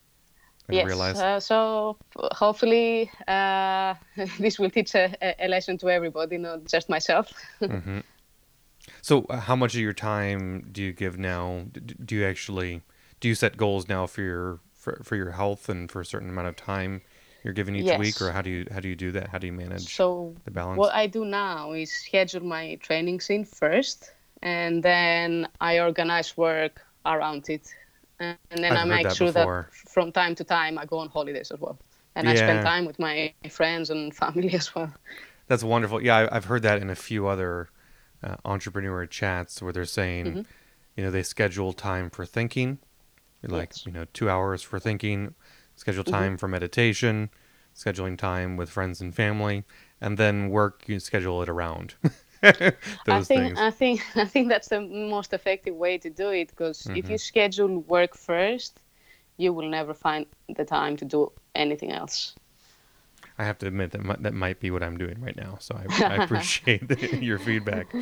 and 0.68 0.76
yes. 0.76 0.86
realize. 0.86 1.16
Uh, 1.16 1.40
so 1.40 1.96
hopefully 2.32 3.10
uh, 3.26 3.94
this 4.38 4.58
will 4.58 4.70
teach 4.70 4.94
a, 4.94 5.14
a- 5.44 5.48
lesson 5.48 5.76
to 5.78 5.88
everybody, 5.90 6.38
not 6.38 6.64
just 6.64 6.88
myself. 6.88 7.32
hmm 7.58 8.00
So 9.02 9.26
how 9.30 9.56
much 9.56 9.74
of 9.74 9.80
your 9.80 9.92
time 9.92 10.68
do 10.70 10.82
you 10.82 10.92
give 10.92 11.18
now? 11.18 11.66
Do 12.04 12.14
you 12.14 12.24
actually 12.24 12.82
do 13.18 13.28
you 13.28 13.34
set 13.34 13.56
goals 13.56 13.88
now 13.88 14.06
for 14.06 14.22
your 14.22 14.60
for, 14.72 15.00
for 15.02 15.16
your 15.16 15.32
health 15.32 15.68
and 15.68 15.90
for 15.90 16.00
a 16.00 16.06
certain 16.06 16.28
amount 16.30 16.46
of 16.46 16.54
time 16.54 17.02
you're 17.46 17.54
given 17.54 17.76
each 17.76 17.94
week, 17.94 18.20
or 18.22 18.32
how 18.32 18.42
do 18.42 18.50
you 18.50 18.66
how 18.72 18.80
do 18.80 18.90
you 18.90 18.96
do 18.96 19.12
that? 19.12 19.30
How 19.30 19.38
do 19.38 19.48
you 19.48 19.54
manage 19.54 20.04
So 20.04 20.36
the 20.44 20.52
balance? 20.52 20.92
what 20.92 20.94
I 20.94 21.06
do 21.06 21.24
now 21.24 21.72
is 21.72 21.92
schedule 21.92 22.44
my 22.44 22.76
trainings 22.76 23.30
in 23.30 23.44
first, 23.44 24.12
and 24.42 24.82
then 24.82 25.48
I 25.60 25.78
organize 25.80 26.36
work 26.36 26.80
around 27.04 27.48
it, 27.48 27.68
and 28.20 28.38
then 28.64 28.76
I've 28.76 28.84
I 28.84 28.84
make 28.84 29.02
that 29.02 29.18
sure 29.18 29.32
before. 29.32 29.32
that 29.32 29.72
from 29.72 30.12
time 30.12 30.34
to 30.36 30.44
time 30.44 30.78
I 30.78 30.84
go 30.86 30.98
on 30.98 31.08
holidays 31.08 31.50
as 31.50 31.60
well, 31.60 31.78
and 32.14 32.28
I 32.28 32.34
spend 32.34 32.62
time 32.62 32.84
with 32.86 32.98
my 32.98 33.34
friends 33.50 33.90
and 33.90 34.14
family 34.14 34.52
as 34.60 34.74
well. 34.74 34.92
That's 35.46 35.62
wonderful. 35.62 36.02
Yeah, 36.02 36.28
I've 36.32 36.46
heard 36.46 36.62
that 36.62 36.82
in 36.82 36.90
a 36.90 36.94
few 36.96 37.26
other 37.26 37.70
uh, 38.22 38.36
entrepreneur 38.44 39.06
chats 39.06 39.62
where 39.62 39.72
they're 39.72 39.84
saying, 39.84 40.38
Mm-hmm. 40.38 40.42
you 40.96 41.04
know, 41.04 41.10
they 41.10 41.22
schedule 41.22 41.72
time 41.74 42.10
for 42.10 42.26
thinking, 42.26 42.78
like 43.42 43.70
Yes. 43.70 43.86
you 43.86 43.92
know, 43.92 44.06
two 44.14 44.30
hours 44.30 44.62
for 44.62 44.80
thinking, 44.80 45.34
schedule 45.76 46.04
Mm-hmm. 46.06 46.28
time 46.28 46.36
for 46.38 46.48
meditation, 46.48 47.30
scheduling 47.74 48.18
time 48.18 48.56
with 48.56 48.70
friends 48.70 49.00
and 49.00 49.14
family, 49.14 49.64
and 50.00 50.18
then 50.18 50.50
work 50.50 50.84
you 50.88 51.00
schedule 51.00 51.42
it 51.42 51.48
around. 51.48 51.94
I 53.08 53.20
Those 53.20 53.22
think 53.22 53.52
things. 53.52 53.58
I 53.58 53.70
think 53.70 54.00
I 54.16 54.24
think 54.26 54.48
that's 54.48 54.68
the 54.68 54.80
most 54.80 55.32
effective 55.32 55.74
way 55.74 55.98
to 55.98 56.10
do 56.10 56.30
it 56.30 56.48
because 56.48 56.90
if 56.94 57.08
Mm-hmm. 57.08 57.10
you 57.10 57.18
schedule 57.18 57.80
work 57.80 58.14
first, 58.16 58.80
you 59.38 59.52
will 59.52 59.68
never 59.70 59.94
find 59.94 60.26
the 60.56 60.64
time 60.64 60.96
to 60.98 61.04
do 61.04 61.32
anything 61.54 61.92
else. 61.92 62.36
I 63.38 63.44
have 63.44 63.58
to 63.58 63.66
admit 63.66 63.90
that 63.92 64.22
that 64.22 64.34
might 64.34 64.60
be 64.60 64.70
what 64.70 64.82
I'm 64.82 64.96
doing 64.96 65.20
right 65.20 65.36
now. 65.36 65.56
So 65.60 65.74
I, 65.76 66.12
I 66.12 66.16
appreciate 66.16 66.88
the, 66.88 67.18
your 67.20 67.38
feedback. 67.38 67.94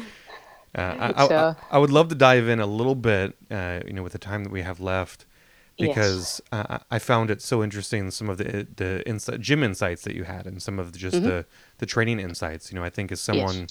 Uh, 0.76 0.94
I, 0.98 1.24
I, 1.24 1.28
So- 1.28 1.56
I 1.70 1.78
would 1.78 1.90
love 1.90 2.08
to 2.08 2.14
dive 2.14 2.48
in 2.48 2.60
a 2.60 2.66
little 2.66 2.94
bit, 2.94 3.36
uh, 3.50 3.80
you 3.86 3.92
know, 3.92 4.02
with 4.02 4.12
the 4.12 4.18
time 4.18 4.44
that 4.44 4.50
we 4.52 4.62
have 4.62 4.80
left, 4.80 5.26
Yes. 5.76 5.88
because 5.88 6.40
uh, 6.52 6.78
I 6.90 6.98
found 7.00 7.30
it 7.30 7.42
so 7.42 7.62
interesting 7.62 8.10
some 8.10 8.30
of 8.30 8.38
the 8.38 8.66
the 8.76 9.06
insight, 9.08 9.40
gym 9.40 9.62
insights 9.64 10.02
that 10.02 10.14
you 10.14 10.24
had, 10.24 10.46
and 10.46 10.62
some 10.62 10.78
of 10.78 10.92
the, 10.92 10.98
just 10.98 11.16
the 11.22 11.46
the 11.78 11.86
training 11.86 12.20
insights. 12.20 12.70
You 12.70 12.78
know, 12.78 12.84
I 12.84 12.90
think 12.90 13.10
as 13.10 13.20
someone 13.20 13.66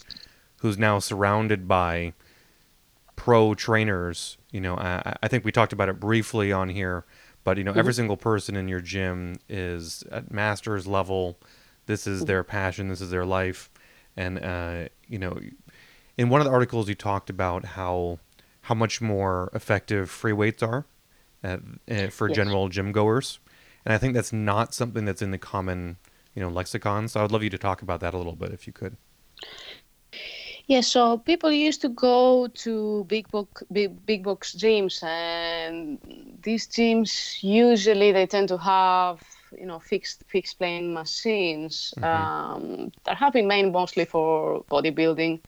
who's 0.58 0.78
now 0.78 1.00
surrounded 1.00 1.68
by 1.68 2.14
pro 3.16 3.54
trainers, 3.54 4.38
you 4.52 4.60
know, 4.60 4.76
I, 4.76 5.16
I 5.24 5.28
think 5.28 5.46
we 5.46 5.52
talked 5.52 5.72
about 5.72 5.88
it 5.88 6.00
briefly 6.00 6.52
on 6.52 6.70
here, 6.70 7.06
but 7.44 7.58
you 7.58 7.64
know, 7.64 7.72
every 7.72 7.94
single 7.94 8.18
person 8.18 8.56
in 8.56 8.68
your 8.68 8.82
gym 8.82 9.38
is 9.48 10.04
at 10.12 10.32
master's 10.32 10.86
level. 10.86 11.38
This 11.86 12.06
is 12.08 12.26
their 12.26 12.44
passion. 12.44 12.90
This 12.90 13.02
is 13.02 13.12
their 13.12 13.26
life, 13.26 13.70
and 14.18 14.44
uh, 14.44 14.90
you 15.08 15.20
know, 15.20 15.38
in 16.18 16.30
one 16.30 16.42
of 16.42 16.46
the 16.46 16.52
articles 16.52 16.90
you 16.90 16.96
talked 16.96 17.30
about 17.30 17.64
how 17.64 18.20
how 18.64 18.76
much 18.76 19.00
more 19.02 19.50
effective 19.54 20.10
free 20.10 20.34
weights 20.34 20.62
are 20.64 20.86
uh, 21.44 21.58
uh, 21.90 22.08
for 22.08 22.30
Yes. 22.30 22.36
general 22.36 22.70
gym 22.70 22.92
goers, 22.92 23.40
and 23.86 23.94
I 23.94 23.98
think 23.98 24.14
that's 24.14 24.34
not 24.34 24.74
something 24.74 25.06
that's 25.06 25.22
in 25.22 25.32
the 25.32 25.38
common 25.38 25.98
you 26.36 26.42
know 26.42 26.50
lexicon. 26.50 27.08
So 27.08 27.24
I'd 27.24 27.32
love 27.32 27.44
you 27.44 27.50
to 27.50 27.58
talk 27.58 27.82
about 27.82 28.00
that 28.02 28.14
a 28.14 28.18
little 28.18 28.36
bit 28.36 28.52
if 28.52 28.68
you 28.68 28.74
could. 28.74 28.98
Yeah, 30.68 30.82
so 30.82 31.18
people 31.18 31.52
used 31.52 31.82
to 31.82 31.90
go 31.90 32.48
to 32.48 33.04
big 33.10 33.30
book 33.30 33.64
big, 33.72 34.06
big 34.06 34.24
box 34.24 34.56
gyms, 34.56 35.04
and 35.04 36.00
these 36.42 36.68
gyms 36.68 37.44
usually 37.44 38.12
they 38.14 38.26
tend 38.26 38.48
to 38.48 38.58
have 38.58 39.22
you 39.60 39.66
know 39.66 39.80
fixed 39.80 40.24
fixed 40.28 40.58
plane 40.58 40.94
machines 40.94 41.94
um, 42.02 42.92
that 43.04 43.18
have 43.18 43.34
been 43.34 43.48
made 43.48 43.72
mostly 43.72 44.06
for 44.06 44.64
bodybuilding. 44.72 45.42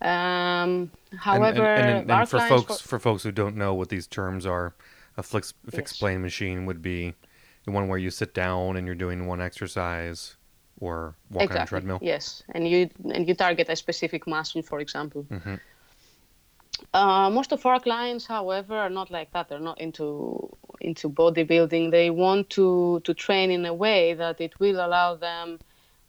Um, 0.00 0.90
however, 1.16 1.64
and, 1.64 1.88
and, 1.88 2.10
and, 2.10 2.10
and 2.10 2.28
for 2.28 2.40
folks 2.40 2.80
for 2.80 2.98
folks 2.98 3.22
who 3.22 3.30
don't 3.30 3.56
know 3.56 3.72
what 3.72 3.88
these 3.88 4.08
terms 4.08 4.44
are, 4.44 4.74
a 5.16 5.22
fixed 5.22 5.54
fixed 5.70 5.98
plane 6.00 6.22
machine 6.22 6.66
would 6.66 6.82
be 6.82 7.14
the 7.64 7.72
one 7.72 7.88
where 7.88 7.98
you 7.98 8.10
sit 8.10 8.34
down 8.34 8.76
and 8.76 8.86
you're 8.86 8.94
doing 9.06 9.26
one 9.26 9.40
exercise 9.40 10.36
or 10.80 11.16
walk 11.30 11.50
on 11.50 11.56
a 11.56 11.66
treadmill. 11.66 11.98
yes, 12.02 12.42
and 12.54 12.68
you 12.68 12.88
and 13.14 13.26
you 13.28 13.34
target 13.34 13.68
a 13.68 13.76
specific 13.76 14.26
muscle, 14.26 14.62
for 14.62 14.80
example. 14.80 15.26
Mhm. 15.30 15.58
Uh, 16.92 17.30
most 17.30 17.52
of 17.52 17.64
our 17.64 17.80
clients, 17.80 18.26
however, 18.26 18.76
are 18.76 18.90
not 18.90 19.10
like 19.10 19.30
that. 19.32 19.48
They're 19.48 19.68
not 19.70 19.80
into 19.80 20.56
into 20.80 21.08
bodybuilding. 21.08 21.90
They 21.90 22.10
want 22.10 22.50
to 22.50 23.00
to 23.04 23.14
train 23.14 23.50
in 23.50 23.64
a 23.64 23.74
way 23.74 24.14
that 24.14 24.40
it 24.40 24.58
will 24.60 24.78
allow 24.86 25.14
them 25.16 25.58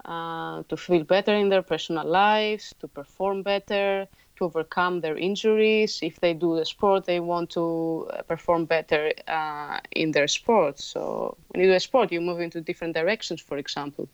uh, 0.06 0.64
to 0.70 0.78
feel 0.78 1.04
better 1.04 1.34
in 1.34 1.50
their 1.50 1.62
personal 1.62 2.06
lives, 2.06 2.74
to 2.80 2.88
perform 2.88 3.44
better, 3.44 4.08
to 4.38 4.46
overcome 4.46 5.02
their 5.02 5.18
injuries. 5.18 6.00
If 6.02 6.20
they 6.20 6.34
do 6.34 6.56
the 6.56 6.66
sport, 6.66 7.06
they 7.06 7.20
want 7.20 7.50
to 7.52 8.08
uh, 8.12 8.22
perform 8.24 8.66
better 8.66 9.12
uh, 9.28 9.80
in 9.92 10.12
their 10.12 10.28
sport. 10.28 10.80
So 10.80 11.38
when 11.50 11.64
you 11.64 11.70
do 11.70 11.76
a 11.76 11.80
sport, 11.80 12.12
you 12.12 12.22
move 12.22 12.40
into 12.40 12.62
different 12.62 12.94
directions, 12.94 13.42
for 13.42 13.58
example. 13.58 14.08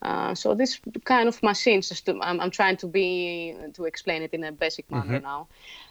Uh, 0.00 0.34
so 0.34 0.54
this 0.54 0.80
kind 1.04 1.28
of 1.28 1.42
machines, 1.42 1.88
just 1.88 2.06
to, 2.06 2.18
I'm, 2.22 2.40
I'm 2.40 2.50
trying 2.50 2.76
to 2.78 2.86
be 2.86 3.56
to 3.74 3.84
explain 3.84 4.22
it 4.22 4.32
in 4.32 4.44
a 4.44 4.52
basic 4.52 4.90
manner 4.90 5.20
now. 5.20 5.48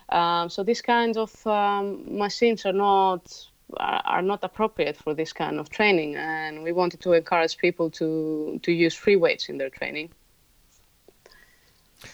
Um, 0.10 0.50
so 0.50 0.64
these 0.64 0.82
kinds 0.82 1.18
of 1.18 1.46
um, 1.46 2.18
machines 2.18 2.66
are 2.66 2.74
not 2.74 3.50
are, 3.76 4.02
are 4.06 4.22
not 4.22 4.44
appropriate 4.44 4.96
for 4.96 5.14
this 5.14 5.34
kind 5.34 5.60
of 5.60 5.70
training, 5.70 6.16
and 6.16 6.64
we 6.64 6.72
wanted 6.72 7.02
to 7.02 7.14
encourage 7.14 7.58
people 7.58 7.90
to 7.92 8.60
to 8.64 8.72
use 8.72 8.96
free 8.96 9.18
weights 9.18 9.50
in 9.50 9.58
their 9.58 9.70
training. 9.70 10.10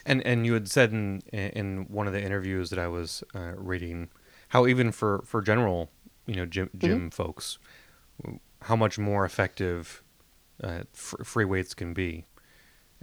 And 0.06 0.22
and 0.26 0.46
you 0.46 0.54
had 0.54 0.70
said 0.70 0.92
in 0.94 1.22
in 1.32 1.86
one 1.90 2.08
of 2.08 2.14
the 2.14 2.22
interviews 2.24 2.70
that 2.70 2.80
I 2.80 2.88
was 2.88 3.24
uh, 3.36 3.54
reading 3.58 4.10
how 4.50 4.68
even 4.68 4.92
for 4.92 5.24
for 5.26 5.42
general 5.42 5.90
you 6.26 6.36
know 6.36 6.46
gym, 6.46 6.70
gym 6.78 7.10
folks 7.12 7.58
how 8.64 8.76
much 8.76 8.98
more 8.98 9.26
effective 9.26 10.04
uh, 10.64 10.84
fr- 10.94 11.24
free 11.24 11.46
weights 11.46 11.74
can 11.74 11.94
be. 11.94 12.26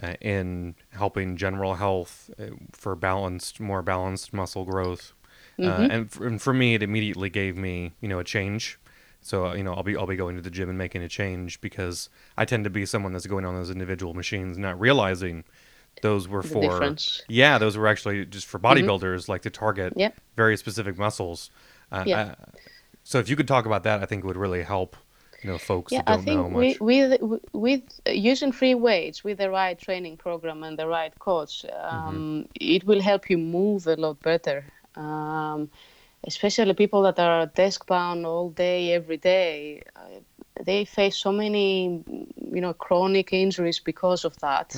uh, 0.03 0.15
in 0.21 0.75
helping 0.93 1.37
general 1.37 1.75
health 1.75 2.31
uh, 2.39 2.47
for 2.73 2.97
balanced, 2.97 3.61
more 3.61 3.83
balanced 3.83 4.33
muscle 4.33 4.65
growth. 4.65 5.13
Uh, 5.63 5.87
and, 5.91 6.11
for, 6.11 6.27
and 6.27 6.41
for 6.43 6.55
me, 6.55 6.75
it 6.75 6.83
immediately 6.83 7.31
gave 7.31 7.57
me, 7.57 7.93
you 8.01 8.09
know, 8.09 8.19
a 8.19 8.25
change. 8.25 8.79
So 9.21 9.47
uh, 9.49 9.55
you 9.55 9.63
know, 9.63 9.75
I'll 9.75 9.83
be 9.83 9.97
I'll 9.97 10.07
be 10.07 10.17
going 10.17 10.37
to 10.37 10.43
the 10.43 10.51
gym 10.51 10.69
and 10.71 10.79
making 10.79 11.03
a 11.03 11.09
change 11.09 11.61
because 11.61 12.09
I 12.39 12.45
tend 12.47 12.65
to 12.65 12.71
be 12.71 12.87
someone 12.87 13.13
that's 13.13 13.27
going 13.27 13.45
on 13.45 13.55
those 13.55 13.71
individual 13.71 14.15
machines, 14.15 14.57
not 14.59 14.81
realizing 14.81 15.45
those 16.03 16.29
were 16.29 16.43
for 16.43 16.61
difference. 16.63 17.23
yeah, 17.29 17.59
those 17.59 17.77
were 17.77 17.87
actually 17.87 18.25
just 18.27 18.47
for 18.47 18.59
bodybuilders, 18.59 19.29
like 19.29 19.43
to 19.43 19.51
target 19.51 19.93
Yep. 19.97 20.15
very 20.37 20.57
specific 20.57 20.97
muscles. 20.99 21.51
Uh, 21.93 22.05
Yeah. 22.07 22.21
uh, 22.21 22.35
so 23.05 23.19
if 23.19 23.29
you 23.29 23.37
could 23.37 23.49
talk 23.49 23.67
about 23.67 23.83
that, 23.85 24.03
I 24.03 24.07
think 24.07 24.25
it 24.25 24.27
would 24.27 24.37
really 24.37 24.63
help, 24.63 24.97
you 25.43 25.51
know, 25.51 25.59
folks 25.59 25.93
Yeah, 25.93 26.03
I 26.07 26.13
don't 26.17 26.25
know 26.27 26.49
think 26.49 26.53
much. 26.53 26.81
with, 26.81 27.21
with 27.21 27.41
with 27.53 27.83
using 28.07 28.53
free 28.53 28.75
weights 28.75 29.25
with 29.25 29.39
the 29.39 29.51
right 29.51 29.79
training 29.79 30.17
program 30.17 30.63
and 30.63 30.79
the 30.79 30.87
right 30.87 31.13
coach, 31.19 31.65
um, 31.83 32.47
it 32.61 32.85
will 32.85 33.01
help 33.01 33.29
you 33.31 33.39
move 33.39 33.87
a 33.87 33.97
lot 33.97 34.21
better. 34.21 34.65
Um, 34.97 35.71
especially 36.25 36.75
people 36.75 37.03
that 37.03 37.19
are 37.19 37.47
desk 37.47 37.87
bound 37.87 38.27
all 38.27 38.51
day, 38.51 38.93
every 38.93 39.17
day, 39.17 39.83
uh, 39.97 40.21
they 40.65 40.85
face 40.85 41.17
so 41.17 41.33
many, 41.33 42.05
you 42.55 42.61
know, 42.61 42.75
chronic 42.75 43.33
injuries 43.33 43.79
because 43.81 44.25
of 44.27 44.37
that. 44.41 44.77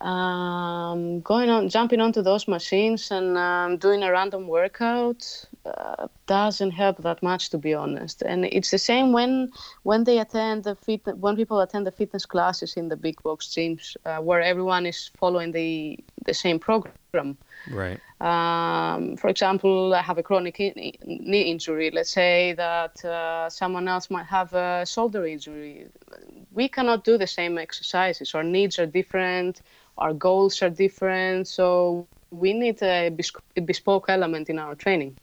Um, 0.00 1.20
going 1.20 1.50
on, 1.50 1.68
jumping 1.68 2.00
onto 2.00 2.22
those 2.22 2.48
machines 2.48 3.10
and 3.10 3.36
um, 3.36 3.76
doing 3.76 4.02
a 4.02 4.10
random 4.10 4.48
workout 4.48 5.46
uh, 5.66 6.08
doesn't 6.26 6.70
help 6.70 7.02
that 7.02 7.22
much, 7.22 7.50
to 7.50 7.58
be 7.58 7.74
honest. 7.74 8.22
And 8.22 8.46
it's 8.46 8.70
the 8.70 8.78
same 8.78 9.12
when 9.12 9.52
when 9.82 10.04
they 10.04 10.18
attend 10.18 10.64
the 10.64 10.74
fit 10.74 11.02
when 11.18 11.36
people 11.36 11.60
attend 11.60 11.86
the 11.86 11.92
fitness 11.92 12.24
classes 12.24 12.76
in 12.76 12.88
the 12.88 12.96
big 12.96 13.22
box 13.22 13.48
gyms, 13.48 13.96
uh, 14.06 14.22
where 14.22 14.40
everyone 14.40 14.86
is 14.86 15.10
following 15.18 15.52
the 15.52 15.98
the 16.24 16.34
same 16.34 16.58
program. 16.58 17.36
Right. 17.68 18.00
Um, 18.20 19.16
for 19.16 19.28
example, 19.28 19.94
I 19.94 20.02
have 20.02 20.18
a 20.18 20.22
chronic 20.22 20.58
knee 20.58 21.42
injury. 21.42 21.90
Let's 21.90 22.10
say 22.10 22.54
that 22.54 23.04
uh, 23.04 23.48
someone 23.48 23.88
else 23.88 24.10
might 24.10 24.26
have 24.26 24.52
a 24.54 24.84
shoulder 24.86 25.26
injury. 25.26 25.86
We 26.52 26.68
cannot 26.68 27.04
do 27.04 27.18
the 27.18 27.26
same 27.26 27.58
exercises. 27.58 28.34
Our 28.34 28.42
needs 28.42 28.78
are 28.78 28.86
different. 28.86 29.62
Our 29.98 30.14
goals 30.14 30.62
are 30.62 30.70
different. 30.70 31.48
So 31.48 32.06
we 32.30 32.52
need 32.52 32.82
a, 32.82 33.14
a 33.56 33.60
bespoke 33.60 34.06
element 34.08 34.48
in 34.48 34.58
our 34.58 34.74
training. 34.74 35.16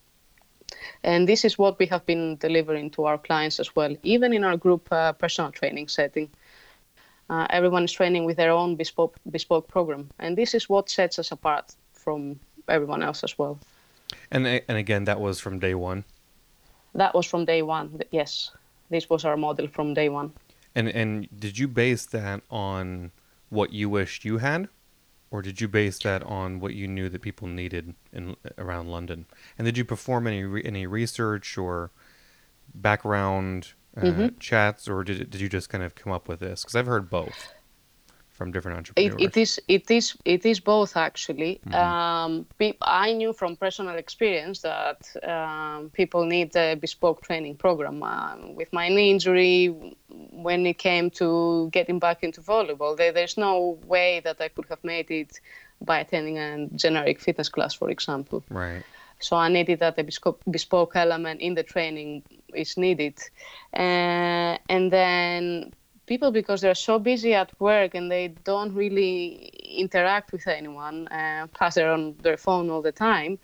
And 1.03 1.27
this 1.27 1.45
is 1.45 1.57
what 1.57 1.79
we 1.79 1.85
have 1.87 2.05
been 2.05 2.35
delivering 2.37 2.91
to 2.91 3.05
our 3.05 3.17
clients 3.17 3.59
as 3.59 3.75
well, 3.75 3.95
even 4.03 4.33
in 4.33 4.43
our 4.43 4.57
group 4.57 4.91
uh, 4.91 5.13
personal 5.13 5.51
training 5.51 5.87
setting. 5.87 6.29
Uh, 7.29 7.45
everyone 7.49 7.83
is 7.83 7.91
training 7.91 8.25
with 8.25 8.37
their 8.37 8.51
own 8.51 8.75
bespoke, 8.75 9.15
bespoke 9.29 9.67
program. 9.67 10.09
And 10.19 10.37
this 10.37 10.53
is 10.53 10.69
what 10.69 10.89
sets 10.89 11.19
us 11.19 11.31
apart 11.31 11.75
from 12.07 12.39
everyone 12.69 13.03
else 13.03 13.21
as 13.25 13.37
well. 13.37 13.59
And 14.31 14.47
and 14.47 14.77
again, 14.77 15.03
that 15.03 15.19
was 15.19 15.41
from 15.41 15.59
day 15.59 15.75
one. 15.75 16.05
That 16.95 17.13
was 17.13 17.25
from 17.25 17.43
day 17.43 17.61
one. 17.61 17.99
Yes, 18.11 18.51
this 18.89 19.09
was 19.09 19.25
our 19.25 19.35
model 19.35 19.67
from 19.67 19.93
day 19.93 20.07
one. 20.07 20.31
And 20.73 20.87
and 20.87 21.27
did 21.37 21.59
you 21.59 21.67
base 21.67 22.05
that 22.05 22.43
on 22.49 23.11
what 23.49 23.73
you 23.73 23.89
wished 23.89 24.23
you 24.23 24.37
had, 24.37 24.69
or 25.31 25.41
did 25.41 25.59
you 25.59 25.67
base 25.67 25.99
that 25.99 26.23
on 26.23 26.61
what 26.61 26.73
you 26.73 26.87
knew 26.87 27.09
that 27.09 27.21
people 27.21 27.47
needed 27.49 27.93
in 28.13 28.35
around 28.57 28.87
London? 28.89 29.25
And 29.57 29.65
did 29.65 29.77
you 29.77 29.83
perform 29.83 30.27
any 30.27 30.63
any 30.63 30.87
research 30.87 31.57
or 31.57 31.91
background 32.73 33.73
uh, 33.97 34.01
Mm-hmm. 34.01 34.27
chats, 34.39 34.87
or 34.87 35.03
did 35.03 35.29
did 35.29 35.41
you 35.41 35.49
just 35.49 35.69
kind 35.69 35.83
of 35.83 35.93
come 35.95 36.13
up 36.13 36.29
with 36.29 36.39
this? 36.39 36.63
Because 36.63 36.75
I've 36.77 36.87
heard 36.87 37.09
both 37.09 37.53
from 38.37 38.51
different 38.51 38.77
It, 38.77 39.11
entrepreneurs. 39.11 39.21
it 39.27 39.37
is 39.37 39.59
it 39.67 39.91
is 39.91 40.15
it 40.23 40.45
is 40.45 40.59
both 40.59 40.95
actually. 40.95 41.59
Um, 41.73 42.45
pe- 42.59 42.77
I 42.81 43.13
knew 43.13 43.33
from 43.33 43.55
personal 43.55 43.95
experience 43.95 44.61
that 44.61 44.99
um, 45.35 45.89
people 45.99 46.25
need 46.25 46.55
a 46.55 46.75
bespoke 46.75 47.21
training 47.27 47.55
program. 47.57 48.03
Um, 48.03 48.55
with 48.55 48.71
my 48.71 48.87
knee 48.89 49.09
injury, 49.11 49.95
when 50.45 50.65
it 50.65 50.77
came 50.77 51.09
to 51.21 51.69
getting 51.71 51.99
back 51.99 52.23
into 52.23 52.41
volleyball, 52.41 52.95
there, 52.95 53.11
there's 53.11 53.37
no 53.37 53.79
way 53.85 54.21
that 54.23 54.37
I 54.39 54.49
could 54.49 54.67
have 54.69 54.83
made 54.83 55.09
it 55.11 55.39
by 55.81 55.99
attending 55.99 56.37
a 56.37 56.67
generic 56.75 57.19
fitness 57.19 57.49
class, 57.49 57.73
for 57.73 57.89
example. 57.89 58.43
right. 58.49 58.83
So 59.19 59.35
I 59.35 59.49
needed 59.49 59.79
that 59.79 59.97
a 59.97 60.03
bespoke, 60.03 60.41
bespoke 60.49 60.95
element 60.95 61.41
in 61.41 61.55
the 61.55 61.63
training 61.63 62.21
is 62.53 62.77
needed. 62.77 63.17
Uh, 63.73 64.57
and 64.69 64.91
then 64.91 65.73
people, 66.07 66.31
because 66.31 66.61
they're 66.61 66.75
so 66.75 66.99
busy 66.99 67.33
at 67.33 67.51
work 67.59 67.93
and 67.95 68.11
they 68.11 68.29
don't 68.43 68.73
really 68.73 69.51
interact 69.77 70.31
with 70.31 70.47
anyone, 70.47 71.07
uh, 71.09 71.47
plus 71.53 71.75
they're 71.75 71.91
on 71.91 72.15
their 72.23 72.37
phone 72.37 72.69
all 72.69 72.81
the 72.81 72.91
time, 72.91 73.37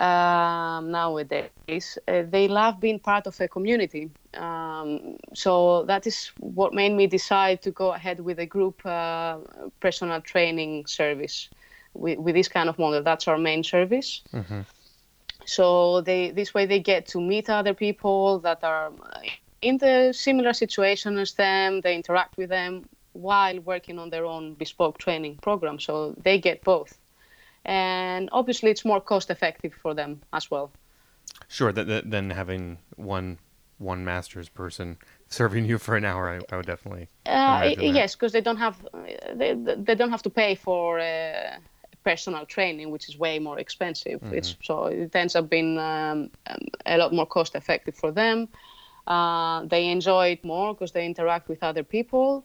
um, 0.00 0.90
nowadays, 0.90 1.98
uh, 2.08 2.22
they 2.28 2.48
love 2.48 2.80
being 2.80 2.98
part 2.98 3.26
of 3.26 3.40
a 3.40 3.48
community. 3.48 4.10
Um, 4.34 5.16
so 5.34 5.84
that 5.84 6.06
is 6.06 6.32
what 6.38 6.74
made 6.74 6.92
me 6.92 7.06
decide 7.06 7.62
to 7.62 7.70
go 7.70 7.92
ahead 7.92 8.20
with 8.20 8.40
a 8.40 8.46
group 8.46 8.84
uh, 8.84 9.38
personal 9.80 10.20
training 10.20 10.86
service 10.86 11.48
with, 11.94 12.18
with 12.18 12.34
this 12.34 12.48
kind 12.48 12.68
of 12.68 12.78
model. 12.78 13.02
That's 13.02 13.28
our 13.28 13.38
main 13.38 13.62
service 13.62 14.22
so 15.44 16.00
they 16.00 16.30
this 16.30 16.54
way 16.54 16.66
they 16.66 16.80
get 16.80 17.06
to 17.06 17.20
meet 17.20 17.50
other 17.50 17.74
people 17.74 18.38
that 18.40 18.64
are 18.64 18.92
in 19.64 19.78
the 19.78 20.12
similar 20.12 20.52
situation 20.52 21.18
as 21.18 21.32
them 21.34 21.80
they 21.80 21.94
interact 21.94 22.36
with 22.36 22.50
them 22.50 22.84
while 23.12 23.58
working 23.60 23.98
on 23.98 24.10
their 24.10 24.24
own 24.24 24.54
bespoke 24.54 24.98
training 24.98 25.36
program 25.42 25.78
so 25.78 26.14
they 26.22 26.38
get 26.38 26.62
both 26.64 26.98
and 27.64 28.28
obviously 28.32 28.70
it's 28.70 28.84
more 28.84 29.00
cost 29.00 29.30
effective 29.30 29.72
for 29.82 29.94
them 29.94 30.20
as 30.32 30.50
well 30.50 30.70
Sure. 31.48 31.72
That, 31.72 31.86
that 31.86 32.10
then 32.10 32.30
having 32.30 32.78
one 32.96 33.38
one 33.78 34.04
master's 34.04 34.48
person 34.48 34.98
serving 35.28 35.64
you 35.64 35.78
for 35.78 35.96
an 35.96 36.04
hour, 36.04 36.30
I, 36.30 36.40
I 36.52 36.56
would 36.56 36.66
definitely. 36.66 37.08
uh, 37.26 37.74
yes 37.80 38.14
because 38.14 38.32
they 38.32 38.40
don't 38.40 38.56
have 38.56 38.76
they, 39.34 39.54
they 39.54 39.94
don't 39.94 40.10
have 40.10 40.22
to 40.22 40.30
pay 40.30 40.54
for 40.54 41.00
uh, 41.00 41.56
personal 42.04 42.44
training 42.46 42.90
which 42.90 43.08
is 43.08 43.18
way 43.18 43.38
more 43.38 43.58
expensive 43.58 44.20
it's 44.30 44.56
so 44.62 44.86
it 44.86 45.16
ends 45.16 45.34
up 45.34 45.48
being 45.48 45.78
um, 45.78 46.30
um, 46.46 46.58
a 46.84 46.98
lot 46.98 47.14
more 47.14 47.24
cost 47.24 47.54
effective 47.54 47.94
for 47.94 48.12
them 48.12 48.46
uh, 49.06 49.64
they 49.66 49.90
enjoy 49.90 50.28
it 50.28 50.44
more 50.44 50.74
because 50.74 50.92
they 50.92 51.04
interact 51.06 51.48
with 51.48 51.62
other 51.62 51.82
people 51.82 52.44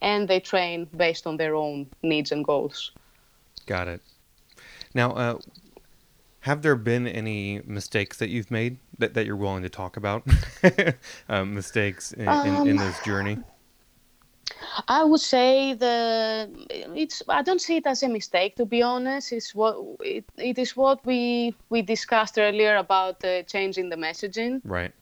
and 0.00 0.28
they 0.28 0.40
train 0.40 0.86
based 0.96 1.26
on 1.26 1.36
their 1.36 1.54
own 1.54 1.86
needs 2.02 2.32
and 2.32 2.44
goals 2.44 2.92
Got 3.68 3.86
it. 3.88 4.00
Now, 4.94 5.10
uh, 5.12 5.38
have 6.40 6.62
there 6.62 6.74
been 6.74 7.06
any 7.06 7.60
mistakes 7.66 8.16
that 8.16 8.30
you've 8.30 8.50
made 8.50 8.78
that, 8.98 9.12
that 9.12 9.26
you're 9.26 9.36
willing 9.36 9.62
to 9.62 9.68
talk 9.68 9.98
about? 9.98 10.26
um, 11.28 11.52
mistakes 11.60 12.12
in, 12.12 12.26
in, 12.26 12.68
in 12.68 12.76
this 12.78 12.98
journey? 13.04 13.36
I 14.88 15.04
would 15.04 15.20
say 15.20 15.74
the 15.74 16.48
it's 16.94 17.22
I 17.28 17.42
don't 17.42 17.60
see 17.60 17.76
it 17.76 17.86
as 17.86 18.02
a 18.02 18.08
mistake 18.08 18.56
to 18.56 18.64
be 18.64 18.82
honest. 18.82 19.32
It's 19.32 19.54
what 19.54 19.76
it, 20.00 20.24
it 20.38 20.58
is 20.58 20.74
what 20.74 21.04
we 21.04 21.54
we 21.68 21.82
discussed 21.82 22.38
earlier 22.38 22.76
about 22.76 23.22
uh, 23.22 23.42
changing 23.42 23.90
the 23.90 23.96
messaging. 23.96 24.62
Right. 24.64 24.92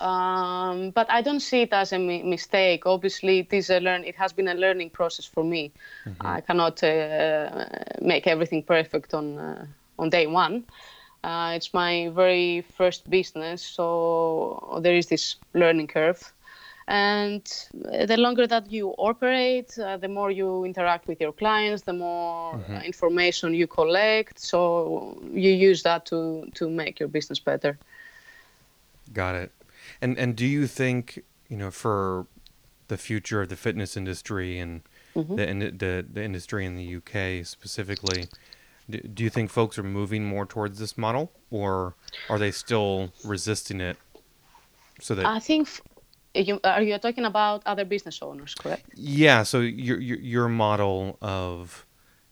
Um, 0.00 0.90
but 0.90 1.10
I 1.10 1.22
don't 1.22 1.40
see 1.40 1.62
it 1.62 1.72
as 1.72 1.92
a 1.92 1.98
mi- 1.98 2.22
mistake. 2.22 2.86
Obviously, 2.86 3.40
it 3.40 3.52
is 3.52 3.70
a 3.70 3.80
learn. 3.80 4.04
It 4.04 4.16
has 4.16 4.32
been 4.32 4.48
a 4.48 4.54
learning 4.54 4.90
process 4.90 5.24
for 5.26 5.44
me. 5.44 5.72
I 6.20 6.40
cannot 6.40 6.82
uh, 6.82 7.66
make 8.00 8.26
everything 8.26 8.62
perfect 8.62 9.14
on 9.14 9.38
uh, 9.38 9.66
on 9.98 10.10
day 10.10 10.26
one. 10.26 10.64
Uh, 11.24 11.52
it's 11.56 11.74
my 11.74 12.08
very 12.14 12.62
first 12.76 13.10
business, 13.10 13.62
so 13.62 14.78
there 14.82 14.94
is 14.94 15.06
this 15.08 15.36
learning 15.54 15.88
curve. 15.88 16.32
And 16.86 17.42
the 18.08 18.16
longer 18.16 18.46
that 18.46 18.70
you 18.72 18.94
operate, 18.96 19.76
uh, 19.78 19.96
the 19.98 20.08
more 20.08 20.30
you 20.30 20.64
interact 20.64 21.06
with 21.06 21.20
your 21.20 21.32
clients, 21.32 21.82
the 21.82 21.92
more 21.92 22.60
uh, 22.72 22.80
information 22.80 23.54
you 23.54 23.66
collect. 23.66 24.38
So 24.38 25.20
you 25.32 25.50
use 25.50 25.82
that 25.82 26.06
to 26.06 26.48
to 26.54 26.70
make 26.70 26.98
your 27.00 27.08
business 27.08 27.40
better. 27.40 27.78
Got 29.12 29.34
it. 29.36 29.57
And 30.00 30.18
and 30.18 30.36
do 30.36 30.46
you 30.46 30.66
think 30.66 31.22
you 31.48 31.56
know 31.56 31.70
for 31.70 32.26
the 32.88 32.96
future 32.96 33.42
of 33.42 33.48
the 33.48 33.56
fitness 33.56 33.96
industry 33.96 34.58
and 34.58 34.82
mm-hmm. 35.14 35.36
the, 35.36 35.70
the 35.70 36.06
the 36.10 36.22
industry 36.22 36.64
in 36.64 36.76
the 36.76 36.96
UK 36.96 37.44
specifically, 37.46 38.28
do, 38.88 38.98
do 39.00 39.24
you 39.24 39.30
think 39.30 39.50
folks 39.50 39.78
are 39.78 39.82
moving 39.82 40.24
more 40.24 40.46
towards 40.46 40.78
this 40.78 40.96
model, 40.96 41.30
or 41.50 41.94
are 42.28 42.38
they 42.38 42.50
still 42.50 43.12
resisting 43.24 43.80
it? 43.80 43.96
So 45.00 45.14
that 45.14 45.26
I 45.26 45.38
think 45.38 45.68
f- 45.68 45.80
you 46.34 46.60
are 46.64 46.82
you 46.82 46.98
talking 46.98 47.24
about 47.24 47.62
other 47.66 47.84
business 47.84 48.20
owners, 48.22 48.54
correct? 48.54 48.84
Yeah, 48.94 49.42
so 49.42 49.60
your 49.60 50.00
your 50.00 50.18
your 50.18 50.48
model 50.48 51.18
of, 51.20 51.86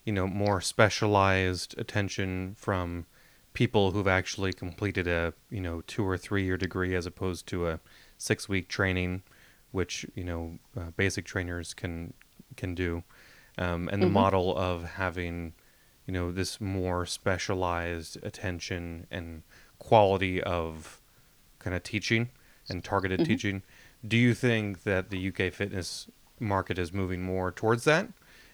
you 0.05 0.13
know, 0.13 0.27
more 0.27 0.61
specialized 0.61 1.75
attention 1.77 2.55
from 2.57 3.05
people 3.61 3.85
who've 3.91 4.07
actually 4.19 4.53
completed 4.53 5.07
a, 5.07 5.33
you 5.49 5.59
know, 5.65 5.81
2 5.87 6.03
or 6.05 6.15
3 6.17 6.43
year 6.43 6.57
degree 6.57 6.93
as 6.99 7.05
opposed 7.07 7.43
to 7.47 7.67
a 7.67 7.79
6 8.19 8.47
week 8.53 8.67
training 8.77 9.23
which, 9.71 10.05
you 10.15 10.23
know, 10.23 10.41
uh, 10.79 10.91
basic 10.95 11.25
trainers 11.25 11.73
can 11.73 12.13
can 12.55 12.75
do. 12.75 13.03
um, 13.57 13.89
and 13.91 14.01
the 14.03 14.07
model 14.21 14.55
of 14.55 14.83
having, 15.03 15.53
you 16.05 16.13
know, 16.13 16.31
this 16.31 16.61
more 16.61 17.05
specialized 17.07 18.13
attention 18.23 19.07
and 19.09 19.41
quality 19.79 20.35
of 20.43 21.01
kind 21.59 21.75
of 21.75 21.81
teaching 21.83 22.29
and 22.69 22.83
targeted 22.83 23.19
teaching. 23.25 23.63
Do 24.07 24.17
you 24.17 24.33
think 24.35 24.83
that 24.83 25.09
the 25.09 25.19
UK 25.29 25.51
fitness 25.51 26.07
market 26.39 26.77
is 26.77 26.93
moving 26.93 27.21
more 27.23 27.51
towards 27.51 27.83
that, 27.85 28.05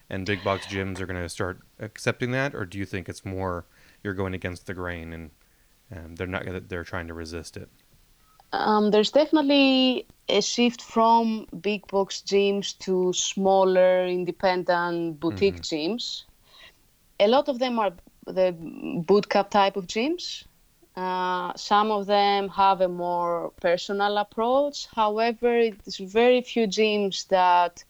and 0.10 0.26
big 0.26 0.41
box 0.43 0.66
gyms 0.68 0.99
are 1.01 1.06
going 1.06 1.22
to 1.22 1.30
start 1.30 1.60
accepting 1.80 2.32
that, 2.32 2.56
or 2.56 2.66
do 2.66 2.78
you 2.78 2.86
think 2.86 3.10
it's 3.10 3.26
more 3.26 3.66
you're 4.04 4.14
going 4.14 4.34
against 4.34 4.66
the 4.66 4.74
grain 4.74 5.14
and 5.14 5.32
um, 5.95 6.16
they're 6.16 6.28
not 6.28 6.43
they're 6.70 6.84
trying 6.84 7.08
to 7.08 7.14
resist 7.14 7.58
it? 7.58 7.70
Um, 8.51 8.91
there's 8.91 9.12
definitely 9.12 10.06
a 10.30 10.41
shift 10.41 10.82
from 10.82 11.47
big 11.60 11.88
box 11.88 12.22
gyms 12.26 12.78
to 12.80 13.12
smaller 13.14 14.06
independent 14.06 15.20
boutique 15.20 15.62
gyms. 15.62 16.24
A 17.20 17.28
lot 17.28 17.49
of 17.49 17.58
them 17.60 17.80
are 17.80 17.93
the 18.28 18.56
boot 19.08 19.28
camp 19.30 19.49
type 19.49 19.76
of 19.76 19.88
gyms. 19.88 20.43
Uh, 20.95 21.54
some 21.56 21.89
of 21.89 22.06
them 22.06 22.49
have 22.49 22.82
a 22.82 22.88
more 22.88 23.51
personal 23.60 24.18
approach. 24.18 24.88
However, 24.93 25.70
there's 25.72 25.97
very 25.97 26.41
few 26.41 26.68
gyms 26.68 27.28
that 27.30 27.84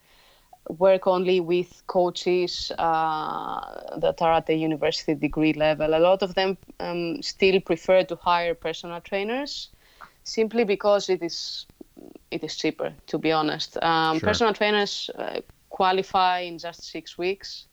work 0.69 1.07
only 1.07 1.39
with 1.39 1.83
coaches 1.87 2.71
uh, 2.77 3.97
that 3.99 4.21
are 4.21 4.33
at 4.33 4.45
the 4.47 4.55
university 4.55 5.13
degree 5.15 5.53
level. 5.53 5.93
A 5.93 5.99
lot 5.99 6.21
of 6.21 6.35
them 6.35 6.57
um, 6.79 7.21
still 7.21 7.59
prefer 7.61 8.03
to 8.03 8.15
hire 8.15 8.53
personal 8.55 9.01
trainers 9.01 9.69
simply 10.23 10.63
because 10.63 11.09
it 11.09 11.21
is 11.21 11.65
it 12.31 12.43
is 12.43 12.55
cheaper 12.55 12.93
to 13.07 13.17
be 13.17 13.31
honest 13.31 13.77
um, 13.83 14.19
Sure. 14.19 14.27
personal 14.29 14.53
trainers 14.53 15.09
uh, 15.17 15.41
qualify 15.69 16.39
in 16.39 16.57
just 16.57 16.83
six 16.83 17.17
weeks 17.17 17.67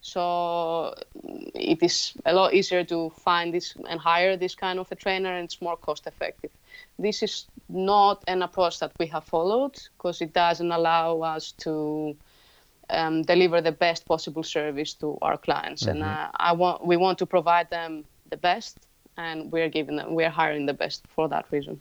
so 0.00 0.94
mm, 1.24 1.50
it 1.54 1.82
is 1.82 2.12
a 2.24 2.32
lot 2.32 2.54
easier 2.54 2.84
to 2.84 3.10
find 3.10 3.52
this 3.54 3.74
and 3.88 4.00
hire 4.00 4.36
this 4.36 4.54
kind 4.54 4.78
of 4.78 4.90
a 4.92 4.96
trainer 4.96 5.32
and 5.34 5.44
it's 5.44 5.60
more 5.60 5.76
cost 5.76 6.06
effective 6.06 6.50
this 6.98 7.22
is 7.22 7.46
not 7.68 8.22
an 8.26 8.42
approach 8.42 8.78
that 8.80 8.92
we 8.98 9.06
have 9.06 9.24
followed 9.24 9.76
because 9.96 10.20
it 10.20 10.32
doesn't 10.32 10.72
allow 10.72 11.20
us 11.20 11.52
to 11.52 12.16
um, 12.90 13.22
deliver 13.22 13.60
the 13.60 13.72
best 13.72 14.06
possible 14.06 14.42
service 14.42 14.94
to 14.94 15.18
our 15.22 15.36
clients. 15.36 15.82
And 15.82 16.02
uh, 16.02 16.28
I 16.36 16.52
want 16.52 16.84
we 16.84 16.96
want 16.96 17.18
to 17.18 17.26
provide 17.26 17.70
them 17.70 18.04
the 18.30 18.36
best 18.36 18.78
and 19.16 19.50
we're 19.50 19.68
giving 19.68 19.96
them 19.96 20.14
we're 20.14 20.30
hiring 20.30 20.66
the 20.66 20.74
best 20.74 21.04
for 21.14 21.28
that 21.28 21.46
reason. 21.50 21.80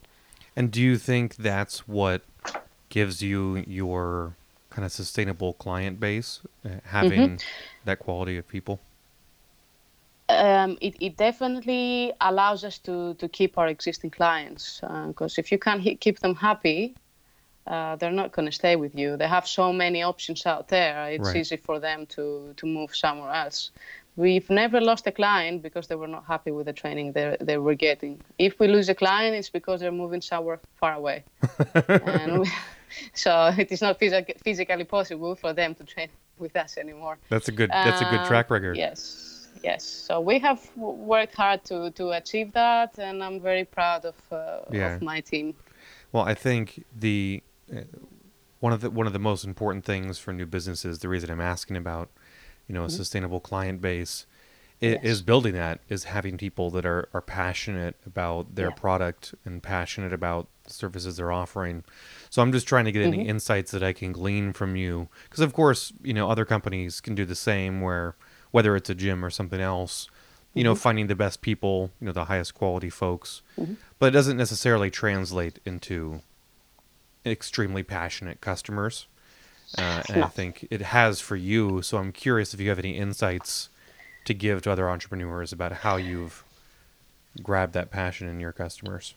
And 0.55 0.72
do 0.72 0.82
you 0.82 0.97
think 0.97 1.36
that's 1.36 1.88
what 1.88 2.24
gives 2.89 3.22
you 3.22 3.64
your 3.68 4.36
kind 4.70 4.86
of 4.86 4.91
sustainable 4.91 5.53
client 5.53 5.99
base, 5.99 6.41
uh, 6.66 6.70
having 6.86 7.39
that 7.86 7.99
quality 7.99 8.38
of 8.38 8.47
people? 8.47 8.80
um, 10.30 10.78
it, 10.82 10.95
it 10.99 11.18
definitely 11.18 12.14
allows 12.22 12.64
us 12.64 12.78
to, 12.80 13.14
to 13.16 13.30
keep 13.30 13.58
our 13.58 13.68
existing 13.68 14.10
clients 14.10 14.82
because 15.08 15.38
if 15.38 15.51
you 15.51 15.58
can't 15.58 15.82
he- 15.82 15.95
keep 15.95 16.20
them 16.20 16.36
happy 16.36 16.95
uh, 17.68 17.95
they're 17.97 18.11
not 18.22 18.32
going 18.32 18.45
to 18.45 18.51
stay 18.51 18.76
with 18.76 18.93
you 18.95 19.18
they 19.18 19.28
have 19.28 19.45
so 19.47 19.74
many 19.74 20.01
options 20.03 20.45
out 20.45 20.68
there 20.70 21.09
it's 21.09 21.28
Right. 21.28 21.38
easy 21.41 21.57
for 21.57 21.80
them 21.80 22.05
to, 22.15 22.53
to 22.59 22.65
move 22.65 22.95
somewhere 22.95 23.32
else 23.43 23.72
we've 24.15 24.49
never 24.49 24.80
lost 24.82 25.05
a 25.07 25.11
client 25.11 25.61
because 25.61 25.88
they 25.88 25.95
were 25.95 26.07
not 26.18 26.26
happy 26.26 26.51
with 26.51 26.65
the 26.65 26.74
training 26.74 27.11
they, 27.13 27.36
they 27.41 27.57
were 27.57 27.76
getting 27.76 28.20
if 28.39 28.59
we 28.59 28.68
lose 28.68 28.89
a 28.89 28.95
client 28.95 29.36
it's 29.36 29.49
because 29.49 29.80
they're 29.82 29.91
moving 30.03 30.22
somewhere 30.22 30.59
far 30.80 30.93
away 30.93 31.24
and 32.05 32.39
we, 32.41 32.47
so 33.13 33.32
it 33.57 33.72
is 33.72 33.82
not 33.82 33.99
physic- 33.99 34.38
physically 34.43 34.84
possible 34.86 35.36
for 35.36 35.53
them 35.53 35.76
to 35.76 35.84
train 35.84 36.09
with 36.39 36.55
us 36.55 36.78
anymore 36.78 37.18
That's 37.30 37.47
a 37.49 37.51
good. 37.51 37.72
That's 37.72 38.01
a 38.01 38.05
good 38.05 38.22
uh, 38.22 38.28
track 38.28 38.49
record. 38.49 38.78
Yes, 38.78 39.47
yes. 39.63 39.84
So 39.84 40.22
we 40.22 40.39
have 40.39 40.59
worked 40.78 41.36
hard 41.36 41.63
to, 41.65 41.91
to 41.91 42.11
achieve 42.11 42.51
that, 42.53 42.97
and 42.99 43.24
I'm 43.24 43.39
very 43.41 43.65
proud 43.65 44.05
of, 44.05 44.15
uh, 44.32 44.59
Yeah. 44.72 44.95
of 44.95 45.01
my 45.01 45.20
team. 45.22 45.55
Well, 46.11 46.24
I 46.24 46.36
think 46.36 46.84
the 46.99 47.41
one 48.59 48.74
of 48.74 48.82
the 48.82 48.89
one 48.89 49.07
of 49.07 49.13
the 49.13 49.20
most 49.20 49.43
important 49.45 49.86
things 49.86 50.18
for 50.20 50.34
new 50.34 50.45
businesses, 50.45 50.99
the 50.99 51.09
reason 51.09 51.30
I'm 51.30 51.41
asking 51.41 51.78
about, 51.78 52.09
you 52.68 52.74
know, 52.74 52.86
a 52.86 52.89
sustainable 52.89 53.39
client 53.39 53.82
base, 53.82 54.26
Mm-hmm. 54.80 55.03
Yes. 55.03 55.03
is 55.03 55.22
building 55.24 55.53
that 55.55 55.80
is 55.89 56.03
having 56.03 56.38
people 56.38 56.70
that 56.70 56.86
are 56.86 57.09
are 57.11 57.22
passionate 57.22 57.95
about 58.05 58.53
their 58.53 58.70
Yeah. 58.70 58.76
product 58.76 59.34
and 59.43 59.63
passionate 59.63 60.13
about 60.13 60.49
the 60.65 60.72
services 60.72 61.18
they're 61.18 61.32
offering. 61.32 61.84
So 62.30 62.43
I'm 62.43 62.51
just 62.51 62.68
trying 62.68 62.86
to 62.86 62.91
get 62.91 63.01
any 63.01 63.22
Mm-hmm. 63.22 63.30
insights 63.30 63.72
that 63.72 63.82
I 63.82 63.91
can 63.93 64.11
glean 64.11 64.53
from 64.53 64.76
you, 64.76 65.07
because 65.24 65.39
of 65.39 65.53
course, 65.53 65.93
you 66.03 66.13
know, 66.13 66.30
other 66.30 66.45
companies 66.45 67.01
can 67.01 67.15
do 67.15 67.26
the 67.26 67.34
same. 67.36 67.82
Where 67.82 68.15
whether 68.51 68.76
it's 68.76 68.89
a 68.89 68.93
gym 68.95 69.26
or 69.26 69.32
something 69.32 69.59
else, 69.59 70.09
you 70.53 70.63
know, 70.63 70.76
finding 70.76 71.07
the 71.07 71.15
best 71.15 71.41
people, 71.41 71.89
you 71.99 72.05
know, 72.05 72.13
the 72.13 72.26
highest 72.26 72.53
quality 72.53 72.89
folks, 72.91 73.41
but 73.97 74.07
it 74.09 74.11
doesn't 74.11 74.38
necessarily 74.38 74.91
translate 74.91 75.59
into 75.65 76.22
extremely 77.28 77.84
passionate 77.84 78.41
customers. 78.41 79.07
Uh, 79.78 80.01
and 80.09 80.23
I 80.23 80.28
think 80.28 80.67
it 80.69 80.82
has 80.82 81.19
for 81.19 81.36
you. 81.36 81.82
So 81.82 81.97
I'm 81.97 82.11
curious 82.11 82.53
if 82.53 82.61
you 82.61 82.69
have 82.69 82.80
any 82.80 82.97
insights 82.97 83.69
to 84.25 84.34
give 84.34 84.61
to 84.63 84.71
other 84.71 84.89
entrepreneurs 84.89 85.51
about 85.51 85.71
how 85.71 85.97
you've 85.97 86.43
grabbed 87.43 87.73
that 87.73 87.91
passion 87.91 88.28
in 88.28 88.39
your 88.39 88.51
customers. 88.51 89.13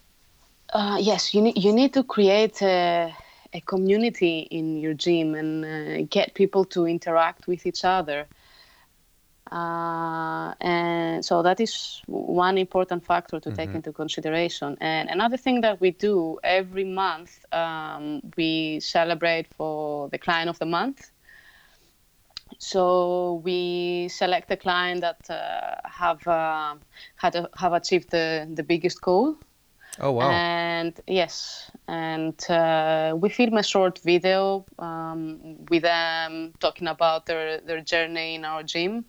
Uh, 0.73 0.99
yes, 1.01 1.35
you 1.35 1.43
need 1.43 1.59
you 1.59 1.73
need 1.73 1.93
to 1.95 2.05
create 2.05 2.63
a, 2.63 3.13
a 3.53 3.61
community 3.63 4.41
in 4.51 4.77
your 4.77 4.95
gym 4.95 5.35
and 5.35 5.65
uh, 5.65 6.07
get 6.09 6.35
people 6.35 6.65
to 6.65 6.87
interact 6.87 7.47
with 7.49 7.67
each 7.67 7.85
other. 7.85 8.27
Uh, 9.51 10.55
and 10.61 11.25
so 11.25 11.43
that 11.43 11.61
is 11.61 12.03
one 12.07 12.57
important 12.57 13.05
factor 13.05 13.41
to 13.41 13.51
take 13.51 13.75
into 13.75 13.93
consideration. 13.93 14.77
And 14.81 15.09
another 15.09 15.37
thing 15.37 15.61
that 15.63 15.81
we 15.81 15.91
do 15.91 16.39
every 16.45 16.85
month, 16.85 17.45
um, 17.53 18.21
we 18.37 18.79
celebrate 18.79 19.49
for 19.49 20.09
the 20.11 20.19
client 20.19 20.49
of 20.49 20.59
the 20.61 20.67
month. 20.67 21.11
So 22.59 23.41
we 23.45 24.09
select 24.09 24.51
a 24.53 24.57
client 24.57 25.01
that 25.01 25.29
uh, 25.29 25.77
have 25.85 26.27
uh, 26.29 26.75
had 27.17 27.35
a, 27.35 27.49
have 27.57 27.73
achieved 27.73 28.11
the, 28.11 28.49
the 28.53 28.63
biggest 28.63 29.01
goal. 29.01 29.37
Oh 29.99 30.13
wow! 30.13 30.31
And 30.31 30.99
yes, 31.09 31.71
and 31.89 32.39
uh, 32.49 33.15
we 33.17 33.29
film 33.29 33.57
a 33.57 33.63
short 33.63 33.99
video 33.99 34.65
um, 34.79 35.57
with 35.69 35.83
them 35.83 36.53
talking 36.61 36.87
about 36.87 37.27
their, 37.27 37.61
their 37.61 37.81
journey 37.81 38.37
in 38.37 38.45
our 38.45 38.63
gym 38.63 39.05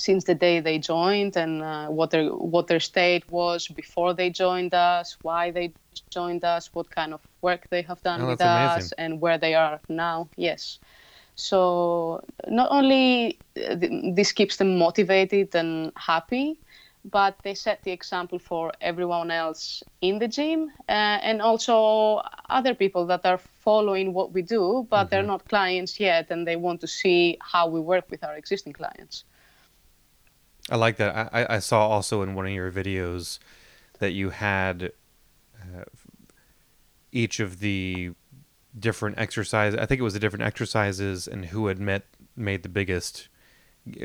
since 0.00 0.24
the 0.24 0.34
day 0.34 0.60
they 0.60 0.78
joined 0.78 1.36
and 1.36 1.62
uh, 1.62 1.88
what 1.88 2.10
their 2.10 2.28
what 2.54 2.66
their 2.66 2.80
state 2.80 3.24
was 3.30 3.68
before 3.68 4.14
they 4.14 4.30
joined 4.30 4.74
us, 4.74 5.16
why 5.22 5.50
they 5.50 5.74
joined 6.10 6.44
us, 6.44 6.70
what 6.74 6.90
kind 6.90 7.12
of 7.14 7.20
work 7.42 7.68
they 7.70 7.82
have 7.82 8.02
done 8.02 8.22
Oh, 8.22 8.28
with 8.28 8.40
us, 8.40 8.72
amazing. 8.76 8.98
and 8.98 9.20
where 9.20 9.38
they 9.38 9.54
are 9.54 9.80
now. 9.88 10.28
Yes. 10.36 10.78
So 11.34 12.22
not 12.48 12.68
only 12.70 13.40
uh, 13.56 13.76
this 14.14 14.32
keeps 14.32 14.56
them 14.56 14.78
motivated 14.78 15.54
and 15.54 15.92
happy, 15.96 16.58
but 17.04 17.38
they 17.42 17.54
set 17.54 17.82
the 17.84 17.92
example 17.92 18.38
for 18.38 18.72
everyone 18.80 19.30
else 19.30 19.82
in 20.00 20.18
the 20.18 20.28
gym 20.28 20.70
uh, 20.88 21.18
and 21.28 21.40
also 21.40 22.20
other 22.48 22.74
people 22.74 23.06
that 23.06 23.24
are 23.24 23.38
following 23.38 24.12
what 24.12 24.32
we 24.32 24.42
do, 24.42 24.86
but 24.90 25.10
they're 25.10 25.22
not 25.34 25.48
clients 25.48 25.98
yet 26.00 26.30
and 26.30 26.46
they 26.46 26.56
want 26.56 26.80
to 26.80 26.86
see 26.86 27.38
how 27.40 27.68
we 27.68 27.80
work 27.80 28.04
with 28.10 28.22
our 28.24 28.36
existing 28.36 28.72
clients. 28.74 29.24
I 30.70 30.76
like 30.76 30.96
that. 30.96 31.30
I, 31.32 31.46
I- 31.56 31.58
saw 31.58 31.88
also 31.88 32.22
in 32.22 32.34
one 32.34 32.46
of 32.46 32.52
your 32.52 32.70
videos 32.70 33.38
that 33.98 34.12
you 34.12 34.30
had 34.30 34.92
uh, 35.60 35.84
each 37.12 37.40
of 37.40 37.60
the 37.60 38.12
different 38.78 39.18
exercises. 39.18 39.78
I 39.78 39.86
think 39.86 40.00
it 40.00 40.04
was 40.04 40.14
the 40.14 40.20
different 40.20 40.44
exercises 40.44 41.26
and 41.26 41.46
who 41.46 41.66
had 41.66 41.78
met 41.80 42.04
made 42.36 42.62
the 42.62 42.68
biggest. 42.68 43.28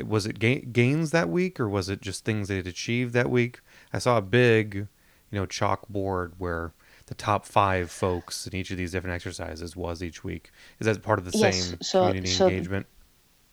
Was 0.04 0.26
it 0.26 0.38
ga- 0.38 0.62
gains 0.62 1.10
that 1.12 1.28
week 1.28 1.60
or 1.60 1.68
was 1.68 1.88
it 1.88 2.00
just 2.00 2.24
things 2.24 2.48
they 2.48 2.56
had 2.56 2.66
achieved 2.66 3.12
that 3.14 3.30
week? 3.30 3.60
I 3.92 3.98
saw 3.98 4.16
a 4.18 4.22
big, 4.22 4.74
you 4.74 4.88
know, 5.30 5.46
chalkboard 5.46 6.32
where 6.38 6.72
the 7.06 7.14
top 7.14 7.46
five 7.46 7.90
folks 7.90 8.46
in 8.46 8.54
each 8.56 8.70
of 8.70 8.78
these 8.78 8.90
different 8.92 9.14
exercises 9.14 9.76
was 9.76 10.02
each 10.02 10.24
week. 10.24 10.50
Is 10.80 10.86
that 10.86 11.02
part 11.02 11.18
of 11.20 11.30
the 11.30 11.38
Yes, 11.38 11.68
same 11.68 11.78
so- 11.82 12.06
community 12.06 12.32
so- 12.32 12.48
engagement? 12.48 12.86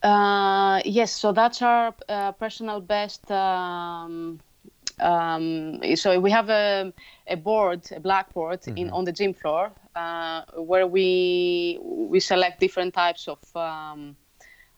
Uh, 0.04 0.82
yes, 0.86 1.12
so 1.14 1.32
that's 1.32 1.62
our 1.62 1.96
uh, 2.10 2.34
personal 2.34 2.82
best. 2.82 3.32
Um, 3.32 4.42
um, 5.00 5.80
so 5.96 6.20
we 6.20 6.32
have 6.32 6.50
a, 6.50 6.94
a 7.28 7.38
board, 7.38 7.88
a 7.96 8.00
blackboard 8.00 8.62
in 8.76 8.90
on 8.92 9.06
the 9.06 9.14
gym 9.14 9.34
floor, 9.34 9.72
uh, 9.96 10.44
where 10.58 10.88
we 10.88 11.80
we 11.82 12.20
select 12.20 12.60
different 12.60 12.94
types 12.94 13.28
of 13.28 13.40
um, 13.56 14.18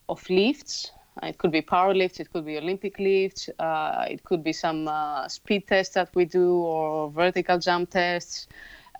of 0.08 0.28
lifts. 0.30 0.92
Uh, 1.22 1.28
It 1.28 1.38
could 1.38 1.52
be 1.52 1.62
power 1.62 1.94
lifts, 1.94 2.20
it 2.20 2.30
could 2.32 2.44
be 2.46 2.58
Olympic 2.58 2.98
lifts, 2.98 3.48
uh, 3.58 4.06
it 4.10 4.24
could 4.24 4.42
be 4.44 4.52
some 4.52 4.88
uh, 4.88 5.28
speed 5.28 5.66
tests 5.68 5.94
that 5.94 6.10
we 6.14 6.24
do 6.26 6.62
or 6.62 7.10
vertical 7.10 7.58
jump 7.58 7.90
tests. 7.90 8.48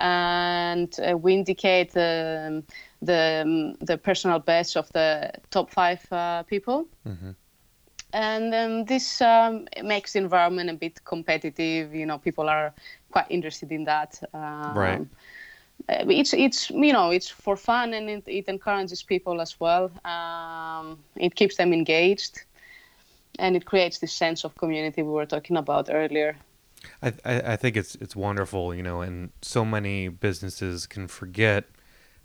And 0.01 0.95
uh, 1.01 1.17
we 1.17 1.35
indicate 1.35 1.93
the 1.93 2.63
the, 3.03 3.77
the 3.81 3.99
personal 3.99 4.39
best 4.39 4.77
of 4.77 4.91
the 4.93 5.33
top 5.51 5.71
five 5.71 6.01
uh, 6.13 6.43
people. 6.45 6.87
Mm-hmm. 7.07 7.31
And 8.13 8.55
um, 8.55 8.85
this 8.85 9.21
um, 9.21 9.69
makes 9.83 10.15
the 10.15 10.21
environment 10.21 10.71
a 10.71 10.75
bit 10.75 11.05
competitive. 11.05 11.95
You 11.95 12.07
know, 12.07 12.19
people 12.19 12.49
are 12.49 12.73
quite 13.11 13.27
interested 13.29 13.73
in 13.73 13.85
that. 13.85 14.23
Um, 14.33 14.79
right. 14.79 15.01
Uh, 15.89 16.05
it's 16.09 16.33
it's 16.33 16.71
you 16.71 16.93
know 16.93 17.11
it's 17.11 17.29
for 17.29 17.55
fun 17.55 17.93
and 17.93 18.09
it, 18.09 18.25
it 18.27 18.49
encourages 18.49 19.03
people 19.03 19.41
as 19.41 19.61
well. 19.61 19.91
Um, 20.05 20.99
it 21.17 21.35
keeps 21.35 21.57
them 21.57 21.73
engaged, 21.73 22.45
and 23.39 23.55
it 23.57 23.67
creates 23.67 23.99
this 23.99 24.13
sense 24.13 24.45
of 24.45 24.57
community 24.57 25.03
we 25.03 25.11
were 25.11 25.27
talking 25.27 25.57
about 25.57 25.91
earlier. 25.91 26.37
I, 27.03 27.13
I 27.25 27.57
think 27.57 27.77
it's 27.77 27.95
it's 27.97 28.17
wonderful, 28.17 28.75
you 28.75 28.83
know, 28.83 29.01
and 29.01 29.31
so 29.43 29.65
many 29.65 30.09
businesses 30.09 30.87
can 30.87 31.09
forget 31.09 31.65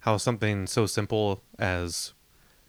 how 0.01 0.17
something 0.17 0.67
so 0.67 0.85
simple 0.85 1.43
as 1.59 2.13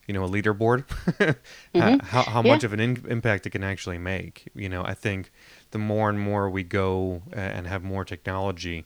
you 0.06 0.14
know 0.14 0.24
a 0.24 0.28
leaderboard 0.28 0.86
mm-hmm. 1.74 2.06
how, 2.06 2.22
how 2.22 2.42
yeah. 2.42 2.52
much 2.52 2.64
of 2.64 2.72
an 2.72 2.80
in- 2.80 3.06
impact 3.08 3.46
it 3.46 3.50
can 3.50 3.62
actually 3.62 3.98
make 3.98 4.48
you 4.54 4.68
know 4.68 4.84
i 4.84 4.94
think 4.94 5.30
the 5.70 5.78
more 5.78 6.10
and 6.10 6.20
more 6.20 6.50
we 6.50 6.62
go 6.62 7.22
and 7.32 7.66
have 7.66 7.82
more 7.82 8.04
technology 8.04 8.84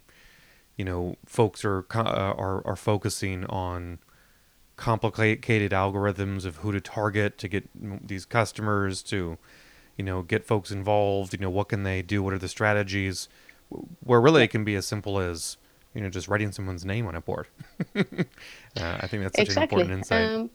you 0.76 0.84
know 0.84 1.16
folks 1.24 1.64
are 1.64 1.86
uh, 1.94 2.02
are, 2.02 2.66
are 2.66 2.76
focusing 2.76 3.44
on 3.46 3.98
complicated 4.76 5.72
algorithms 5.72 6.44
of 6.44 6.56
who 6.56 6.70
to 6.70 6.80
target 6.80 7.38
to 7.38 7.48
get 7.48 7.68
these 8.06 8.26
customers 8.26 9.02
to 9.02 9.38
you 9.96 10.04
know 10.04 10.22
get 10.22 10.44
folks 10.44 10.70
involved 10.70 11.32
you 11.32 11.38
know 11.38 11.50
what 11.50 11.68
can 11.68 11.82
they 11.82 12.02
do? 12.02 12.22
What 12.22 12.32
are 12.34 12.38
the 12.38 12.48
strategies? 12.48 13.28
Where 14.00 14.20
really 14.20 14.44
it 14.44 14.48
can 14.48 14.64
be 14.64 14.76
as 14.76 14.86
simple 14.86 15.18
as 15.18 15.56
you 15.94 16.00
know 16.02 16.10
just 16.10 16.28
writing 16.28 16.52
someone's 16.52 16.84
name 16.84 17.06
on 17.06 17.14
a 17.14 17.20
board. 17.20 17.48
Uh, 18.78 18.98
i 19.00 19.06
think 19.06 19.22
that's 19.22 19.38
such 19.38 19.46
exactly. 19.46 19.80
an 19.80 19.90
important 19.90 19.98
insight. 19.98 20.30
Um, 20.30 20.50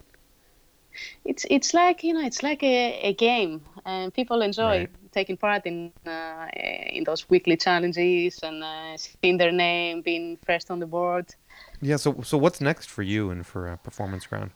it's 1.25 1.43
it's 1.49 1.73
like 1.73 2.03
you 2.03 2.13
know 2.13 2.21
it's 2.21 2.43
like 2.43 2.61
a, 2.61 2.99
a 3.01 3.13
game 3.13 3.61
and 3.85 4.13
people 4.13 4.43
enjoy 4.43 4.77
right. 4.77 5.11
taking 5.11 5.37
part 5.37 5.65
in 5.65 5.91
uh, 6.05 6.47
in 6.53 7.03
those 7.03 7.27
weekly 7.31 7.57
challenges 7.57 8.39
and 8.43 8.63
uh, 8.63 8.95
seeing 8.95 9.37
their 9.37 9.51
name 9.51 10.01
being 10.01 10.37
first 10.45 10.69
on 10.69 10.79
the 10.79 10.85
board. 10.85 11.33
Yeah 11.81 11.95
so 11.95 12.21
so 12.21 12.37
what's 12.37 12.61
next 12.61 12.91
for 12.91 13.01
you 13.01 13.31
and 13.31 13.43
for 13.43 13.69
uh, 13.69 13.75
performance 13.77 14.27
ground 14.27 14.51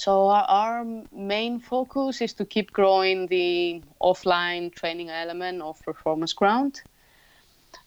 so 0.00 0.28
our, 0.28 0.44
our, 0.48 0.86
main 1.12 1.60
focus 1.60 2.22
is 2.22 2.32
to 2.32 2.46
keep 2.46 2.72
growing 2.72 3.26
the 3.26 3.82
offline 4.00 4.74
training 4.74 5.10
element 5.10 5.60
of 5.60 5.78
Performance 5.82 6.32
Ground. 6.32 6.80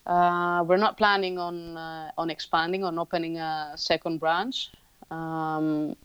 Uh, 0.05 0.63
we're 0.67 0.77
not 0.77 0.95
planning 0.95 1.39
on 1.39 1.75
uh, 1.75 2.11
on 2.15 2.29
expanding 2.29 2.83
on 2.83 2.99
opening 2.99 3.39
a 3.39 3.73
second 3.75 4.19
branch. 4.19 4.69
Um, 5.09 5.95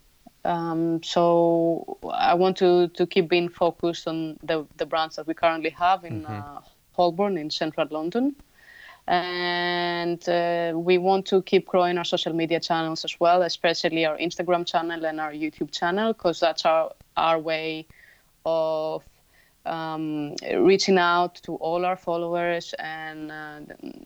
um, 0.47 1.03
so 1.03 1.99
I 2.11 2.33
want 2.33 2.57
to, 2.57 2.89
to 2.89 3.07
keep 3.07 3.29
being 3.29 3.51
focused 3.51 4.09
on 4.09 4.39
the, 4.43 4.65
the 4.79 4.87
branch 4.87 5.17
that 5.17 5.27
we 5.27 5.35
currently 5.35 5.71
have 5.71 6.05
in 6.05 6.23
mm-hmm. 6.23 6.33
uh, 6.33 6.61
Holborn 6.93 7.37
in 7.37 7.51
central 7.51 7.87
London 7.91 8.35
and 9.09 10.29
uh, 10.29 10.73
we 10.77 10.99
want 10.99 11.25
to 11.25 11.41
keep 11.43 11.67
growing 11.67 11.97
our 11.97 12.05
social 12.05 12.35
media 12.35 12.61
channels 12.61 13.07
as 13.07 13.19
well 13.19 13.43
especially 13.43 14.05
our 14.05 14.19
instagram 14.19 14.67
channel 14.67 15.07
and 15.07 15.19
our 15.19 15.33
youtube 15.33 15.71
channel 15.71 16.13
because 16.13 16.39
that's 16.39 16.67
our, 16.67 16.93
our 17.17 17.39
way 17.39 17.87
of 18.45 19.03
um, 19.65 20.35
reaching 20.57 20.99
out 20.99 21.37
to 21.37 21.55
all 21.57 21.87
our 21.87 21.97
followers 21.97 22.75
and 22.79 23.33
uh, 23.33 23.61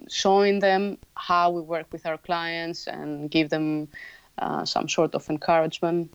showing 0.08 0.60
them 0.60 0.98
how 1.16 1.50
we 1.50 1.60
work 1.60 1.86
with 1.90 2.06
our 2.06 2.18
clients 2.18 2.86
and 2.86 3.28
give 3.28 3.50
them 3.50 3.88
uh, 4.38 4.64
some 4.64 4.88
sort 4.88 5.14
of 5.16 5.28
encouragement 5.28 6.12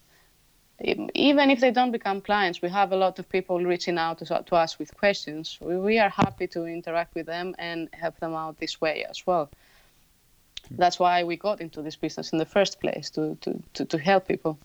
even 0.80 1.50
if 1.50 1.60
they 1.60 1.72
don't 1.72 1.90
become 1.90 2.20
clients, 2.20 2.62
we 2.62 2.68
have 2.68 2.92
a 2.92 2.96
lot 2.96 3.18
of 3.18 3.28
people 3.28 3.64
reaching 3.64 3.98
out 3.98 4.18
to, 4.18 4.24
to 4.24 4.54
us 4.54 4.78
with 4.78 4.96
questions. 4.96 5.58
We, 5.60 5.76
we, 5.76 5.98
are 5.98 6.08
happy 6.08 6.46
to 6.48 6.66
interact 6.66 7.16
with 7.16 7.26
them 7.26 7.54
and 7.58 7.88
help 7.92 8.18
them 8.20 8.34
out 8.34 8.58
this 8.58 8.80
way 8.80 9.04
as 9.08 9.26
well. 9.26 9.50
That's 10.70 10.98
why 10.98 11.24
we 11.24 11.36
got 11.36 11.60
into 11.60 11.82
this 11.82 11.96
business 11.96 12.32
in 12.32 12.38
the 12.38 12.46
first 12.46 12.80
place 12.80 13.10
to, 13.10 13.36
to, 13.40 13.60
to, 13.74 13.84
to 13.86 13.98
help 13.98 14.28
people. 14.28 14.58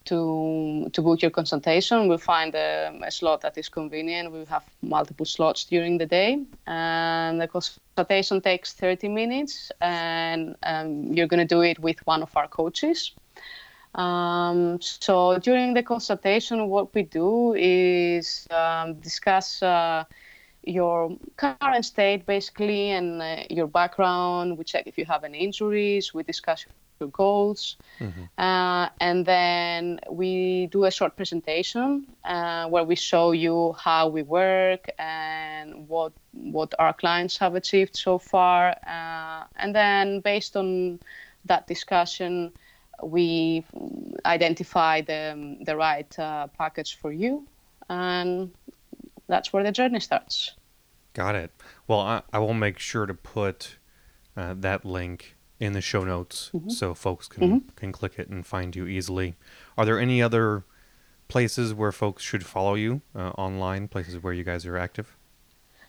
to 0.05 0.89
to 0.91 1.01
book 1.01 1.21
your 1.21 1.31
consultation. 1.31 2.07
We'll 2.07 2.17
find 2.17 2.53
a, 2.55 2.91
a, 3.03 3.11
slot 3.11 3.41
that 3.41 3.57
is 3.57 3.69
convenient. 3.69 4.31
We 4.31 4.43
have 4.45 4.63
multiple 4.81 5.25
slots 5.25 5.65
during 5.65 5.97
the 5.97 6.05
day, 6.05 6.43
and 6.65 7.39
the 7.39 7.47
consultation 7.47 8.41
takes 8.41 8.73
30 8.73 9.07
minutes, 9.07 9.71
and 9.79 10.55
um, 10.63 11.13
you're 11.13 11.27
going 11.27 11.47
to 11.47 11.55
do 11.55 11.61
it 11.61 11.79
with 11.79 12.05
one 12.05 12.21
of 12.21 12.35
our 12.35 12.47
coaches. 12.47 13.13
Um, 13.97 14.79
so 14.79 15.39
during 15.39 15.73
the 15.73 15.83
consultation, 15.83 16.69
what 16.69 16.93
we 16.93 17.03
do 17.03 17.55
is 17.55 18.47
um, 18.51 18.93
discuss 18.95 19.61
uh, 19.63 20.03
your 20.63 21.17
current 21.35 21.83
state 21.83 22.25
basically 22.25 22.91
and 22.91 23.21
uh, 23.21 23.43
your 23.49 23.67
background. 23.67 24.57
We 24.57 24.63
check 24.65 24.85
if 24.85 24.97
you 24.97 25.05
have 25.05 25.23
any 25.23 25.39
injuries. 25.39 26.13
We 26.13 26.23
discuss 26.23 26.65
your 26.99 27.09
goals, 27.09 27.77
mm-hmm. 27.99 28.23
uh, 28.37 28.89
and 28.99 29.25
then 29.25 29.99
we 30.11 30.67
do 30.67 30.85
a 30.85 30.91
short 30.91 31.15
presentation 31.15 32.07
uh, 32.23 32.67
where 32.67 32.83
we 32.83 32.95
show 32.95 33.31
you 33.31 33.73
how 33.73 34.07
we 34.09 34.23
work 34.23 34.89
and 34.99 35.87
what 35.87 36.13
what 36.33 36.73
our 36.79 36.93
clients 36.93 37.37
have 37.37 37.55
achieved 37.55 37.95
so 37.95 38.17
far. 38.19 38.75
Uh, 38.85 39.43
and 39.55 39.73
then 39.75 40.21
based 40.21 40.55
on 40.55 40.99
that 41.45 41.65
discussion 41.67 42.51
we 43.03 43.63
identify 44.25 45.01
the, 45.01 45.57
the 45.61 45.75
right 45.75 46.19
uh, 46.19 46.47
package 46.47 46.97
for 46.97 47.11
you, 47.11 47.47
and 47.89 48.51
that's 49.27 49.53
where 49.53 49.63
the 49.63 49.71
journey 49.71 49.99
starts. 49.99 50.53
Got 51.13 51.35
it. 51.35 51.51
Well, 51.87 51.99
I, 51.99 52.21
I 52.31 52.39
will 52.39 52.53
make 52.53 52.79
sure 52.79 53.05
to 53.05 53.13
put 53.13 53.77
uh, 54.35 54.53
that 54.57 54.85
link 54.85 55.35
in 55.59 55.73
the 55.73 55.81
show 55.81 56.03
notes 56.03 56.51
mm-hmm. 56.53 56.69
so 56.69 56.93
folks 56.93 57.27
can 57.27 57.43
mm-hmm. 57.43 57.69
can 57.75 57.91
click 57.91 58.19
it 58.19 58.29
and 58.29 58.45
find 58.45 58.75
you 58.75 58.85
easily. 58.85 59.35
Are 59.77 59.85
there 59.85 59.99
any 59.99 60.21
other 60.21 60.63
places 61.27 61.73
where 61.73 61.91
folks 61.91 62.23
should 62.23 62.45
follow 62.45 62.75
you 62.75 63.01
uh, 63.15 63.29
online? 63.29 63.87
Places 63.87 64.21
where 64.21 64.33
you 64.33 64.43
guys 64.43 64.65
are 64.65 64.77
active? 64.77 65.17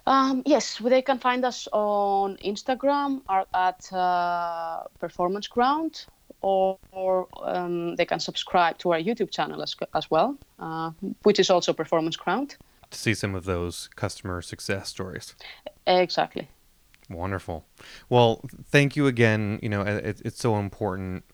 Um, 0.06 0.42
yes, 0.46 0.78
they 0.78 1.02
can 1.02 1.18
find 1.18 1.44
us 1.44 1.68
on 1.70 2.38
Instagram 2.38 3.20
at 3.52 3.92
uh, 3.92 4.84
Performance 4.98 5.46
Ground 5.46 6.06
or, 6.42 6.78
or 6.92 7.26
um, 7.42 7.96
they 7.96 8.04
can 8.04 8.20
subscribe 8.20 8.78
to 8.78 8.92
our 8.92 8.98
YouTube 8.98 9.30
channel 9.30 9.62
as, 9.62 9.74
as 9.94 10.10
well, 10.10 10.36
uh, 10.58 10.90
which 11.22 11.38
is 11.38 11.50
also 11.50 11.72
Performance 11.72 12.16
Ground. 12.16 12.56
To 12.90 12.98
see 12.98 13.14
some 13.14 13.34
of 13.34 13.44
those 13.44 13.88
customer 13.96 14.40
success 14.40 14.88
stories. 14.88 15.34
Exactly. 15.86 16.48
Wonderful. 17.10 17.64
Well, 18.08 18.42
thank 18.66 18.96
you 18.96 19.06
again. 19.06 19.58
You 19.62 19.68
know, 19.68 19.82
it, 19.82 20.22
it's 20.24 20.40
so 20.40 20.56
important 20.56 21.24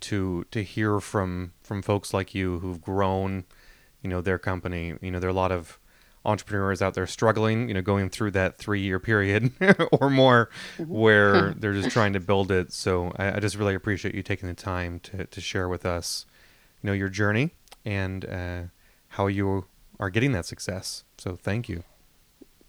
to 0.00 0.44
to 0.50 0.62
hear 0.62 1.00
from 1.00 1.52
from 1.62 1.80
folks 1.80 2.12
like 2.12 2.34
you 2.34 2.58
who've 2.58 2.80
grown, 2.80 3.44
you 4.02 4.10
know, 4.10 4.20
their 4.20 4.38
company. 4.38 4.94
You 5.00 5.10
know, 5.10 5.20
there 5.20 5.28
are 5.28 5.30
a 5.30 5.34
lot 5.34 5.52
of 5.52 5.78
entrepreneurs 6.24 6.80
out 6.80 6.94
there 6.94 7.06
struggling, 7.06 7.68
you 7.68 7.74
know, 7.74 7.82
going 7.82 8.08
through 8.08 8.30
that 8.32 8.56
three 8.56 8.80
year 8.80 8.98
period 9.00 9.52
or 9.92 10.08
more 10.08 10.50
mm-hmm. 10.78 10.92
where 10.92 11.54
they're 11.54 11.72
just 11.72 11.90
trying 11.90 12.12
to 12.12 12.20
build 12.20 12.50
it. 12.50 12.72
So 12.72 13.12
I, 13.16 13.36
I, 13.36 13.40
just 13.40 13.56
really 13.56 13.74
appreciate 13.74 14.14
you 14.14 14.22
taking 14.22 14.48
the 14.48 14.54
time 14.54 15.00
to, 15.00 15.26
to 15.26 15.40
share 15.40 15.68
with 15.68 15.84
us 15.84 16.26
you 16.82 16.88
know 16.88 16.92
your 16.92 17.08
journey 17.08 17.50
and 17.84 18.24
uh, 18.24 18.62
how 19.08 19.26
you 19.26 19.66
are 19.98 20.10
getting 20.10 20.32
that 20.32 20.46
success. 20.46 21.04
So 21.18 21.36
thank 21.36 21.68
you. 21.68 21.84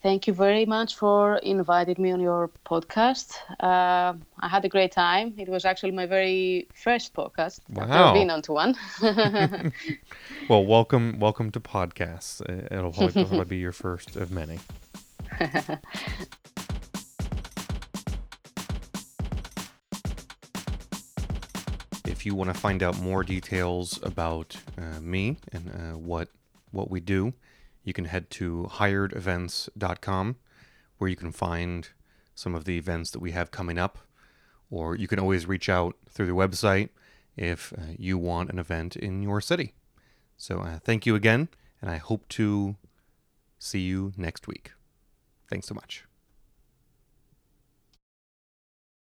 Thank 0.03 0.27
you 0.27 0.33
very 0.33 0.65
much 0.65 0.97
for 0.97 1.37
inviting 1.37 1.95
me 1.97 2.11
on 2.11 2.19
your 2.19 2.49
podcast. 2.65 3.37
Uh, 3.61 4.15
I 4.41 4.49
had 4.49 4.65
a 4.65 4.67
great 4.67 4.91
time. 4.91 5.33
It 5.37 5.47
was 5.47 5.63
actually 5.63 5.91
my 5.91 6.05
very 6.05 6.67
first 6.73 7.13
podcast. 7.13 7.61
Wow. 7.69 8.09
I've 8.09 8.13
been 8.13 8.29
onto 8.29 8.51
one. 8.51 8.75
well, 10.49 10.65
welcome, 10.65 11.19
welcome 11.19 11.51
to 11.51 11.61
podcasts. 11.61 12.41
Uh, 12.41 12.67
It'll 12.69 12.91
probably, 12.91 13.23
probably 13.23 13.45
be 13.45 13.55
your 13.59 13.71
first 13.71 14.17
of 14.17 14.29
many. 14.29 14.59
if 22.05 22.25
you 22.25 22.35
want 22.35 22.53
to 22.53 22.59
find 22.59 22.83
out 22.83 22.99
more 22.99 23.23
details 23.23 24.01
about 24.03 24.57
uh, 24.77 24.99
me 24.99 25.37
and 25.53 25.69
uh, 25.69 25.97
what 25.97 26.27
what 26.71 26.91
we 26.91 26.99
do, 26.99 27.33
you 27.84 27.93
can 27.93 28.05
head 28.05 28.29
to 28.31 28.69
hiredevents.com 28.71 30.36
where 30.97 31.09
you 31.09 31.15
can 31.15 31.31
find 31.31 31.89
some 32.36 32.55
of 32.55 32.65
the 32.65 32.77
events 32.77 33.11
that 33.11 33.19
we 33.19 33.31
have 33.31 33.51
coming 33.51 33.77
up, 33.77 33.99
or 34.71 34.95
you 34.95 35.07
can 35.07 35.19
always 35.19 35.45
reach 35.45 35.69
out 35.69 35.95
through 36.09 36.27
the 36.27 36.34
website 36.34 36.89
if 37.36 37.73
uh, 37.73 37.81
you 37.97 38.17
want 38.17 38.49
an 38.49 38.59
event 38.59 38.95
in 38.95 39.21
your 39.21 39.41
city. 39.41 39.73
So 40.38 40.59
uh, 40.59 40.79
thank 40.79 41.05
you 41.05 41.15
again, 41.15 41.49
and 41.81 41.91
I 41.91 41.97
hope 41.97 42.27
to 42.29 42.75
see 43.59 43.81
you 43.81 44.13
next 44.17 44.47
week. 44.47 44.71
Thanks 45.49 45.67
so 45.67 45.75
much. 45.75 46.05